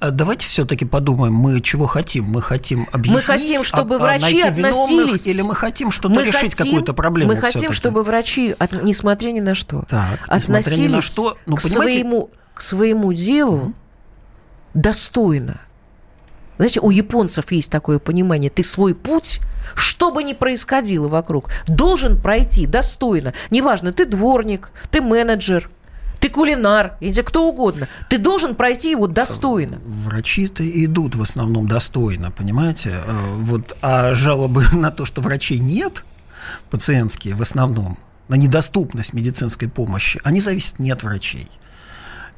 А 0.00 0.10
Давайте 0.10 0.46
все-таки 0.46 0.84
подумаем, 0.84 1.34
мы 1.34 1.60
чего 1.60 1.86
хотим? 1.86 2.24
Мы 2.24 2.42
хотим 2.42 2.88
объяснить, 2.92 3.24
хотим, 3.24 3.64
чтобы 3.64 3.96
а- 3.96 3.98
врачи 3.98 4.22
найти 4.22 4.50
виновных, 4.50 4.70
относились. 5.06 5.26
или 5.26 5.42
мы 5.42 5.54
хотим 5.54 5.90
что-то 5.90 6.14
Мы 6.14 6.24
решить, 6.24 6.54
какую-то 6.54 6.92
проблему 6.94 7.32
Мы 7.32 7.40
хотим, 7.40 7.72
чтобы 7.72 8.02
врачи, 8.02 8.54
от- 8.58 8.82
несмотря 8.82 9.30
ни 9.30 9.40
на 9.40 9.54
что, 9.54 9.84
Так, 9.88 10.20
относились 10.28 10.78
ни 10.78 10.88
на 10.88 11.00
что, 11.02 11.36
ну, 11.46 11.56
к, 11.56 11.62
понимаете- 11.62 11.92
своему, 12.00 12.30
к 12.54 12.60
своему 12.60 13.12
делу 13.12 13.72
достойно. 14.74 15.60
Знаете, 16.58 16.80
у 16.80 16.90
японцев 16.90 17.50
есть 17.50 17.70
такое 17.70 17.98
понимание. 17.98 18.50
Ты 18.50 18.62
свой 18.62 18.94
путь, 18.94 19.40
что 19.74 20.10
бы 20.12 20.22
ни 20.22 20.32
происходило 20.32 21.08
вокруг, 21.08 21.50
должен 21.66 22.20
пройти 22.20 22.66
достойно. 22.66 23.32
Неважно, 23.50 23.92
ты 23.92 24.04
дворник, 24.04 24.70
ты 24.90 25.00
менеджер, 25.00 25.70
ты 26.22 26.28
кулинар, 26.28 26.96
знаю, 27.00 27.24
кто 27.24 27.48
угодно. 27.48 27.88
Ты 28.08 28.16
должен 28.16 28.54
пройти 28.54 28.92
его 28.92 29.08
достойно. 29.08 29.80
Врачи-то 29.84 30.62
идут 30.84 31.16
в 31.16 31.22
основном 31.22 31.66
достойно, 31.66 32.30
понимаете? 32.30 33.02
Э, 33.04 33.34
Вот, 33.38 33.76
а 33.82 34.14
жалобы 34.14 34.64
на 34.72 34.92
то, 34.92 35.04
что 35.04 35.20
врачей 35.20 35.58
нет, 35.58 36.04
пациентские 36.70 37.34
в 37.34 37.42
основном, 37.42 37.98
на 38.28 38.36
недоступность 38.36 39.12
медицинской 39.14 39.68
помощи, 39.68 40.20
они 40.22 40.38
зависят 40.38 40.78
не 40.78 40.92
от 40.92 41.02
врачей. 41.02 41.48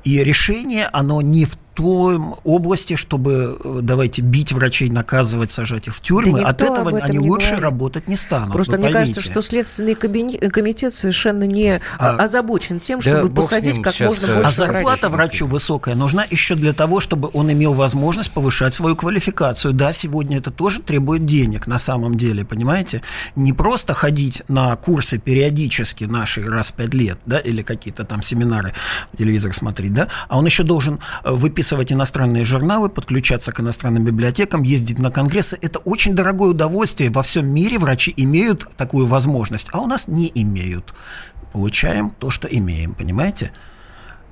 И 0.03 0.24
решение, 0.24 0.87
оно 0.87 1.20
не 1.20 1.45
в 1.45 1.59
том 1.75 2.37
области, 2.45 2.97
чтобы, 2.97 3.59
э, 3.62 3.79
давайте, 3.83 4.22
бить 4.22 4.53
врачей, 4.53 4.89
наказывать, 4.89 5.51
сажать 5.51 5.89
их 5.89 5.95
в 5.97 6.01
тюрьмы. 6.01 6.41
Да 6.41 6.49
от 6.49 6.62
этого 6.62 6.81
об 6.81 6.89
этом 6.89 7.01
они 7.03 7.18
не 7.18 7.29
лучше 7.29 7.49
говорит. 7.51 7.64
работать 7.64 8.09
не 8.09 8.16
станут. 8.16 8.53
Просто 8.53 8.79
мне 8.79 8.91
кажется, 8.91 9.20
что 9.20 9.43
Следственный 9.43 9.95
кабини- 9.95 10.39
комитет 10.51 10.95
совершенно 10.95 11.45
не 11.45 11.81
А- 11.99 12.16
озабочен 12.16 12.81
тем, 12.81 13.01
Да 13.01 13.11
чтобы 13.18 13.35
посадить 13.35 13.83
как 13.83 13.99
можно 14.01 14.27
э, 14.27 14.31
А 14.31 14.35
больше 14.37 14.53
Слушайте, 14.53 14.72
зарплата 14.72 15.09
врачу 15.09 15.47
высокая 15.47 15.95
нужна 15.95 16.25
еще 16.31 16.55
для 16.55 16.72
того, 16.72 17.01
чтобы 17.01 17.31
он 17.33 17.51
имел 17.53 17.75
возможность 17.75 18.31
повышать 18.31 18.75
свою 18.75 18.97
квалификацию. 18.97 19.75
Да, 19.75 19.93
сегодня 19.93 20.39
это 20.39 20.51
тоже 20.51 20.81
требует 20.81 21.25
денег 21.25 21.66
на 21.66 21.79
самом 21.79 22.14
деле, 22.14 22.45
понимаете? 22.45 23.03
Не 23.37 23.53
просто 23.53 23.95
ходить 23.95 24.43
на 24.49 24.75
курсы 24.77 25.18
периодически 25.18 26.05
наши 26.05 26.43
раз 26.49 26.70
в 26.70 26.75
пять 26.75 26.95
лет, 26.95 27.18
да, 27.27 27.39
или 27.39 27.62
какие-то 27.62 28.05
там 28.05 28.22
семинары, 28.22 28.72
телевизор 29.18 29.53
смотреть, 29.53 29.93
да, 29.95 30.09
а 30.29 30.39
он 30.39 30.47
еще 30.47 30.62
должен 30.62 31.01
э, 31.25 31.31
выписывать 31.65 31.93
иностранные 31.93 32.45
журналы, 32.45 32.91
подключаться 32.91 33.51
к 33.51 33.61
иностранным 33.61 34.05
библиотекам, 34.05 34.62
ездить 34.65 34.99
на 34.99 35.11
конгрессы. 35.11 35.59
Это 35.62 35.79
очень 35.79 36.15
дорогое 36.15 36.51
удовольствие. 36.51 37.11
Во 37.11 37.23
всем 37.23 37.47
мире 37.47 37.79
врачи 37.79 38.12
имеют 38.19 38.67
такую 38.77 39.07
возможность, 39.07 39.69
а 39.73 39.81
у 39.81 39.87
нас 39.87 40.07
не 40.07 40.31
имеют. 40.35 40.93
Получаем 41.53 42.11
то, 42.11 42.29
что 42.29 42.49
имеем, 42.49 42.93
понимаете? 42.93 43.53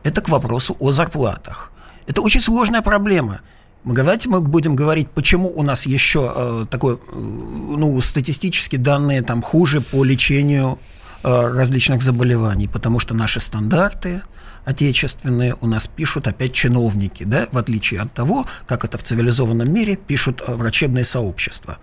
Это 0.03 0.21
к 0.21 0.29
вопросу 0.29 0.77
о 0.79 0.93
зарплатах. 0.93 1.73
Это 2.07 2.21
очень 2.21 2.43
сложная 2.43 2.83
проблема. 2.83 3.41
Мы, 3.85 3.95
давайте 3.95 4.29
мы 4.29 4.41
будем 4.41 4.77
говорить, 4.77 5.09
почему 5.09 5.49
у 5.49 5.63
нас 5.63 5.87
еще 5.87 6.33
э, 6.37 6.65
такое, 6.69 6.97
э, 6.97 6.99
ну, 7.15 7.99
статистически 8.03 8.77
данные 8.77 9.23
там 9.23 9.41
хуже 9.41 9.81
по 9.81 10.05
лечению 10.05 10.79
э, 11.25 11.53
различных 11.57 12.03
заболеваний, 12.03 12.69
потому 12.69 13.01
что 13.01 13.15
наши 13.15 13.41
стандарты 13.41 14.23
отечественные 14.65 15.57
у 15.61 15.67
нас 15.67 15.89
пишут 15.89 16.27
опять 16.27 16.53
чиновники, 16.53 17.25
да, 17.25 17.49
в 17.53 17.59
отличие 17.59 18.01
от 18.01 18.13
того, 18.13 18.47
как 18.67 18.85
это 18.85 18.99
в 18.99 19.03
цивилизованном 19.03 19.73
мире 19.73 19.97
пишут 19.97 20.43
э, 20.47 20.55
врачебные 20.55 21.05
сообщества. 21.05 21.79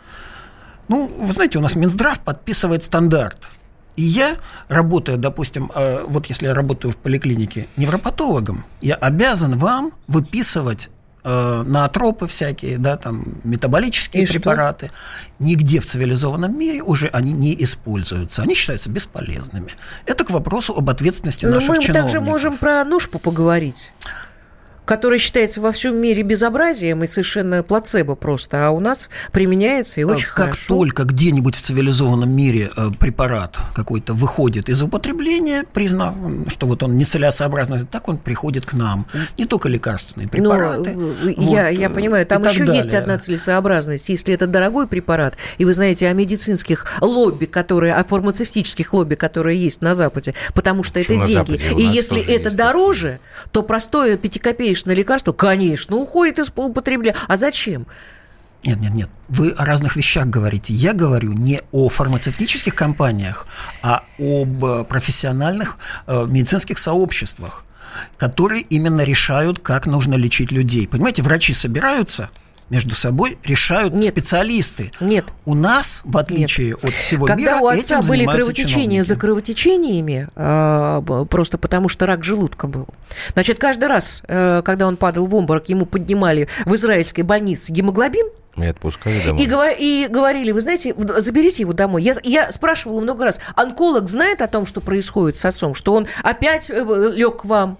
Ну, 0.88 1.07
вы 1.19 1.34
знаете, 1.34 1.59
у 1.59 1.61
нас 1.61 1.75
Минздрав 1.75 2.19
подписывает 2.19 2.84
стандарт. 2.84 3.47
И 3.95 4.01
я, 4.01 4.38
работая, 4.69 5.17
допустим, 5.17 5.71
э, 5.75 6.03
вот 6.07 6.27
если 6.27 6.47
я 6.47 6.53
работаю 6.53 6.91
в 6.91 6.97
поликлинике 6.97 7.67
невропатологом, 7.75 8.65
я 8.82 8.95
обязан 8.95 9.57
вам 9.57 9.91
выписывать 10.07 10.89
э, 11.24 11.63
наотропы 11.65 12.28
всякие, 12.28 12.78
да, 12.78 12.97
там, 12.97 13.24
метаболические 13.43 14.24
И 14.24 14.26
что? 14.26 14.36
препараты. 14.39 14.91
Нигде 15.39 15.80
в 15.80 15.86
цивилизованном 15.86 16.57
мире 16.57 16.82
уже 16.82 17.07
они 17.07 17.32
не 17.32 17.55
используются. 17.63 18.41
Они 18.41 18.55
считаются 18.55 18.89
бесполезными. 18.89 19.72
Это 20.05 20.26
к 20.26 20.30
вопросу 20.32 20.74
об 20.76 20.89
ответственности 20.89 21.45
Но 21.45 21.53
наших 21.53 21.70
мы 21.70 21.76
чиновников. 21.82 22.11
также 22.11 22.22
можем 22.22 22.57
про 22.57 22.84
ножпу 22.84 23.20
поговорить 23.20 23.91
которая 24.89 25.19
считается 25.19 25.61
во 25.61 25.71
всем 25.71 25.97
мире 25.97 26.23
безобразием 26.23 27.03
и 27.03 27.07
совершенно 27.07 27.61
плацебо 27.61 28.15
просто, 28.15 28.65
а 28.65 28.71
у 28.71 28.79
нас 28.79 29.11
применяется 29.31 30.01
и 30.01 30.03
очень 30.03 30.25
Э, 30.29 30.33
как 30.33 30.45
хорошо. 30.45 30.73
только 30.73 31.03
где-нибудь 31.03 31.55
в 31.55 31.61
цивилизованном 31.61 32.31
мире 32.31 32.71
э, 32.75 32.89
препарат 32.99 33.55
какой-то 33.75 34.13
выходит 34.15 34.67
из 34.67 34.81
употребления, 34.81 35.63
признав, 35.73 36.15
что 36.47 36.65
вот 36.65 36.81
он 36.81 36.97
нецелесообразный, 36.97 37.85
так 37.85 38.09
он 38.09 38.17
приходит 38.17 38.65
к 38.65 38.73
нам. 38.73 39.05
Не 39.37 39.45
только 39.45 39.69
лекарственные 39.69 40.25
Ну, 40.25 40.31
препараты. 40.31 40.89
э, 40.89 40.95
вот, 40.95 41.53
я, 41.53 41.69
я 41.69 41.85
э, 41.85 41.89
понимаю, 41.91 42.25
там 42.25 42.41
еще 42.41 42.65
есть 42.65 42.89
далее. 42.89 43.01
одна 43.01 43.19
целесообразность. 43.19 44.09
Если 44.09 44.33
это 44.33 44.47
дорогой 44.47 44.87
препарат, 44.87 45.35
и 45.59 45.65
вы 45.65 45.73
знаете 45.73 46.07
о 46.07 46.13
медицинских 46.13 46.85
лобби, 46.99 47.45
которые, 47.45 47.93
о 47.93 48.03
фармацевтических 48.03 48.91
лобби, 48.91 49.13
которые 49.13 49.55
есть 49.55 49.83
на 49.83 49.93
Западе, 49.93 50.33
потому 50.55 50.81
что 50.81 50.99
Почему 50.99 51.19
это 51.19 51.27
деньги. 51.27 51.57
Западе? 51.57 51.77
И 51.77 51.85
если 51.85 52.19
это 52.23 52.45
есть 52.45 52.57
дороже, 52.57 53.19
то 53.51 53.61
простое 53.61 54.17
пятикопеечное 54.17 54.78
лекарство, 54.88 55.32
конечно, 55.32 55.95
уходит 55.97 56.39
из 56.39 56.51
употребления. 56.55 57.15
А 57.27 57.36
зачем? 57.36 57.88
Нет, 58.63 58.80
нет, 58.80 58.93
нет. 58.93 59.09
Вы 59.30 59.51
о 59.51 59.65
разных 59.65 59.95
вещах 59.95 60.27
говорите. 60.27 60.73
Я 60.73 60.93
говорю 60.93 61.32
не 61.32 61.61
о 61.71 61.88
фармацевтических 61.88 62.75
компаниях, 62.75 63.47
а 63.82 64.03
об 64.17 64.65
э, 64.65 64.84
профессиональных 64.84 65.77
э, 66.07 66.25
медицинских 66.25 66.77
сообществах, 66.77 67.63
которые 68.17 68.61
именно 68.63 69.01
решают, 69.01 69.59
как 69.59 69.86
нужно 69.86 70.15
лечить 70.15 70.51
людей. 70.51 70.88
Понимаете, 70.88 71.23
врачи 71.23 71.53
собираются 71.53 72.30
между 72.70 72.93
собой, 72.95 73.38
решают 73.43 73.93
Нет. 73.93 74.11
специалисты. 74.13 74.91
Нет. 74.99 75.26
У 75.45 75.55
нас, 75.55 76.01
в 76.05 76.17
отличие 76.17 76.76
от 76.76 76.91
всего 76.91 77.26
Когда 77.26 77.53
мира, 77.55 77.61
у 77.61 77.67
отца 77.67 77.97
этим 77.99 78.07
были 78.09 78.26
кровотечения 78.26 78.74
чиновники. 79.01 79.01
за 79.07 79.15
кровотечениями, 79.15 80.30
э, 80.36 81.01
б- 81.01 81.26
просто 81.26 81.57
потому 81.57 81.89
что 81.89 82.05
рак 82.05 82.24
желудка 82.24 82.67
был. 82.67 82.88
Значит, 83.34 83.59
каждый 83.59 83.88
раз, 83.88 84.22
э, 84.28 84.61
когда 84.63 84.88
он 84.88 84.97
падал 84.97 85.26
в 85.26 85.36
обморок, 85.36 85.67
ему 85.70 85.86
поднимали 85.86 86.47
в 86.65 86.76
израильской 86.76 87.24
больнице 87.24 87.72
гемоглобин, 87.72 88.28
И 88.57 88.65
отпускали 88.65 89.20
домой. 89.26 89.41
и, 89.43 89.47
говор- 89.47 89.76
и 89.78 90.07
говорили, 90.09 90.51
вы 90.51 90.61
знаете, 90.61 90.93
заберите 91.17 91.63
его 91.63 91.74
домой. 91.74 92.03
Я, 92.03 92.13
я 92.24 92.51
спрашивала 92.51 92.99
много 93.01 93.26
раз, 93.26 93.39
онколог 93.55 94.07
знает 94.09 94.41
о 94.41 94.47
том, 94.47 94.65
что 94.65 94.82
происходит 94.82 95.38
с 95.38 95.45
отцом, 95.45 95.74
что 95.74 95.93
он 95.93 96.07
опять 96.24 96.70
э, 96.70 96.76
лег 97.15 97.38
к 97.41 97.45
вам? 97.45 97.78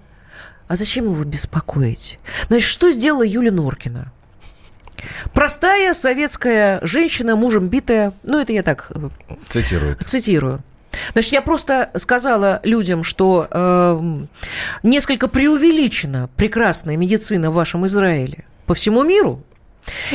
А 0.68 0.76
зачем 0.76 1.04
его 1.06 1.24
беспокоить? 1.24 2.18
Значит, 2.48 2.68
что 2.68 2.90
сделала 2.92 3.24
Юля 3.24 3.50
Норкина? 3.52 4.12
Простая 5.32 5.94
советская 5.94 6.80
женщина, 6.82 7.36
мужем 7.36 7.68
битая, 7.68 8.12
ну 8.22 8.38
это 8.40 8.52
я 8.52 8.62
так 8.62 8.90
э, 8.90 9.08
Цитирует. 9.48 10.02
цитирую. 10.06 10.60
Значит, 11.12 11.32
я 11.32 11.42
просто 11.42 11.90
сказала 11.94 12.60
людям, 12.64 13.04
что 13.04 13.46
э, 13.50 14.00
несколько 14.82 15.28
преувеличена 15.28 16.28
прекрасная 16.36 16.96
медицина 16.96 17.50
в 17.50 17.54
вашем 17.54 17.86
Израиле 17.86 18.44
по 18.66 18.74
всему 18.74 19.02
миру. 19.04 19.42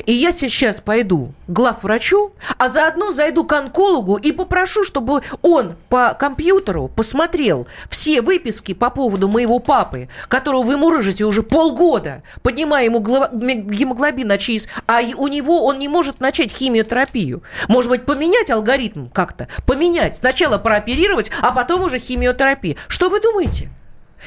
И 0.06 0.14
я 0.14 0.32
сейчас 0.32 0.82
пойду 0.82 1.34
к 1.48 1.52
главврачу, 1.52 2.34
а 2.58 2.68
заодно 2.68 3.12
зайду 3.12 3.46
к 3.46 3.54
онкологу 3.54 4.18
и 4.18 4.32
попрошу, 4.32 4.84
чтобы 4.84 5.22
он 5.42 5.76
по 5.90 6.14
компьютеру 6.14 6.90
посмотрел 6.94 7.68
все 7.90 8.22
выписки 8.22 8.74
по 8.74 8.90
поводу 8.90 9.28
моего 9.28 9.60
папы, 9.60 10.10
которого 10.28 10.64
вы 10.64 10.78
мурыжите 10.78 11.26
уже 11.26 11.44
полгода, 11.44 12.24
поднимая 12.42 12.86
ему 12.86 13.00
гемоглобин 13.00 14.28
на 14.28 14.38
ЧИС, 14.38 14.68
а 14.88 15.02
у 15.18 15.28
него 15.28 15.66
он 15.66 15.80
не 15.80 15.88
может 15.88 16.20
начать 16.20 16.52
химиотерапию. 16.52 17.44
Может 17.68 17.90
быть, 17.90 18.06
поменять 18.06 18.52
алгоритм 18.52 19.08
как-то? 19.08 19.48
Поменять. 19.66 20.18
Сначала 20.18 20.58
прооперировать, 20.58 21.32
а 21.42 21.52
потом 21.52 21.84
уже 21.84 22.00
химиотерапия. 22.00 22.76
Что 22.88 23.10
вы 23.10 23.20
думаете? 23.20 23.70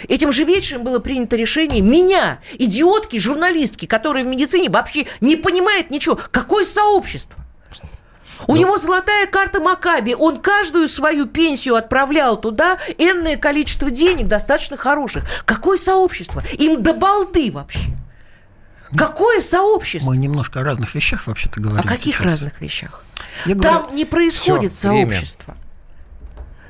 Этим 0.07 0.33
же 0.33 0.45
вечером 0.45 0.85
было 0.85 0.99
принято 0.99 1.37
решение 1.37 1.81
меня, 1.81 2.39
идиотки, 2.59 3.19
журналистки, 3.19 3.87
которые 3.87 4.25
в 4.25 4.29
медицине 4.29 4.71
вообще 4.71 5.07
не 5.21 5.37
понимают 5.37 5.91
ничего. 5.91 6.19
Какое 6.31 6.65
сообщество? 6.65 7.45
У 8.47 8.55
него 8.55 8.79
золотая 8.79 9.27
карта 9.27 9.59
Макаби. 9.61 10.15
Он 10.15 10.41
каждую 10.41 10.89
свою 10.89 11.27
пенсию 11.27 11.75
отправлял 11.75 12.41
туда 12.41 12.79
энное 12.97 13.37
количество 13.37 13.91
денег, 13.91 14.29
достаточно 14.29 14.77
хороших. 14.77 15.25
Какое 15.45 15.77
сообщество? 15.77 16.43
Им 16.53 16.81
до 16.83 16.95
балды 16.95 17.51
вообще. 17.51 17.91
Какое 18.97 19.41
сообщество? 19.41 20.11
Мы 20.13 20.17
немножко 20.17 20.61
о 20.61 20.63
разных 20.63 20.95
вещах 20.95 21.27
вообще-то 21.27 21.61
говорим. 21.61 21.81
О 21.81 21.89
каких 21.89 22.15
сейчас. 22.17 22.33
разных 22.33 22.61
вещах? 22.61 23.05
Я 23.45 23.55
Там 23.57 23.83
говорю- 23.83 23.97
не 23.97 24.05
происходит 24.05 24.73
Всё, 24.73 24.91
время. 24.91 25.21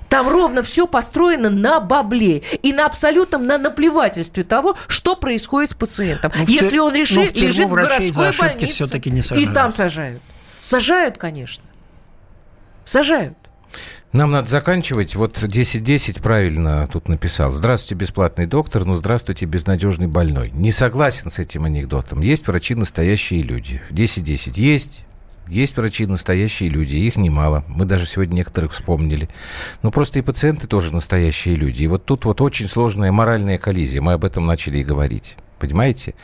Там 0.09 0.29
ровно 0.29 0.63
все 0.63 0.87
построено 0.87 1.51
на 1.51 1.81
бабле 1.81 2.39
и 2.63 2.73
на 2.73 2.87
абсолютном 2.87 3.47
на 3.47 3.59
наплевательстве 3.59 4.45
того, 4.45 4.77
что 4.87 5.17
происходит 5.17 5.71
с 5.71 5.75
пациентом. 5.75 6.33
Ну, 6.37 6.45
в 6.45 6.49
Если 6.49 6.79
тюр- 6.79 6.87
он 6.87 6.95
решит, 6.95 7.35
ну, 7.35 7.41
в 7.41 7.43
лежит 7.43 7.67
в 7.67 7.73
городской 7.73 8.33
больнице, 8.39 9.11
не 9.11 9.19
и 9.19 9.23
сажают. 9.23 9.55
там 9.55 9.73
сажают. 9.73 10.23
Сажают, 10.61 11.19
конечно. 11.19 11.65
Сажают. 12.85 13.37
Нам 14.13 14.31
надо 14.31 14.49
заканчивать. 14.49 15.15
Вот 15.15 15.37
10.10 15.37 16.23
правильно 16.23 16.89
тут 16.91 17.09
написал. 17.09 17.53
Здравствуйте, 17.53 17.95
бесплатный 17.95 18.47
доктор, 18.47 18.87
но 18.87 18.95
здравствуйте, 18.95 19.45
безнадежный 19.45 20.07
больной. 20.07 20.51
Не 20.53 20.73
согласен 20.73 21.31
с 21.31 21.39
этим 21.39 21.67
анекдотом. 21.67 22.23
Есть 22.23 22.47
врачи 22.47 22.75
настоящие 22.75 23.43
люди. 23.43 23.83
10.10 23.91 24.59
есть. 24.59 25.05
Есть 25.49 25.76
врачи 25.76 26.07
настоящие 26.07 26.68
люди, 26.68 26.96
их 26.96 27.16
немало. 27.16 27.64
Мы 27.68 27.84
даже 27.84 28.07
сегодня 28.07 28.36
некоторых 28.36 28.72
вспомнили. 28.72 29.28
Но 29.82 29.90
просто 29.90 30.18
и 30.18 30.22
пациенты 30.22 30.66
тоже 30.66 30.92
настоящие 30.92 31.57
люди. 31.57 31.84
И 31.84 31.86
вот 31.86 32.05
тут 32.05 32.24
вот 32.24 32.40
очень 32.40 32.68
сложная 32.68 33.12
моральная 33.12 33.59
коллизия. 33.59 34.01
Мы 34.01 34.12
об 34.12 34.24
этом 34.24 34.46
начали 34.46 34.78
и 34.78 34.84
говорить. 34.84 35.36
Понимаете? 35.59 36.14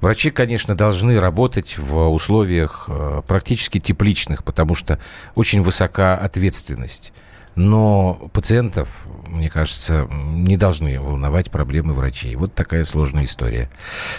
Врачи, 0.00 0.30
конечно, 0.30 0.76
должны 0.76 1.18
работать 1.18 1.78
в 1.78 2.08
условиях 2.10 2.86
э, 2.88 3.22
практически 3.26 3.80
тепличных, 3.80 4.44
потому 4.44 4.74
что 4.74 4.98
очень 5.34 5.62
высока 5.62 6.14
ответственность. 6.16 7.12
Но 7.54 8.30
пациентов, 8.32 9.04
мне 9.26 9.50
кажется, 9.50 10.08
не 10.10 10.56
должны 10.56 10.98
волновать 11.00 11.50
проблемы 11.50 11.92
врачей. 11.92 12.34
Вот 12.36 12.54
такая 12.54 12.84
сложная 12.84 13.24
история. 13.24 13.70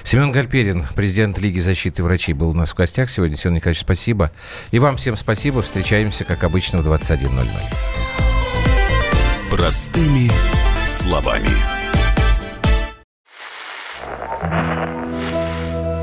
Семен 0.04 0.32
Гальперин, 0.32 0.86
президент 0.96 1.40
Лиги 1.40 1.60
защиты 1.60 2.04
врачей, 2.04 2.34
был 2.34 2.50
у 2.50 2.54
нас 2.54 2.74
в 2.74 2.76
гостях 2.76 3.10
сегодня. 3.10 3.36
Семен 3.36 3.56
Николаевич, 3.56 3.82
спасибо. 3.82 4.32
И 4.72 4.80
вам 4.80 4.98
всем 4.98 5.16
спасибо. 5.16 5.62
Встречаемся, 5.62 6.26
как 6.26 6.44
обычно, 6.44 6.80
в 6.80 6.88
21.00. 6.88 7.48
Простыми 9.50 10.30
словами. 10.86 11.50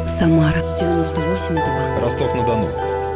Самара 0.07 0.59
98,2. 0.79 2.01
Ростов-на-Дону. 2.01 3.00